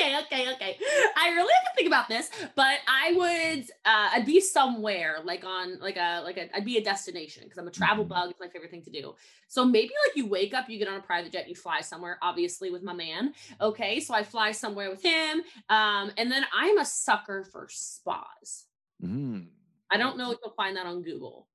okay, 0.00 0.18
okay, 0.24 0.52
okay. 0.54 0.78
I 1.16 1.30
really 1.30 1.52
have 1.52 1.72
to 1.72 1.76
think 1.76 1.86
about 1.86 2.08
this, 2.08 2.30
but 2.56 2.78
I 2.88 3.12
would 3.12 3.70
uh 3.84 4.08
I'd 4.14 4.26
be 4.26 4.40
somewhere 4.40 5.18
like 5.24 5.44
on 5.44 5.78
like 5.80 5.96
a 5.96 6.22
like 6.24 6.36
a 6.36 6.54
I'd 6.56 6.64
be 6.64 6.78
a 6.78 6.84
destination 6.84 7.44
because 7.44 7.58
I'm 7.58 7.68
a 7.68 7.70
travel 7.70 8.04
Mhm. 8.04 8.08
bug. 8.08 8.30
It's 8.30 8.40
my 8.40 8.48
favorite 8.48 8.70
thing 8.70 8.82
to 8.82 8.90
do. 8.90 9.14
So 9.48 9.64
maybe 9.64 9.90
like 10.06 10.16
you 10.16 10.26
wake 10.26 10.54
up, 10.54 10.68
you 10.70 10.78
get 10.78 10.88
on 10.88 10.96
a 10.96 11.02
private 11.02 11.32
jet, 11.32 11.48
you 11.48 11.54
fly 11.54 11.80
somewhere, 11.80 12.18
obviously 12.22 12.70
with 12.70 12.82
my 12.82 12.92
man. 12.94 13.34
Okay, 13.60 14.00
so 14.00 14.14
I 14.14 14.22
fly 14.22 14.52
somewhere 14.52 14.90
with 14.90 15.02
him. 15.02 15.42
Um, 15.68 16.12
and 16.16 16.30
then 16.30 16.44
I'm 16.54 16.78
a 16.78 16.84
sucker 16.84 17.44
for 17.44 17.68
spas. 17.70 18.66
Mm. 19.02 19.48
I 19.90 19.96
don't 19.96 20.16
know 20.16 20.30
if 20.32 20.38
you'll 20.42 20.54
find 20.54 20.76
that 20.76 20.86
on 20.86 21.02
Google. 21.02 21.48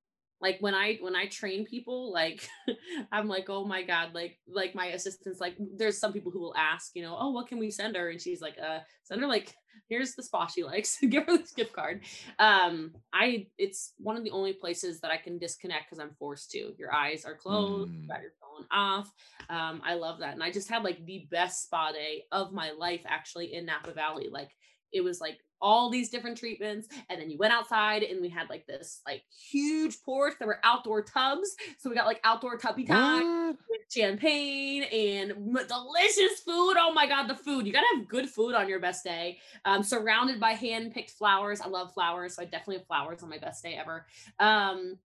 Like 0.45 0.59
when 0.59 0.75
I 0.75 0.97
when 1.01 1.15
I 1.15 1.25
train 1.25 1.65
people, 1.65 2.13
like 2.13 2.47
I'm 3.11 3.27
like, 3.27 3.49
oh 3.49 3.65
my 3.65 3.81
god, 3.81 4.13
like 4.13 4.37
like 4.47 4.75
my 4.75 4.85
assistant's 4.97 5.39
like, 5.39 5.55
there's 5.75 5.97
some 5.97 6.13
people 6.13 6.31
who 6.31 6.39
will 6.39 6.53
ask, 6.55 6.91
you 6.93 7.01
know, 7.01 7.17
oh, 7.19 7.31
what 7.31 7.47
can 7.47 7.57
we 7.57 7.71
send 7.71 7.95
her? 7.95 8.11
And 8.11 8.21
she's 8.21 8.41
like, 8.41 8.55
uh, 8.63 8.81
send 9.05 9.21
her 9.21 9.27
like, 9.27 9.55
here's 9.89 10.13
the 10.13 10.21
spa 10.21 10.45
she 10.45 10.63
likes, 10.63 10.99
give 11.09 11.25
her 11.25 11.35
this 11.35 11.51
gift 11.51 11.73
card. 11.73 12.01
Um, 12.37 12.91
I 13.11 13.47
it's 13.57 13.93
one 13.97 14.17
of 14.17 14.23
the 14.23 14.29
only 14.29 14.53
places 14.53 14.99
that 15.01 15.09
I 15.09 15.17
can 15.17 15.39
disconnect 15.39 15.89
because 15.89 15.97
I'm 15.99 16.13
forced 16.19 16.51
to. 16.51 16.73
Your 16.77 16.93
eyes 16.93 17.25
are 17.25 17.35
closed, 17.35 17.91
you 17.95 18.01
Mm. 18.01 18.07
got 18.07 18.21
your 18.21 18.33
phone 18.39 18.67
off. 18.71 19.11
Um, 19.49 19.81
I 19.83 19.95
love 19.95 20.19
that, 20.19 20.35
and 20.35 20.43
I 20.43 20.51
just 20.51 20.69
had 20.69 20.83
like 20.83 21.03
the 21.07 21.27
best 21.31 21.63
spa 21.63 21.91
day 21.91 22.25
of 22.31 22.53
my 22.53 22.69
life 22.69 23.01
actually 23.07 23.55
in 23.55 23.65
Napa 23.65 23.93
Valley. 23.93 24.29
Like 24.31 24.51
it 24.95 25.03
was 25.03 25.19
like 25.21 25.39
all 25.61 25.89
these 25.89 26.09
different 26.09 26.37
treatments 26.37 26.87
and 27.09 27.19
then 27.19 27.29
you 27.29 27.37
went 27.37 27.53
outside 27.53 28.03
and 28.03 28.21
we 28.21 28.29
had 28.29 28.49
like 28.49 28.65
this 28.65 29.01
like 29.05 29.23
huge 29.51 30.01
porch 30.03 30.33
there 30.39 30.47
were 30.47 30.59
outdoor 30.63 31.01
tubs 31.01 31.55
so 31.77 31.89
we 31.89 31.95
got 31.95 32.05
like 32.05 32.19
outdoor 32.23 32.57
tubby 32.57 32.85
time 32.85 33.47
What? 33.47 33.57
with 33.69 33.81
champagne 33.91 34.83
and 34.83 35.29
delicious 35.67 36.39
food 36.45 36.75
oh 36.77 36.91
my 36.93 37.07
god 37.07 37.27
the 37.27 37.35
food 37.35 37.65
you 37.65 37.73
gotta 37.73 37.87
have 37.95 38.07
good 38.07 38.29
food 38.29 38.53
on 38.53 38.67
your 38.69 38.79
best 38.79 39.03
day 39.03 39.37
um 39.65 39.81
surrounded 39.83 40.39
by 40.39 40.51
hand-picked 40.51 41.11
flowers 41.11 41.61
i 41.61 41.67
love 41.67 41.93
flowers 41.93 42.35
so 42.35 42.41
i 42.41 42.45
definitely 42.45 42.77
have 42.77 42.87
flowers 42.87 43.23
on 43.23 43.29
my 43.29 43.37
best 43.37 43.63
day 43.63 43.75
ever 43.75 44.05
um 44.39 44.97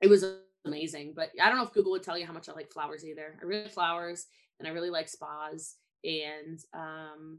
it 0.00 0.08
was 0.08 0.24
amazing 0.64 1.12
but 1.14 1.30
i 1.42 1.48
don't 1.48 1.56
know 1.56 1.64
if 1.64 1.72
google 1.72 1.92
would 1.92 2.02
tell 2.02 2.18
you 2.18 2.26
how 2.26 2.32
much 2.32 2.48
i 2.48 2.52
like 2.52 2.70
flowers 2.70 3.04
either 3.04 3.36
i 3.40 3.44
really 3.44 3.62
like 3.64 3.72
flowers 3.72 4.26
and 4.58 4.68
i 4.68 4.70
really 4.70 4.90
like 4.90 5.08
spas 5.08 5.76
and 6.04 6.60
um 6.74 7.38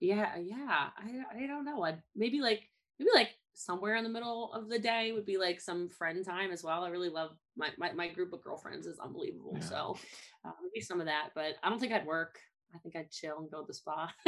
yeah 0.00 0.36
yeah 0.38 0.88
i 0.96 1.42
i 1.42 1.46
don't 1.46 1.64
know 1.64 1.82
i'd 1.82 2.02
maybe 2.16 2.40
like 2.40 2.62
maybe 2.98 3.10
like 3.14 3.30
somewhere 3.52 3.96
in 3.96 4.04
the 4.04 4.10
middle 4.10 4.52
of 4.54 4.68
the 4.68 4.78
day 4.78 5.12
would 5.12 5.26
be 5.26 5.36
like 5.36 5.60
some 5.60 5.88
friend 5.88 6.24
time 6.24 6.50
as 6.50 6.62
well 6.64 6.84
i 6.84 6.88
really 6.88 7.08
love 7.10 7.32
my 7.56 7.68
my, 7.78 7.92
my 7.92 8.08
group 8.08 8.32
of 8.32 8.42
girlfriends 8.42 8.86
is 8.86 8.98
unbelievable 8.98 9.52
Yeah. 9.60 9.64
so 9.66 9.96
uh, 10.44 10.52
maybe 10.62 10.80
some 10.82 11.00
of 11.00 11.06
that 11.06 11.30
but 11.34 11.56
i 11.62 11.68
don't 11.68 11.78
think 11.78 11.92
i'd 11.92 12.06
work 12.06 12.38
i 12.74 12.78
think 12.78 12.96
i'd 12.96 13.10
chill 13.10 13.38
and 13.38 13.50
go 13.50 13.60
to 13.60 13.66
the 13.66 13.74
spa. 13.74 14.10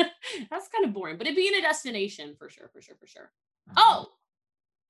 That's 0.50 0.68
kind 0.68 0.85
of 0.85 0.92
boring 0.92 1.16
but 1.18 1.26
it'd 1.26 1.37
be 1.37 1.48
in 1.48 1.54
a 1.54 1.62
destination 1.62 2.35
for 2.38 2.50
sure 2.50 2.68
for 2.72 2.82
sure 2.82 2.96
for 3.00 3.06
sure. 3.06 3.30
Oh 3.76 4.08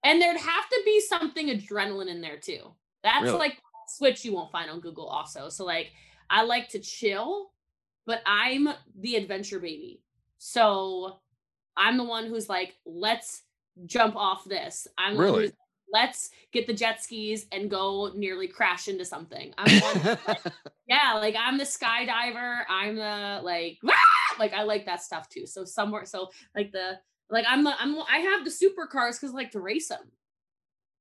and 0.05 0.21
there'd 0.21 0.37
have 0.37 0.69
to 0.69 0.83
be 0.85 1.01
something 1.01 1.47
adrenaline 1.49 2.09
in 2.09 2.21
there 2.21 2.39
too. 2.39 2.75
That's 3.05 3.23
Really? 3.25 3.39
like 3.39 3.59
switch 3.87 4.25
you 4.25 4.33
won't 4.33 4.51
find 4.51 4.71
on 4.71 4.81
google 4.81 5.07
also 5.07 5.49
so 5.51 5.65
like 5.65 5.93
i 6.31 6.43
like 6.43 6.69
to 6.71 6.79
chill 6.79 7.51
but 8.07 8.23
i'm 8.25 8.69
the 9.01 9.17
adventure 9.17 9.59
baby 9.59 10.01
so 10.45 11.21
i'm 11.77 11.97
the 11.97 12.03
one 12.03 12.27
who's 12.27 12.49
like 12.49 12.75
let's 12.85 13.43
jump 13.87 14.17
off 14.17 14.45
this 14.45 14.89
i'm 14.99 15.17
Really? 15.17 15.45
who's, 15.45 15.53
let's 15.93 16.31
get 16.53 16.67
the 16.67 16.75
jet 16.75 17.01
skis 17.01 17.47
and 17.53 17.71
go 17.71 18.11
nearly 18.17 18.49
crash 18.49 18.89
into 18.89 19.05
something 19.05 19.55
i'm 19.57 19.81
one 19.81 20.19
like, 20.27 20.41
yeah 20.89 21.13
like 21.15 21.37
i'm 21.39 21.59
the 21.59 21.65
skydiver 21.65 22.63
i'm 22.69 22.97
the 22.97 23.41
like 23.45 23.79
"Ah!" 23.87 24.37
like 24.41 24.53
i 24.53 24.65
like 24.65 24.85
that 24.85 25.01
stuff 25.01 25.29
too 25.29 25.47
so 25.47 25.65
somewhere 25.65 26.05
so 26.05 26.29
like 26.57 26.73
the 26.73 26.99
like 27.31 27.45
i'm 27.49 27.63
the 27.63 27.73
i'm 27.79 27.97
i 28.11 28.19
have 28.19 28.45
the 28.45 28.51
supercars 28.51 29.13
because 29.13 29.31
i 29.31 29.35
like 29.35 29.53
to 29.53 29.61
race 29.61 29.89
them 29.89 30.11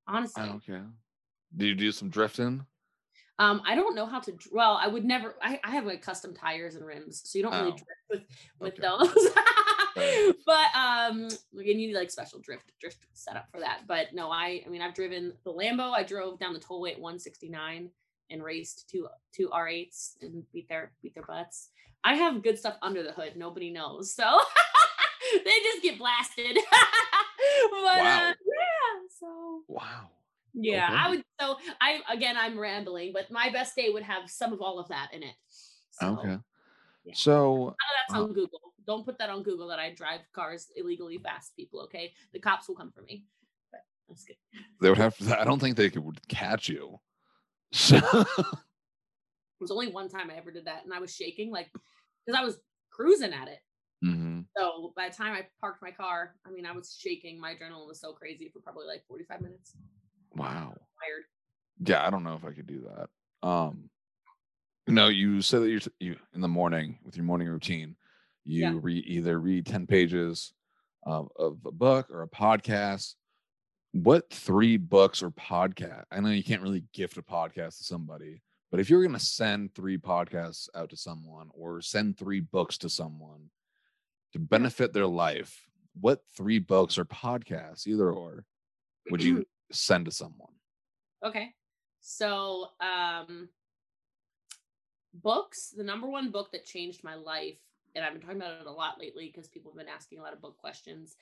honestly 0.07 0.43
okay. 0.43 0.81
Do 1.57 1.65
you 1.65 1.75
do 1.75 1.91
some 1.91 2.09
drifting? 2.09 2.65
Um 3.41 3.61
i 3.65 3.73
don't 3.75 3.95
know 3.95 4.05
how 4.05 4.19
to 4.19 4.33
well 4.51 4.77
i 4.81 4.87
would 4.87 5.03
never 5.05 5.35
i, 5.41 5.59
I 5.63 5.71
have 5.71 5.85
like 5.85 6.01
custom 6.01 6.33
tires 6.33 6.75
and 6.75 6.85
rims 6.85 7.21
so 7.25 7.37
you 7.37 7.43
don't 7.43 7.53
really 7.53 7.71
Oh, 7.71 7.77
drift 7.77 8.01
with 8.09 8.23
with 8.59 8.73
okay. 8.73 8.81
those 9.13 9.29
Fair. 9.95 10.33
but 10.45 10.67
um 10.75 11.27
you 11.51 11.75
need 11.75 11.93
like 11.93 12.09
special 12.11 12.39
drift 12.39 12.71
drift 12.79 12.99
setup 13.13 13.47
for 13.51 13.59
that 13.59 13.81
but 13.87 14.13
no 14.13 14.29
i 14.31 14.61
i 14.65 14.69
mean 14.69 14.81
i've 14.81 14.93
driven 14.93 15.33
the 15.43 15.51
lambo 15.53 15.91
i 15.91 16.03
drove 16.03 16.39
down 16.39 16.53
the 16.53 16.59
tollway 16.59 16.91
at 16.93 16.99
169 16.99 17.89
and 18.29 18.43
raced 18.43 18.89
two 18.89 19.07
two 19.35 19.49
r8s 19.49 20.15
and 20.21 20.43
beat 20.53 20.69
their 20.69 20.93
beat 21.01 21.13
their 21.13 21.25
butts 21.25 21.69
i 22.05 22.13
have 22.15 22.41
good 22.43 22.57
stuff 22.57 22.77
under 22.81 23.03
the 23.03 23.11
hood 23.11 23.33
nobody 23.35 23.69
knows 23.69 24.13
so 24.13 24.23
they 25.45 25.57
just 25.63 25.83
get 25.83 25.97
blasted 25.97 26.55
but 27.71 27.97
Wow. 27.99 28.29
uh, 28.29 28.33
yeah 28.47 28.93
so 29.19 29.61
Wow. 29.67 30.09
Yeah, 30.53 30.89
I 30.91 31.09
would. 31.09 31.23
So 31.39 31.57
I 31.79 32.01
again, 32.11 32.35
I'm 32.37 32.59
rambling, 32.59 33.13
but 33.13 33.31
my 33.31 33.49
best 33.49 33.75
day 33.75 33.89
would 33.89 34.03
have 34.03 34.29
some 34.29 34.53
of 34.53 34.61
all 34.61 34.79
of 34.79 34.87
that 34.89 35.09
in 35.13 35.23
it. 35.23 35.35
So 35.91 36.19
Okay. 36.19 36.37
yeah. 37.03 37.13
So 37.15 37.75
that's 38.07 38.19
uh, 38.19 38.23
on 38.23 38.33
Google. 38.33 38.59
Don't 38.85 39.05
put 39.05 39.17
that 39.19 39.29
on 39.29 39.43
Google 39.43 39.67
that 39.67 39.79
I 39.79 39.93
drive 39.93 40.21
cars 40.33 40.71
illegally 40.75 41.17
fast, 41.19 41.55
people. 41.55 41.81
Okay, 41.81 42.13
the 42.33 42.39
cops 42.39 42.67
will 42.67 42.75
come 42.75 42.91
for 42.91 43.01
me. 43.03 43.25
But 43.71 43.81
that's 44.07 44.25
good. 44.25 44.37
they 44.81 44.89
would 44.89 44.97
have 44.97 45.17
to, 45.17 45.39
I 45.39 45.43
don't 45.43 45.59
think 45.59 45.77
they 45.77 45.89
could 45.89 46.19
catch 46.27 46.69
you. 46.69 46.99
So 47.73 47.95
It 49.61 49.65
was 49.65 49.71
only 49.71 49.91
one 49.91 50.09
time 50.09 50.31
I 50.31 50.37
ever 50.37 50.51
did 50.51 50.65
that, 50.65 50.83
and 50.85 50.93
I 50.93 50.99
was 50.99 51.15
shaking 51.15 51.51
like 51.51 51.71
because 52.25 52.39
I 52.39 52.43
was 52.43 52.59
cruising 52.89 53.31
at 53.31 53.47
it. 53.47 53.59
Mhm. 54.03 54.45
So 54.57 54.91
by 54.95 55.09
the 55.09 55.15
time 55.15 55.33
I 55.33 55.47
parked 55.59 55.83
my 55.83 55.91
car, 55.91 56.35
I 56.45 56.49
mean 56.49 56.65
I 56.65 56.71
was 56.71 56.97
shaking. 56.99 57.39
My 57.39 57.53
adrenaline 57.53 57.87
was 57.87 58.01
so 58.01 58.11
crazy 58.11 58.49
for 58.49 58.59
probably 58.59 58.87
like 58.87 59.05
45 59.07 59.41
minutes. 59.41 59.75
Wow. 60.35 60.73
Yeah, 61.83 62.05
I 62.05 62.09
don't 62.09 62.23
know 62.23 62.35
if 62.35 62.45
I 62.45 62.51
could 62.51 62.67
do 62.67 62.87
that. 62.95 63.47
Um 63.47 63.89
no, 64.87 65.07
you 65.07 65.41
said 65.41 65.61
that 65.61 65.69
you're 65.69 65.79
you 65.99 66.15
in 66.33 66.41
the 66.41 66.47
morning 66.47 66.99
with 67.03 67.15
your 67.15 67.25
morning 67.25 67.47
routine, 67.47 67.95
you 68.45 68.61
Yeah. 68.61 68.73
read 68.81 69.03
either 69.05 69.39
read 69.39 69.65
10 69.65 69.87
pages 69.87 70.53
of, 71.05 71.29
of 71.37 71.57
a 71.65 71.71
book 71.71 72.09
or 72.09 72.21
a 72.23 72.27
podcast. 72.27 73.15
what 73.93 74.29
three 74.31 74.77
books 74.77 75.21
or 75.21 75.31
podcast? 75.31 76.05
I 76.11 76.19
know 76.21 76.29
you 76.29 76.43
can't 76.43 76.61
really 76.61 76.83
gift 76.93 77.17
a 77.17 77.21
podcast 77.21 77.77
to 77.77 77.83
somebody, 77.83 78.41
but 78.69 78.79
if 78.79 78.89
you're 78.89 79.01
going 79.03 79.17
to 79.17 79.19
send 79.25 79.73
three 79.75 79.97
podcasts 79.97 80.69
out 80.75 80.89
to 80.91 80.97
someone 80.97 81.49
or 81.53 81.81
send 81.81 82.17
three 82.17 82.39
books 82.39 82.77
to 82.79 82.89
someone 82.89 83.49
to 84.33 84.39
benefit 84.39 84.93
their 84.93 85.07
life, 85.07 85.65
what 85.99 86.21
three 86.37 86.57
books 86.59 86.97
or 86.97 87.03
podcasts, 87.05 87.85
either 87.85 88.11
or, 88.11 88.45
would 89.09 89.21
you 89.21 89.45
send 89.71 90.05
to 90.05 90.11
someone? 90.11 90.53
Okay. 91.25 91.53
So, 91.99 92.67
um, 92.79 93.49
books, 95.13 95.73
the 95.75 95.83
number 95.83 96.07
one 96.07 96.31
book 96.31 96.51
that 96.51 96.65
changed 96.65 97.03
my 97.03 97.15
life, 97.15 97.59
and 97.95 98.03
I've 98.03 98.13
been 98.13 98.21
talking 98.21 98.37
about 98.37 98.61
it 98.61 98.67
a 98.67 98.71
lot 98.71 98.99
lately 98.99 99.31
because 99.33 99.47
people 99.49 99.71
have 99.71 99.77
been 99.77 99.93
asking 99.93 100.19
a 100.19 100.21
lot 100.21 100.33
of 100.33 100.41
book 100.41 100.57
questions, 100.57 101.15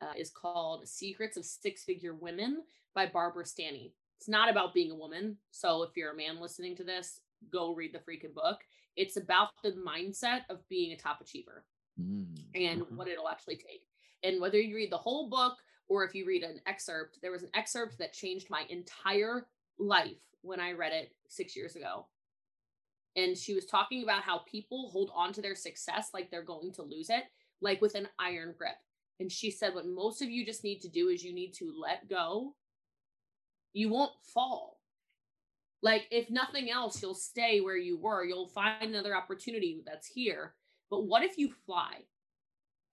uh, 0.00 0.12
is 0.16 0.30
called 0.30 0.88
Secrets 0.88 1.36
of 1.36 1.44
Six 1.44 1.84
Figure 1.84 2.14
Women 2.14 2.62
by 2.94 3.06
Barbara 3.06 3.46
Stanny. 3.46 3.92
It's 4.18 4.28
not 4.28 4.50
about 4.50 4.74
being 4.74 4.90
a 4.90 4.96
woman. 4.96 5.36
So 5.50 5.82
if 5.82 5.90
you're 5.96 6.12
a 6.12 6.16
man 6.16 6.40
listening 6.40 6.74
to 6.76 6.84
this, 6.84 7.20
go 7.52 7.74
read 7.74 7.92
the 7.92 7.98
freaking 7.98 8.34
book. 8.34 8.60
It's 8.96 9.16
about 9.18 9.50
the 9.62 9.72
mindset 9.72 10.40
of 10.48 10.66
being 10.68 10.92
a 10.92 10.96
top 10.96 11.20
achiever 11.20 11.64
Mm, 12.00 12.26
and 12.54 12.82
what 12.96 13.08
it'll 13.08 13.28
actually 13.28 13.56
take. 13.56 13.86
And 14.22 14.40
whether 14.40 14.60
you 14.60 14.76
read 14.76 14.92
the 14.92 14.98
whole 14.98 15.28
book 15.28 15.56
or 15.88 16.04
if 16.04 16.14
you 16.14 16.26
read 16.26 16.42
an 16.42 16.60
excerpt, 16.66 17.18
there 17.22 17.30
was 17.30 17.42
an 17.42 17.50
excerpt 17.54 17.98
that 17.98 18.12
changed 18.12 18.48
my 18.50 18.64
entire 18.68 19.46
life 19.78 20.22
when 20.42 20.60
I 20.60 20.72
read 20.72 20.92
it 20.92 21.12
six 21.28 21.56
years 21.56 21.76
ago. 21.76 22.06
And 23.16 23.36
she 23.36 23.54
was 23.54 23.66
talking 23.66 24.02
about 24.02 24.22
how 24.22 24.40
people 24.50 24.90
hold 24.90 25.10
on 25.14 25.32
to 25.32 25.42
their 25.42 25.54
success 25.54 26.10
like 26.12 26.30
they're 26.30 26.42
going 26.42 26.72
to 26.74 26.82
lose 26.82 27.08
it, 27.08 27.24
like 27.60 27.80
with 27.80 27.94
an 27.94 28.08
iron 28.18 28.54
grip. 28.56 28.76
And 29.20 29.32
she 29.32 29.50
said, 29.50 29.74
What 29.74 29.86
most 29.86 30.20
of 30.20 30.28
you 30.28 30.44
just 30.44 30.64
need 30.64 30.80
to 30.80 30.88
do 30.88 31.08
is 31.08 31.24
you 31.24 31.34
need 31.34 31.52
to 31.54 31.72
let 31.80 32.08
go. 32.08 32.54
You 33.72 33.88
won't 33.88 34.12
fall. 34.34 34.78
Like, 35.82 36.06
if 36.10 36.30
nothing 36.30 36.70
else, 36.70 37.00
you'll 37.00 37.14
stay 37.14 37.60
where 37.60 37.76
you 37.76 37.98
were. 37.98 38.24
You'll 38.24 38.48
find 38.48 38.82
another 38.82 39.16
opportunity 39.16 39.82
that's 39.86 40.06
here. 40.06 40.54
But 40.90 41.04
what 41.06 41.22
if 41.22 41.38
you 41.38 41.50
fly? 41.64 42.04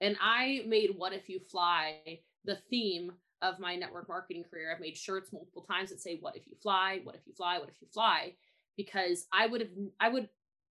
And 0.01 0.17
I 0.21 0.63
made 0.67 0.91
What 0.97 1.13
If 1.13 1.29
You 1.29 1.39
Fly 1.39 2.19
the 2.45 2.57
theme 2.69 3.11
of 3.41 3.59
my 3.59 3.75
network 3.75 4.07
marketing 4.07 4.43
career. 4.49 4.71
I've 4.73 4.79
made 4.81 4.97
shirts 4.97 5.33
multiple 5.33 5.63
times 5.63 5.89
that 5.89 6.01
say, 6.01 6.17
What 6.21 6.35
if 6.35 6.47
you 6.47 6.55
fly? 6.61 6.99
What 7.03 7.15
if 7.15 7.21
you 7.27 7.33
fly? 7.33 7.57
What 7.59 7.69
if 7.69 7.81
you 7.81 7.87
fly? 7.93 8.35
Because 8.77 9.27
I 9.31 9.47
would 9.47 9.61
have, 9.61 9.69
I 9.99 10.09
would, 10.09 10.29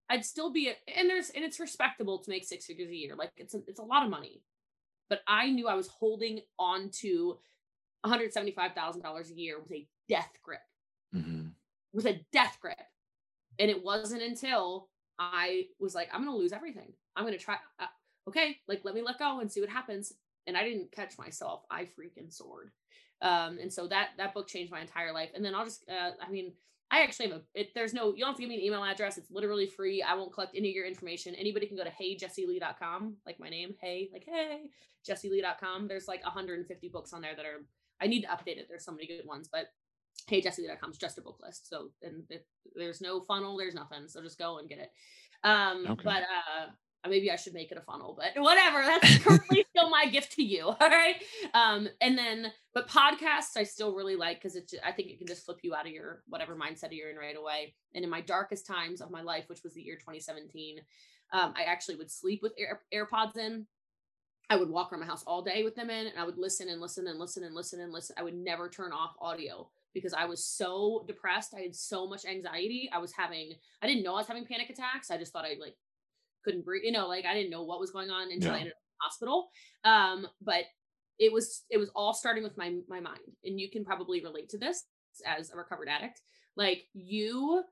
I'd 0.09 0.25
still 0.25 0.51
be, 0.51 0.69
a, 0.69 0.75
and 0.99 1.09
there's, 1.09 1.29
and 1.29 1.43
it's 1.45 1.59
respectable 1.59 2.19
to 2.19 2.29
make 2.29 2.43
six 2.43 2.65
figures 2.65 2.89
a 2.89 2.95
year. 2.95 3.15
Like 3.15 3.31
it's 3.37 3.53
a, 3.53 3.61
it's 3.67 3.79
a 3.79 3.83
lot 3.83 4.03
of 4.03 4.09
money. 4.09 4.41
But 5.09 5.21
I 5.27 5.49
knew 5.51 5.67
I 5.67 5.75
was 5.75 5.87
holding 5.87 6.41
on 6.57 6.89
to 7.01 7.37
$175,000 8.05 9.31
a 9.31 9.33
year 9.39 9.59
with 9.59 9.71
a 9.71 9.87
death 10.09 10.31
grip, 10.41 10.59
Mhm. 11.15 11.53
with 11.93 12.05
a 12.05 12.25
death 12.31 12.57
grip. 12.59 12.79
And 13.59 13.69
it 13.69 13.83
wasn't 13.83 14.21
until 14.23 14.89
I 15.19 15.67
was 15.79 15.93
like, 15.93 16.09
I'm 16.11 16.23
going 16.25 16.35
to 16.35 16.39
lose 16.41 16.53
everything. 16.53 16.93
I'm 17.15 17.23
going 17.23 17.37
to 17.37 17.43
try. 17.43 17.57
Uh, 17.79 17.85
okay, 18.27 18.57
like 18.67 18.81
let 18.83 18.95
me 18.95 19.01
let 19.01 19.19
go 19.19 19.39
and 19.39 19.51
see 19.51 19.61
what 19.61 19.69
happens. 19.69 20.13
And 20.47 20.57
I 20.57 20.63
didn't 20.63 20.91
catch 20.91 21.17
myself. 21.17 21.63
I 21.71 21.83
freaking 21.83 22.31
soared. 22.31 22.71
Um, 23.21 23.57
and 23.61 23.71
so 23.71 23.87
that 23.87 24.09
that 24.17 24.33
book 24.33 24.47
changed 24.47 24.71
my 24.71 24.81
entire 24.81 25.13
life. 25.13 25.29
And 25.33 25.43
then 25.43 25.55
I'll 25.55 25.65
just, 25.65 25.83
uh, 25.89 26.11
I 26.21 26.29
mean, 26.29 26.53
I 26.91 27.01
actually 27.01 27.29
have 27.29 27.37
a. 27.37 27.41
It, 27.53 27.69
there's 27.73 27.93
no. 27.93 28.13
You 28.13 28.19
don't 28.19 28.29
have 28.29 28.35
to 28.35 28.41
give 28.41 28.49
me 28.49 28.55
an 28.55 28.61
email 28.61 28.83
address. 28.83 29.17
It's 29.17 29.31
literally 29.31 29.65
free. 29.65 30.03
I 30.03 30.13
won't 30.15 30.33
collect 30.33 30.55
any 30.55 30.69
of 30.69 30.75
your 30.75 30.85
information. 30.85 31.33
Anybody 31.35 31.65
can 31.65 31.77
go 31.77 31.83
to 31.83 31.89
heyjessielee.com, 31.89 33.15
like 33.25 33.39
my 33.39 33.49
name. 33.49 33.73
Hey, 33.81 34.09
like 34.11 34.25
hey, 34.25 34.63
jessielee.com. 35.09 35.87
There's 35.87 36.07
like 36.07 36.23
150 36.23 36.89
books 36.89 37.13
on 37.13 37.21
there 37.21 37.35
that 37.35 37.45
are. 37.45 37.65
I 38.01 38.07
need 38.07 38.21
to 38.21 38.27
update 38.27 38.57
it. 38.57 38.67
There's 38.69 38.83
so 38.85 38.91
many 38.91 39.07
good 39.07 39.25
ones, 39.25 39.47
but 39.51 39.67
hey 40.27 40.41
jessielee.com 40.41 40.91
is 40.91 40.97
just 40.97 41.17
a 41.17 41.21
book 41.21 41.39
list. 41.41 41.69
So 41.69 41.89
and 42.01 42.23
it, 42.29 42.45
there's 42.75 43.01
no 43.01 43.21
funnel. 43.21 43.57
There's 43.57 43.75
nothing. 43.75 44.07
So 44.07 44.21
just 44.21 44.37
go 44.37 44.59
and 44.59 44.69
get 44.69 44.79
it. 44.79 44.91
Um, 45.43 45.85
Okay. 45.87 46.03
but 46.03 46.23
uh, 46.23 46.71
maybe 47.09 47.31
I 47.31 47.35
should 47.35 47.53
make 47.53 47.71
it 47.71 47.77
a 47.77 47.81
funnel, 47.81 48.17
but 48.17 48.41
whatever. 48.41 48.81
That's 48.81 49.17
currently 49.23 49.65
still 49.69 49.89
my 49.89 50.05
gift 50.05 50.33
to 50.33 50.43
you. 50.43 50.63
All 50.81 50.89
right. 50.89 51.15
Um, 51.53 51.87
and 52.01 52.17
then, 52.17 52.51
but 52.73 52.87
podcasts 52.87 53.57
I 53.57 53.63
still 53.63 53.93
really 53.93 54.15
like 54.15 54.41
because 54.41 54.55
it's, 54.55 54.73
I 54.85 54.91
think 54.91 55.09
it 55.09 55.17
can 55.17 55.27
just 55.27 55.45
flip 55.45 55.59
you 55.63 55.75
out 55.75 55.85
of 55.85 55.91
your 55.91 56.23
whatever 56.27 56.55
mindset 56.55 56.89
you're 56.91 57.09
in 57.09 57.17
right 57.17 57.37
away. 57.37 57.75
And 57.93 58.03
in 58.03 58.09
my 58.09 58.21
darkest 58.21 58.65
times 58.65 59.01
of 59.01 59.11
my 59.11 59.21
life, 59.21 59.45
which 59.47 59.63
was 59.63 59.73
the 59.73 59.81
year 59.81 59.95
2017, 59.95 60.79
um, 61.31 61.53
I 61.57 61.63
actually 61.63 61.95
would 61.95 62.11
sleep 62.11 62.41
with 62.41 62.53
Air, 62.57 62.81
AirPods 62.93 63.37
in. 63.37 63.65
I 64.49 64.55
would 64.55 64.69
walk 64.69 64.91
around 64.91 65.01
my 65.01 65.07
house 65.07 65.23
all 65.25 65.41
day 65.41 65.63
with 65.63 65.75
them 65.75 65.89
in, 65.89 66.07
and 66.07 66.19
I 66.19 66.25
would 66.25 66.37
listen 66.37 66.69
and 66.69 66.81
listen 66.81 67.07
and 67.07 67.17
listen 67.17 67.43
and 67.43 67.55
listen 67.55 67.79
and 67.79 67.91
listen. 67.91 68.15
I 68.19 68.23
would 68.23 68.35
never 68.35 68.69
turn 68.69 68.91
off 68.91 69.15
audio 69.19 69.69
because 69.93 70.13
I 70.13 70.25
was 70.25 70.43
so 70.43 71.05
depressed. 71.07 71.53
I 71.57 71.61
had 71.61 71.75
so 71.75 72.07
much 72.07 72.25
anxiety. 72.25 72.89
I 72.93 72.97
was 72.97 73.13
having, 73.13 73.53
I 73.81 73.87
didn't 73.87 74.03
know 74.03 74.13
I 74.13 74.17
was 74.17 74.27
having 74.27 74.45
panic 74.45 74.69
attacks. 74.69 75.09
I 75.09 75.17
just 75.17 75.31
thought 75.31 75.45
I 75.45 75.55
like 75.59 75.75
couldn't 76.43 76.65
breathe, 76.65 76.83
you 76.83 76.91
know, 76.91 77.07
like 77.07 77.25
I 77.25 77.33
didn't 77.33 77.49
know 77.51 77.63
what 77.63 77.79
was 77.79 77.91
going 77.91 78.09
on 78.09 78.31
until 78.31 78.51
I 78.51 78.59
ended 78.59 78.73
up 78.73 78.77
in 78.77 78.95
the 78.99 79.03
hospital. 79.03 79.49
Um, 79.83 80.27
but 80.41 80.65
it 81.19 81.31
was 81.31 81.63
it 81.69 81.77
was 81.77 81.89
all 81.95 82.13
starting 82.13 82.43
with 82.43 82.57
my 82.57 82.75
my 82.87 82.99
mind. 82.99 83.19
And 83.43 83.59
you 83.59 83.69
can 83.69 83.85
probably 83.85 84.21
relate 84.23 84.49
to 84.49 84.57
this 84.57 84.85
as 85.25 85.51
a 85.51 85.55
recovered 85.55 85.89
addict. 85.89 86.21
Like 86.55 86.85
you 86.93 87.63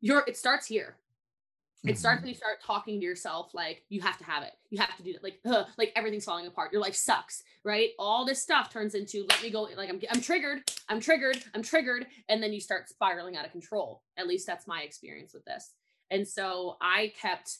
your 0.00 0.24
it 0.26 0.36
starts 0.36 0.66
here. 0.66 0.96
It 1.84 1.98
starts 1.98 2.20
Mhm. 2.20 2.22
when 2.22 2.28
you 2.28 2.34
start 2.36 2.62
talking 2.62 3.00
to 3.00 3.04
yourself 3.04 3.52
like 3.54 3.84
you 3.88 4.00
have 4.02 4.16
to 4.18 4.24
have 4.24 4.44
it. 4.44 4.52
You 4.70 4.78
have 4.78 4.96
to 4.96 5.02
do 5.02 5.12
that. 5.14 5.22
Like 5.24 5.40
ugh, 5.44 5.66
like 5.76 5.92
everything's 5.96 6.24
falling 6.24 6.46
apart. 6.46 6.72
Your 6.72 6.80
life 6.80 6.94
sucks, 6.94 7.42
right? 7.64 7.90
All 7.98 8.24
this 8.24 8.40
stuff 8.40 8.70
turns 8.72 8.94
into 8.94 9.26
let 9.28 9.42
me 9.42 9.50
go. 9.50 9.62
Like 9.62 9.90
I'm 9.90 10.00
I'm 10.10 10.20
triggered. 10.20 10.62
I'm 10.88 11.00
triggered. 11.00 11.42
I'm 11.54 11.62
triggered, 11.62 12.06
and 12.28 12.40
then 12.42 12.52
you 12.52 12.60
start 12.60 12.88
spiraling 12.88 13.36
out 13.36 13.44
of 13.44 13.50
control. 13.52 14.02
At 14.16 14.28
least 14.28 14.46
that's 14.46 14.66
my 14.68 14.82
experience 14.82 15.34
with 15.34 15.44
this. 15.44 15.72
And 16.10 16.26
so 16.26 16.76
I 16.80 17.12
kept 17.20 17.58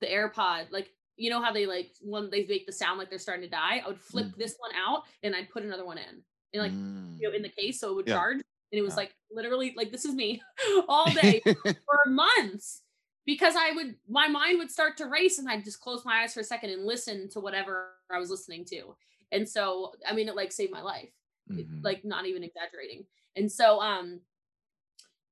the 0.00 0.06
AirPod 0.06 0.70
like 0.70 0.92
you 1.16 1.28
know 1.30 1.42
how 1.42 1.52
they 1.52 1.66
like 1.66 1.92
when 2.00 2.30
they 2.30 2.46
make 2.46 2.66
the 2.66 2.72
sound 2.72 2.98
like 2.98 3.10
they're 3.10 3.18
starting 3.18 3.42
to 3.44 3.50
die. 3.50 3.82
I 3.84 3.88
would 3.88 4.00
flip 4.00 4.26
Mhm. 4.26 4.36
this 4.36 4.56
one 4.58 4.74
out 4.74 5.02
and 5.22 5.36
I'd 5.36 5.50
put 5.50 5.62
another 5.62 5.84
one 5.84 5.98
in, 5.98 6.24
and 6.54 6.62
like 6.62 6.72
you 7.20 7.28
know 7.28 7.34
in 7.36 7.42
the 7.42 7.48
Mm. 7.50 7.56
case 7.56 7.80
so 7.80 7.90
it 7.90 7.94
would 7.96 8.08
Yeah. 8.08 8.14
charge. 8.14 8.36
And 8.72 8.78
it 8.78 8.82
was 8.82 8.92
Yeah. 8.92 8.96
like 8.98 9.14
literally 9.30 9.74
like 9.76 9.90
this 9.90 10.04
is 10.04 10.14
me 10.14 10.42
all 10.88 11.12
day 11.14 11.40
for 11.44 12.06
months 12.06 12.82
because 13.26 13.54
I 13.56 13.72
would 13.72 13.96
my 14.08 14.28
mind 14.28 14.58
would 14.58 14.70
start 14.70 14.96
to 14.98 15.06
race 15.06 15.38
and 15.38 15.48
I'd 15.48 15.64
just 15.64 15.80
close 15.80 16.04
my 16.04 16.22
eyes 16.22 16.32
for 16.34 16.40
a 16.40 16.44
second 16.44 16.70
and 16.70 16.86
listen 16.86 17.28
to 17.30 17.40
whatever 17.40 17.96
I 18.10 18.18
was 18.18 18.30
listening 18.30 18.64
to. 18.66 18.96
And 19.32 19.46
so 19.48 19.92
I 20.06 20.14
mean 20.14 20.28
it 20.28 20.36
like 20.36 20.52
saved 20.52 20.72
my 20.72 20.80
life. 20.82 21.12
It- 21.50 21.68
Mhm. 21.68 21.84
Like 21.84 22.04
not 22.04 22.24
even 22.26 22.42
exaggerating. 22.44 23.06
And 23.36 23.50
so 23.52 23.80
um 23.80 24.22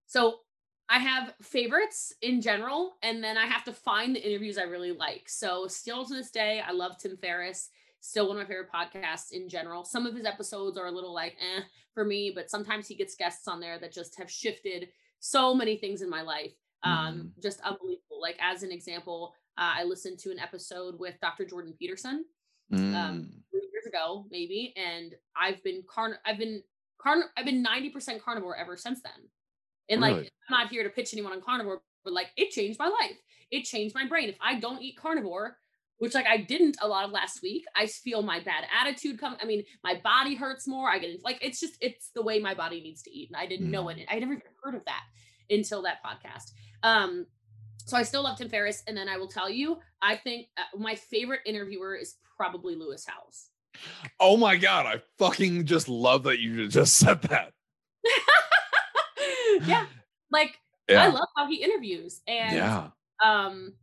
so 0.07 0.41
I 0.91 0.99
have 0.99 1.35
favorites 1.43 2.13
in 2.23 2.41
general 2.41 2.97
and 3.03 3.23
then 3.23 3.37
I 3.37 3.47
have 3.47 3.65
to 3.65 3.73
find 3.73 4.17
the 4.17 4.27
interviews 4.27 4.57
I 4.59 4.63
really 4.63 4.93
like. 4.93 5.29
So 5.29 5.67
still 5.67 6.05
to 6.07 6.15
this 6.15 6.31
day 6.31 6.63
I 6.67 6.73
love 6.73 6.97
Tim 6.99 7.17
Ferriss. 7.17 7.71
Still 8.01 8.29
one 8.29 8.37
of 8.39 8.43
my 8.43 8.49
favorite 8.49 8.71
podcasts 8.73 9.33
in 9.33 9.49
general. 9.49 9.85
Some 9.85 10.07
of 10.07 10.15
his 10.15 10.25
episodes 10.25 10.79
are 10.79 10.87
a 10.87 10.91
little 10.93 11.13
like 11.13 11.35
eh 11.41 11.63
for 11.95 12.05
me, 12.05 12.33
but 12.35 12.49
sometimes 12.51 12.87
he 12.87 12.95
gets 12.95 13.17
guests 13.17 13.49
on 13.49 13.61
there 13.61 13.79
that 13.81 13.93
just 13.93 14.17
have 14.19 14.31
shifted 14.31 14.89
so 15.21 15.53
many 15.55 15.77
things 15.77 16.01
in 16.03 16.09
my 16.09 16.23
life 16.23 16.53
um 16.85 17.33
just 17.43 17.61
unbelievable 17.63 18.21
like 18.23 18.37
as 18.41 18.63
an 18.63 18.71
example 18.71 19.35
uh, 19.59 19.73
i 19.79 19.83
listened 19.83 20.17
to 20.17 20.31
an 20.31 20.39
episode 20.39 20.97
with 21.01 21.19
dr 21.21 21.45
jordan 21.47 21.75
peterson 21.77 22.25
Mm. 22.73 22.95
three 23.51 23.69
years 23.73 23.87
ago 23.87 24.27
maybe 24.31 24.73
and 24.77 25.15
i've 25.35 25.61
been 25.65 25.83
carn 25.93 26.15
i've 26.25 26.39
been 26.39 26.63
carn 27.03 27.23
i've 27.37 27.47
been 27.47 27.65
90% 27.65 28.21
carnivore 28.23 28.57
ever 28.57 28.77
since 28.77 29.01
then 29.03 29.29
and 29.89 30.01
like 30.01 30.17
i'm 30.17 30.27
not 30.51 30.69
here 30.71 30.83
to 30.83 30.91
pitch 30.91 31.13
anyone 31.13 31.33
on 31.33 31.41
carnivore 31.41 31.81
but 32.05 32.13
like 32.13 32.29
it 32.37 32.51
changed 32.51 32.79
my 32.79 32.89
life. 32.89 33.19
It 33.51 33.65
changed 33.65 33.95
my 33.95 34.07
brain. 34.07 34.29
If 34.29 34.37
i 34.41 34.59
don't 34.59 34.83
eat 34.83 34.97
carnivore 34.97 35.57
which 35.99 36.15
like 36.15 36.27
i 36.27 36.37
didn't 36.37 36.77
a 36.81 36.89
lot 36.89 37.05
of 37.05 37.11
last 37.11 37.43
week 37.43 37.65
i 37.77 37.87
feel 37.87 38.23
my 38.23 38.39
bad 38.39 38.65
attitude 38.81 39.19
come 39.19 39.37
i 39.43 39.45
mean 39.45 39.65
my 39.83 40.01
body 40.03 40.35
hurts 40.35 40.67
more. 40.67 40.89
I 40.89 40.99
get 40.99 41.23
like 41.25 41.39
it's 41.43 41.61
just 41.61 41.77
it's 41.81 42.11
the 42.15 42.23
way 42.23 42.39
my 42.39 42.55
body 42.55 42.81
needs 42.81 43.03
to 43.03 43.11
eat 43.11 43.31
and 43.31 43.37
i 43.37 43.47
didn't 43.47 43.71
know 43.71 43.89
it. 43.89 43.99
I 44.09 44.19
never 44.19 44.33
even 44.33 44.43
heard 44.63 44.75
of 44.75 44.85
that 44.85 45.03
until 45.51 45.83
that 45.83 45.99
podcast. 46.05 46.53
Um 46.83 47.27
so 47.89 47.97
I 47.97 48.03
still 48.03 48.23
love 48.23 48.37
Tim 48.37 48.51
Ferriss, 48.51 48.83
and 48.87 48.95
then 48.95 49.09
I 49.09 49.17
will 49.17 49.29
tell 49.29 49.49
you, 49.49 49.79
I 50.03 50.15
think 50.17 50.49
uh, 50.59 50.77
my 50.77 50.95
favorite 50.95 51.41
interviewer 51.47 51.95
is 51.97 52.17
probably 52.37 52.77
Lewis 52.77 53.07
Howes. 53.07 53.49
oh 54.21 54.37
my 54.37 54.57
god, 54.57 54.85
I 54.85 55.01
fucking 55.19 55.65
just 55.65 55.89
love 55.89 56.25
that 56.25 56.39
you 56.39 56.69
just 56.69 56.97
said 56.97 57.23
that. 57.23 57.53
yeah, 59.67 59.87
like 60.31 60.59
Yeah. 60.89 61.05
I 61.05 61.09
love 61.09 61.29
how 61.37 61.47
he 61.49 61.63
interviews, 61.63 62.23
and 62.27 62.53
yeah. 62.55 62.91
um, 63.25 63.75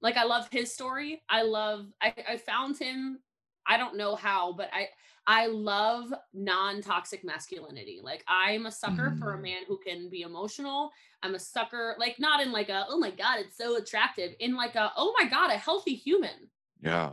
like 0.00 0.16
I 0.16 0.24
love 0.24 0.48
his 0.50 0.72
story. 0.74 1.22
I 1.28 1.42
love. 1.42 1.86
I, 2.00 2.14
I 2.28 2.36
found 2.38 2.78
him. 2.78 3.20
I 3.66 3.76
don't 3.76 3.96
know 3.96 4.16
how, 4.16 4.52
but 4.52 4.68
I 4.72 4.88
I 5.26 5.46
love 5.46 6.12
non-toxic 6.34 7.22
masculinity. 7.24 8.00
Like 8.02 8.24
I'm 8.28 8.66
a 8.66 8.72
sucker 8.72 9.12
for 9.12 9.34
a 9.34 9.38
Mm. 9.38 9.42
man 9.42 9.62
who 9.68 9.78
can 9.78 10.08
be 10.10 10.22
emotional. 10.22 10.90
I'm 11.22 11.34
a 11.36 11.38
sucker, 11.38 11.94
like 11.98 12.18
not 12.18 12.40
in 12.40 12.50
like 12.52 12.68
a 12.70 12.86
oh 12.88 12.98
my 12.98 13.10
god, 13.12 13.38
it's 13.40 13.56
so 13.56 13.76
attractive. 13.76 14.34
In 14.40 14.56
like 14.56 14.74
a 14.74 14.92
oh 14.96 15.14
my 15.18 15.28
god, 15.28 15.50
a 15.52 15.56
healthy 15.58 15.94
human. 15.94 16.50
Yeah. 16.80 17.12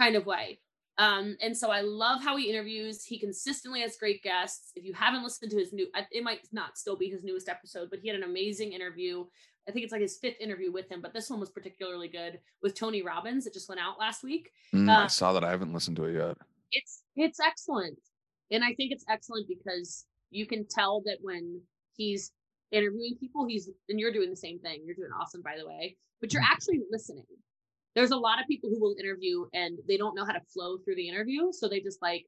kind 0.00 0.14
of 0.16 0.26
way. 0.26 0.60
Um, 0.98 1.36
and 1.40 1.56
so 1.56 1.70
I 1.70 1.80
love 1.82 2.22
how 2.22 2.36
he 2.36 2.50
interviews. 2.50 3.04
He 3.04 3.18
consistently 3.18 3.80
has 3.82 3.96
great 3.96 4.22
guests. 4.22 4.72
If 4.74 4.84
you 4.84 4.92
haven't 4.94 5.22
listened 5.22 5.50
to 5.52 5.56
his 5.58 5.72
new, 5.72 5.86
it 6.10 6.24
might 6.24 6.40
not 6.52 6.76
still 6.76 6.96
be 6.96 7.08
his 7.08 7.22
newest 7.22 7.48
episode, 7.48 7.88
but 7.90 8.00
he 8.00 8.08
had 8.08 8.16
an 8.16 8.24
amazing 8.24 8.72
interview. 8.72 9.24
I 9.68 9.70
think 9.70 9.84
it's 9.84 9.92
like 9.92 10.00
his 10.00 10.16
fifth 10.18 10.40
interview 10.40 10.72
with 10.72 10.90
him, 10.90 11.00
but 11.00 11.12
this 11.12 11.30
one 11.30 11.38
was 11.38 11.50
particularly 11.50 12.08
good 12.08 12.40
with 12.62 12.74
Tony 12.74 13.02
Robbins. 13.02 13.46
It 13.46 13.52
just 13.52 13.68
went 13.68 13.80
out 13.80 13.98
last 13.98 14.24
week. 14.24 14.50
Mm, 14.74 14.88
I 14.90 15.04
Uh, 15.04 15.08
saw 15.08 15.32
that. 15.34 15.44
I 15.44 15.50
haven't 15.50 15.72
listened 15.72 15.96
to 15.98 16.04
it 16.04 16.14
yet. 16.14 16.36
it's 16.72 17.02
it's 17.16 17.40
excellent 17.40 17.98
and 18.50 18.62
i 18.62 18.74
think 18.74 18.92
it's 18.92 19.04
excellent 19.08 19.48
because 19.48 20.04
you 20.30 20.46
can 20.46 20.66
tell 20.68 21.00
that 21.06 21.16
when 21.22 21.60
he's 21.96 22.30
interviewing 22.72 23.16
people 23.18 23.46
he's 23.46 23.70
and 23.88 23.98
you're 23.98 24.12
doing 24.12 24.28
the 24.28 24.36
same 24.36 24.58
thing 24.58 24.82
you're 24.84 24.94
doing 24.94 25.08
awesome 25.18 25.40
by 25.40 25.56
the 25.58 25.66
way 25.66 25.96
but 26.20 26.30
you're 26.32 26.42
actually 26.42 26.80
listening 26.90 27.24
there's 27.98 28.10
a 28.12 28.16
lot 28.16 28.40
of 28.40 28.46
people 28.46 28.70
who 28.70 28.80
will 28.80 28.94
interview 28.98 29.44
and 29.52 29.78
they 29.88 29.96
don't 29.96 30.14
know 30.14 30.24
how 30.24 30.32
to 30.32 30.40
flow 30.52 30.78
through 30.78 30.94
the 30.94 31.08
interview 31.08 31.50
so 31.52 31.68
they 31.68 31.80
just 31.80 32.00
like 32.00 32.24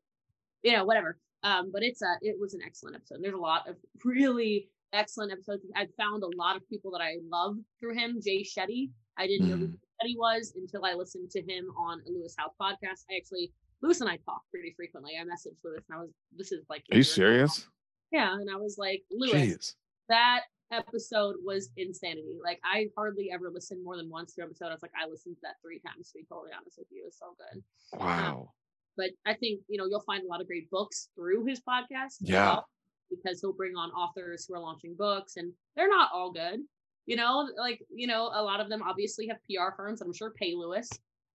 you 0.62 0.73
know 0.73 0.85
whatever 0.85 1.18
um 1.45 1.71
but 1.73 1.83
it's 1.83 2.03
a 2.03 2.16
it 2.23 2.37
was 2.39 2.55
an 2.55 2.61
excellent 2.64 2.97
episode 2.97 3.18
there's 3.23 3.35
a 3.35 3.39
lot 3.39 3.68
of 3.68 3.77
really 4.05 4.68
excellent 4.93 5.31
episodes 5.33 5.64
i've 5.77 5.95
found 5.97 6.23
a 6.23 6.37
lot 6.37 6.57
of 6.57 6.68
people 6.68 6.91
that 6.91 7.01
i 7.01 7.14
love 7.31 7.57
through 7.79 7.95
him 7.95 8.21
jay 8.25 8.43
shetty 8.43 8.91
i 9.16 9.27
didn't 9.27 9.49
know 9.49 9.57
who 9.57 9.68
Mm. 9.68 9.79
Shetty 10.03 10.16
was 10.16 10.55
until 10.57 10.85
i 10.85 10.95
listened 10.95 11.31
to 11.31 11.41
him 11.43 11.64
on 11.79 12.01
a 12.07 12.11
lewis 12.11 12.35
Howes 12.39 12.53
podcast 12.61 13.05
i 13.11 13.16
actually 13.16 13.53
Lewis 13.83 14.01
and 14.03 14.11
I 14.11 14.18
talk 14.27 14.43
pretty 14.51 14.75
frequently. 14.77 15.12
I 15.18 15.25
messaged 15.25 15.57
Lewis 15.64 15.83
and 15.89 15.99
I 15.99 16.03
was, 16.03 16.11
this 16.37 16.53
is 16.53 16.64
like, 16.68 16.85
Are 16.93 16.99
you 16.99 17.03
serious? 17.03 17.66
Yeah. 18.12 18.35
And 18.35 18.51
I 18.51 18.57
was 18.57 18.77
like, 18.77 19.03
Lewis, 19.11 19.33
Jeez. 19.33 19.75
that 20.09 20.41
episode 20.73 21.37
was 21.43 21.71
insanity. 21.77 22.39
Like, 22.43 22.61
I 22.64 22.89
hardly 22.97 23.31
ever 23.33 23.51
listened 23.51 23.85
more 23.85 23.97
than 23.97 24.11
once 24.11 24.35
to 24.35 24.43
an 24.43 24.49
episode. 24.49 24.66
I 24.66 24.73
was 24.73 24.83
like, 24.83 24.93
I 25.01 25.09
listened 25.09 25.37
to 25.37 25.41
that 25.43 25.57
three 25.62 25.81
times 25.81 26.09
to 26.09 26.18
be 26.18 26.27
totally 26.29 26.51
honest 26.57 26.79
with 26.79 26.89
you. 26.91 27.03
It 27.03 27.07
was 27.07 27.18
so 27.18 27.35
good. 27.39 27.62
Wow. 28.01 28.51
But 28.97 29.11
I 29.27 29.35
think, 29.35 29.61
you 29.68 29.79
know, 29.79 29.87
you'll 29.87 30.01
find 30.01 30.25
a 30.25 30.29
lot 30.29 30.41
of 30.41 30.47
great 30.47 30.71
books 30.71 31.09
through 31.14 31.47
his 31.47 31.61
podcast. 31.61 32.16
Yeah. 32.21 32.51
well, 32.51 32.68
because 33.11 33.41
he'll 33.41 33.53
bring 33.53 33.77
on 33.77 33.91
authors 33.91 34.47
who 34.47 34.55
are 34.55 34.61
launching 34.61 34.95
books 34.97 35.37
and 35.37 35.53
they're 35.77 35.89
not 35.89 36.11
all 36.14 36.33
good. 36.33 36.61
You 37.07 37.16
know, 37.16 37.49
like, 37.59 37.81
you 37.93 38.07
know, 38.07 38.31
a 38.33 38.43
lot 38.43 38.61
of 38.61 38.68
them 38.68 38.83
obviously 38.83 39.27
have 39.29 39.39
PR 39.49 39.75
firms. 39.77 40.01
I'm 40.01 40.12
sure 40.12 40.33
pay 40.37 40.55
Lewis. 40.55 40.89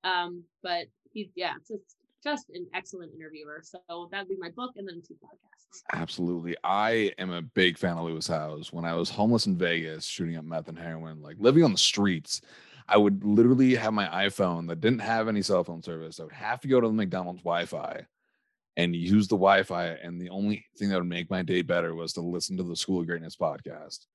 Um, 0.03 0.43
but 0.63 0.85
he's 1.11 1.29
yeah, 1.35 1.53
just 1.67 1.95
just 2.23 2.49
an 2.53 2.67
excellent 2.73 3.11
interviewer. 3.15 3.61
So 3.63 4.07
that'd 4.11 4.29
be 4.29 4.37
my 4.39 4.49
book 4.55 4.71
and 4.77 4.87
then 4.87 5.01
two 5.07 5.15
podcasts. 5.15 5.54
Absolutely. 5.93 6.55
I 6.63 7.11
am 7.17 7.31
a 7.31 7.41
big 7.41 7.77
fan 7.77 7.97
of 7.97 8.05
Lewis 8.05 8.27
Howes. 8.27 8.71
When 8.73 8.85
I 8.85 8.93
was 8.93 9.09
homeless 9.09 9.45
in 9.47 9.57
Vegas, 9.57 10.05
shooting 10.05 10.37
up 10.37 10.45
meth 10.45 10.67
and 10.67 10.77
heroin, 10.77 11.21
like 11.21 11.37
living 11.39 11.63
on 11.63 11.71
the 11.71 11.77
streets, 11.77 12.41
I 12.87 12.97
would 12.97 13.23
literally 13.23 13.75
have 13.75 13.93
my 13.93 14.07
iPhone 14.27 14.67
that 14.67 14.81
didn't 14.81 14.99
have 14.99 15.27
any 15.27 15.41
cell 15.41 15.63
phone 15.63 15.81
service. 15.81 16.19
I 16.19 16.23
would 16.23 16.33
have 16.33 16.61
to 16.61 16.67
go 16.67 16.79
to 16.79 16.87
the 16.87 16.93
McDonald's 16.93 17.41
Wi 17.41 17.65
Fi 17.65 18.05
and 18.77 18.95
use 18.95 19.27
the 19.27 19.35
Wi 19.35 19.63
Fi. 19.63 19.87
And 19.87 20.21
the 20.21 20.29
only 20.29 20.65
thing 20.77 20.89
that 20.89 20.97
would 20.97 21.07
make 21.07 21.29
my 21.29 21.41
day 21.41 21.61
better 21.61 21.95
was 21.95 22.13
to 22.13 22.21
listen 22.21 22.57
to 22.57 22.63
the 22.63 22.75
School 22.75 22.99
of 23.01 23.07
Greatness 23.07 23.35
podcast. 23.35 24.05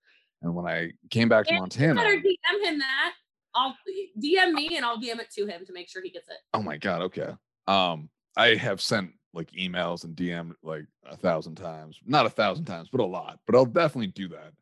And 0.43 0.55
when 0.55 0.67
I 0.67 0.93
came 1.11 1.29
back 1.29 1.47
to 1.47 1.55
Yeah, 1.55 1.61
Montana, 1.61 1.95
better 2.01 2.17
DM 2.17 2.65
him 2.65 2.79
that. 2.79 3.13
I'll 3.55 3.77
DM 4.23 4.53
me 4.53 4.77
and 4.77 4.87
I'll 4.87 5.01
DM 5.01 5.19
it 5.19 5.31
to 5.33 5.47
him 5.47 5.67
to 5.67 5.73
make 5.73 5.89
sure 5.89 6.03
he 6.03 6.11
gets 6.11 6.29
it. 6.29 6.37
oh 6.55 6.63
my 6.63 6.77
God, 6.77 7.03
okay. 7.03 7.35
Um, 7.67 8.09
I 8.37 8.55
have 8.55 8.81
sent 8.81 9.11
like 9.33 9.51
emails 9.53 10.05
and 10.05 10.16
DM 10.16 10.53
like 10.62 10.87
a 11.07 11.16
thousand 11.16 11.55
times, 11.57 12.01
not 12.07 12.26
a 12.26 12.31
thousand 12.31 12.64
times, 12.64 12.89
but 12.91 13.01
a 13.01 13.05
lot, 13.05 13.39
but 13.47 13.55
I'll 13.55 13.64
definitely 13.66 14.09
do 14.09 14.28
that. 14.28 14.53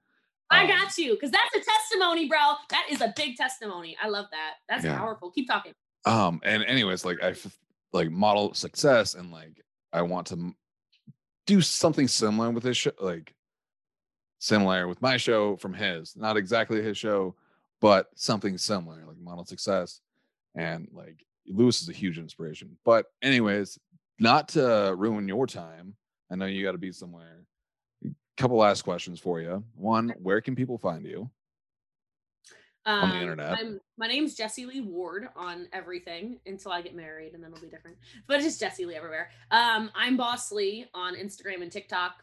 I 0.50 0.62
Um, 0.62 0.68
got 0.68 0.96
you 0.98 1.12
because 1.14 1.30
that's 1.30 1.54
a 1.56 1.60
testimony, 1.60 2.26
bro. 2.28 2.38
That 2.70 2.86
is 2.90 3.00
a 3.00 3.12
big 3.16 3.36
testimony. 3.36 3.96
I 4.02 4.08
love 4.08 4.26
that. 4.32 4.54
That's 4.68 4.84
Yeah. 4.84 4.96
powerful. 4.98 5.30
Keep 5.30 5.48
talking. 5.48 5.72
um 6.04 6.40
and 6.44 6.62
anyways 6.64 7.04
like 7.04 7.20
i 7.24 7.30
f- 7.30 7.58
like 7.92 8.08
model 8.08 8.54
success 8.54 9.14
and 9.14 9.32
like 9.32 9.60
i 9.92 10.00
want 10.00 10.28
to 10.28 10.34
m- 10.34 10.54
do 11.44 11.60
something 11.60 12.06
similar 12.06 12.50
with 12.50 12.62
this 12.62 12.76
show 12.76 12.92
like 13.00 13.34
similar 14.38 14.86
with 14.86 15.02
my 15.02 15.16
show 15.16 15.56
from 15.56 15.74
his 15.74 16.14
not 16.16 16.36
exactly 16.36 16.80
his 16.80 16.96
show 16.96 17.34
but 17.80 18.08
something 18.14 18.56
similar 18.56 19.04
like 19.06 19.18
model 19.18 19.44
success 19.44 20.00
and 20.54 20.88
like 20.92 21.24
lewis 21.48 21.82
is 21.82 21.88
a 21.88 21.92
huge 21.92 22.16
inspiration 22.16 22.76
but 22.84 23.06
anyways 23.20 23.76
not 24.18 24.48
to 24.48 24.94
ruin 24.96 25.28
your 25.28 25.46
time 25.46 25.94
i 26.30 26.34
know 26.36 26.46
you 26.46 26.64
got 26.64 26.72
to 26.72 26.78
be 26.78 26.92
somewhere 26.92 27.44
A 28.04 28.08
couple 28.36 28.56
last 28.56 28.82
questions 28.82 29.18
for 29.20 29.40
you 29.40 29.64
one 29.74 30.14
where 30.22 30.40
can 30.40 30.54
people 30.54 30.78
find 30.78 31.04
you 31.04 31.30
On 32.86 33.08
the 33.10 33.16
Um, 33.16 33.22
internet. 33.22 33.58
I'm, 33.58 33.80
my 33.98 34.06
name's 34.06 34.34
Jessie 34.34 34.64
Lee 34.64 34.80
Ward 34.80 35.28
on 35.36 35.66
everything 35.72 36.40
until 36.46 36.72
I 36.72 36.80
get 36.80 36.94
married, 36.94 37.34
and 37.34 37.42
then 37.42 37.50
it'll 37.52 37.62
be 37.62 37.68
different. 37.68 37.98
But 38.26 38.36
it's 38.36 38.46
just 38.46 38.60
Jessie 38.60 38.86
Lee 38.86 38.94
everywhere. 38.94 39.28
Um, 39.50 39.90
I'm 39.94 40.16
Boss 40.16 40.50
Lee 40.52 40.86
on 40.94 41.14
Instagram 41.14 41.60
and 41.60 41.70
TikTok. 41.70 42.22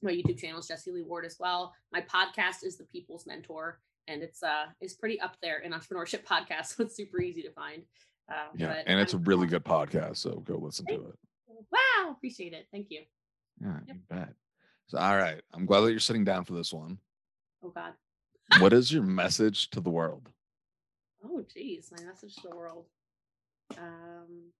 My 0.00 0.12
YouTube 0.12 0.38
channel 0.38 0.60
is 0.60 0.68
Jessie 0.68 0.92
Lee 0.92 1.02
Ward 1.02 1.24
as 1.24 1.36
well. 1.40 1.74
My 1.90 2.00
podcast 2.02 2.62
is 2.62 2.76
The 2.78 2.84
People's 2.84 3.26
Mentor, 3.26 3.80
and 4.06 4.22
it's 4.22 4.42
uh 4.44 4.66
it's 4.80 4.94
pretty 4.94 5.18
up 5.20 5.36
there 5.42 5.58
in 5.60 5.72
entrepreneurship 5.72 6.22
podcasts, 6.32 6.76
so 6.76 6.84
it's 6.84 6.94
super 6.96 7.20
easy 7.20 7.42
to 7.42 7.50
find. 7.50 7.82
Um, 8.30 8.36
yeah 8.54 8.82
and 8.86 9.00
it's 9.00 9.14
a 9.14 9.18
really 9.18 9.46
good 9.46 9.64
podcast 9.64 10.18
so 10.18 10.36
go 10.40 10.56
listen 10.58 10.86
to 10.86 10.94
it 10.94 11.18
Wow, 11.70 12.12
appreciate 12.12 12.52
it. 12.52 12.66
Thank 12.70 12.90
you. 12.90 13.02
Yeah, 13.60 13.80
Yep. 13.86 13.96
you 13.96 14.02
bet. 14.08 14.34
So, 14.86 14.96
all 14.98 15.16
right. 15.16 15.42
I'm 15.52 15.66
glad 15.66 15.80
that 15.80 15.90
you're 15.90 15.98
sitting 16.00 16.24
down 16.24 16.44
for 16.44 16.54
this 16.54 16.72
one. 16.72 16.98
Oh 17.62 17.70
God. 17.70 17.92
what 18.58 18.72
is 18.72 18.92
your 18.92 19.02
message 19.22 19.70
to 19.70 19.80
the 19.80 19.90
world? 19.90 20.30
Oh 21.24 21.42
geez, 21.52 21.90
my 21.90 22.02
message 22.04 22.36
to 22.36 22.48
the 22.48 22.54
world. 22.56 22.86
Um, 23.76 24.52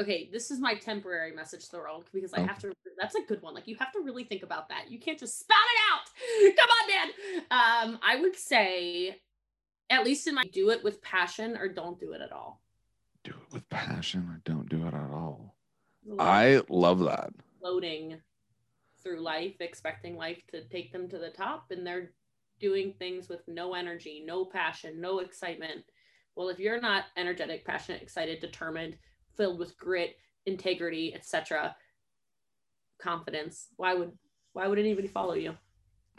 okay, 0.00 0.28
this 0.32 0.50
is 0.50 0.58
my 0.60 0.74
temporary 0.74 1.32
message 1.34 1.66
to 1.66 1.72
the 1.72 1.78
world 1.78 2.06
because 2.12 2.32
I 2.32 2.38
Okay. 2.38 2.46
have 2.46 2.58
to. 2.60 2.72
That's 2.98 3.14
a 3.14 3.22
good 3.22 3.42
one. 3.42 3.54
Like 3.54 3.68
you 3.68 3.76
have 3.76 3.92
to 3.92 4.00
really 4.00 4.24
think 4.24 4.42
about 4.42 4.68
that. 4.70 4.90
You 4.90 4.98
can't 4.98 5.18
just 5.18 5.38
spout 5.38 5.56
it 5.74 5.80
out. 5.92 6.56
Come 6.56 6.70
on, 6.80 6.88
man. 6.88 7.92
Um, 7.92 7.98
I 8.02 8.16
would 8.20 8.34
say, 8.36 9.20
at 9.90 10.04
least 10.04 10.26
in 10.26 10.34
my, 10.34 10.44
do 10.52 10.70
it 10.70 10.82
with 10.84 11.00
passion 11.02 11.56
or 11.56 11.68
don't 11.68 11.98
do 11.98 12.12
it 12.12 12.20
at 12.20 12.32
all. 12.32 12.60
Do 13.24 13.30
it 13.30 13.52
with 13.52 13.68
passion 13.68 14.28
or 14.30 14.40
don't 14.44 14.68
do 14.68 14.86
it 14.86 14.94
at 14.94 15.10
all. 15.10 15.54
There's 16.04 16.18
a 16.18 16.22
lot 16.22 16.28
of 16.46 16.62
I 16.62 16.62
love 16.68 16.98
that. 17.00 17.30
floating 17.60 18.20
through 19.02 19.20
life, 19.20 19.56
expecting 19.60 20.16
life 20.16 20.42
to 20.52 20.64
take 20.68 20.92
them 20.92 21.08
to 21.08 21.18
the 21.18 21.30
top, 21.30 21.66
and 21.70 21.86
they're 21.86 22.12
doing 22.60 22.92
things 22.98 23.28
with 23.28 23.40
no 23.46 23.74
energy, 23.74 24.22
no 24.26 24.44
passion, 24.44 25.00
no 25.00 25.20
excitement. 25.20 25.84
Well, 26.34 26.48
if 26.48 26.58
you're 26.58 26.80
not 26.80 27.04
energetic, 27.16 27.64
passionate, 27.64 28.02
excited, 28.02 28.40
determined, 28.40 28.96
filled 29.36 29.58
with 29.58 29.76
grit, 29.78 30.16
integrity, 30.46 31.14
etc., 31.14 31.74
confidence, 33.00 33.68
why 33.76 33.94
would 33.94 34.12
why 34.52 34.66
would 34.66 34.78
anybody 34.78 35.06
follow 35.08 35.34
you? 35.34 35.54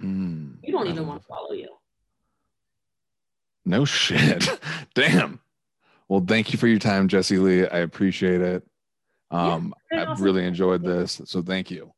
Mm, 0.01 0.57
You 0.63 0.72
don't 0.72 0.88
even 0.88 1.07
want 1.07 1.22
to 1.22 1.28
follow 1.28 1.51
you. 1.51 1.67
No 3.70 3.86
shit. 3.86 4.49
Damn. 4.95 5.39
Well, 6.07 6.26
thank 6.28 6.51
you 6.51 6.57
for 6.57 6.65
your 6.65 6.80
time, 6.80 7.07
Jesse 7.07 7.38
Lee. 7.38 7.67
I 7.67 7.78
appreciate 7.78 8.41
it. 8.41 8.67
Um, 9.30 9.76
awesome. 9.93 10.26
really 10.26 10.43
enjoyed 10.43 10.84
this. 10.84 11.22
So 11.26 11.43
thank 11.43 11.70
you. 11.70 11.93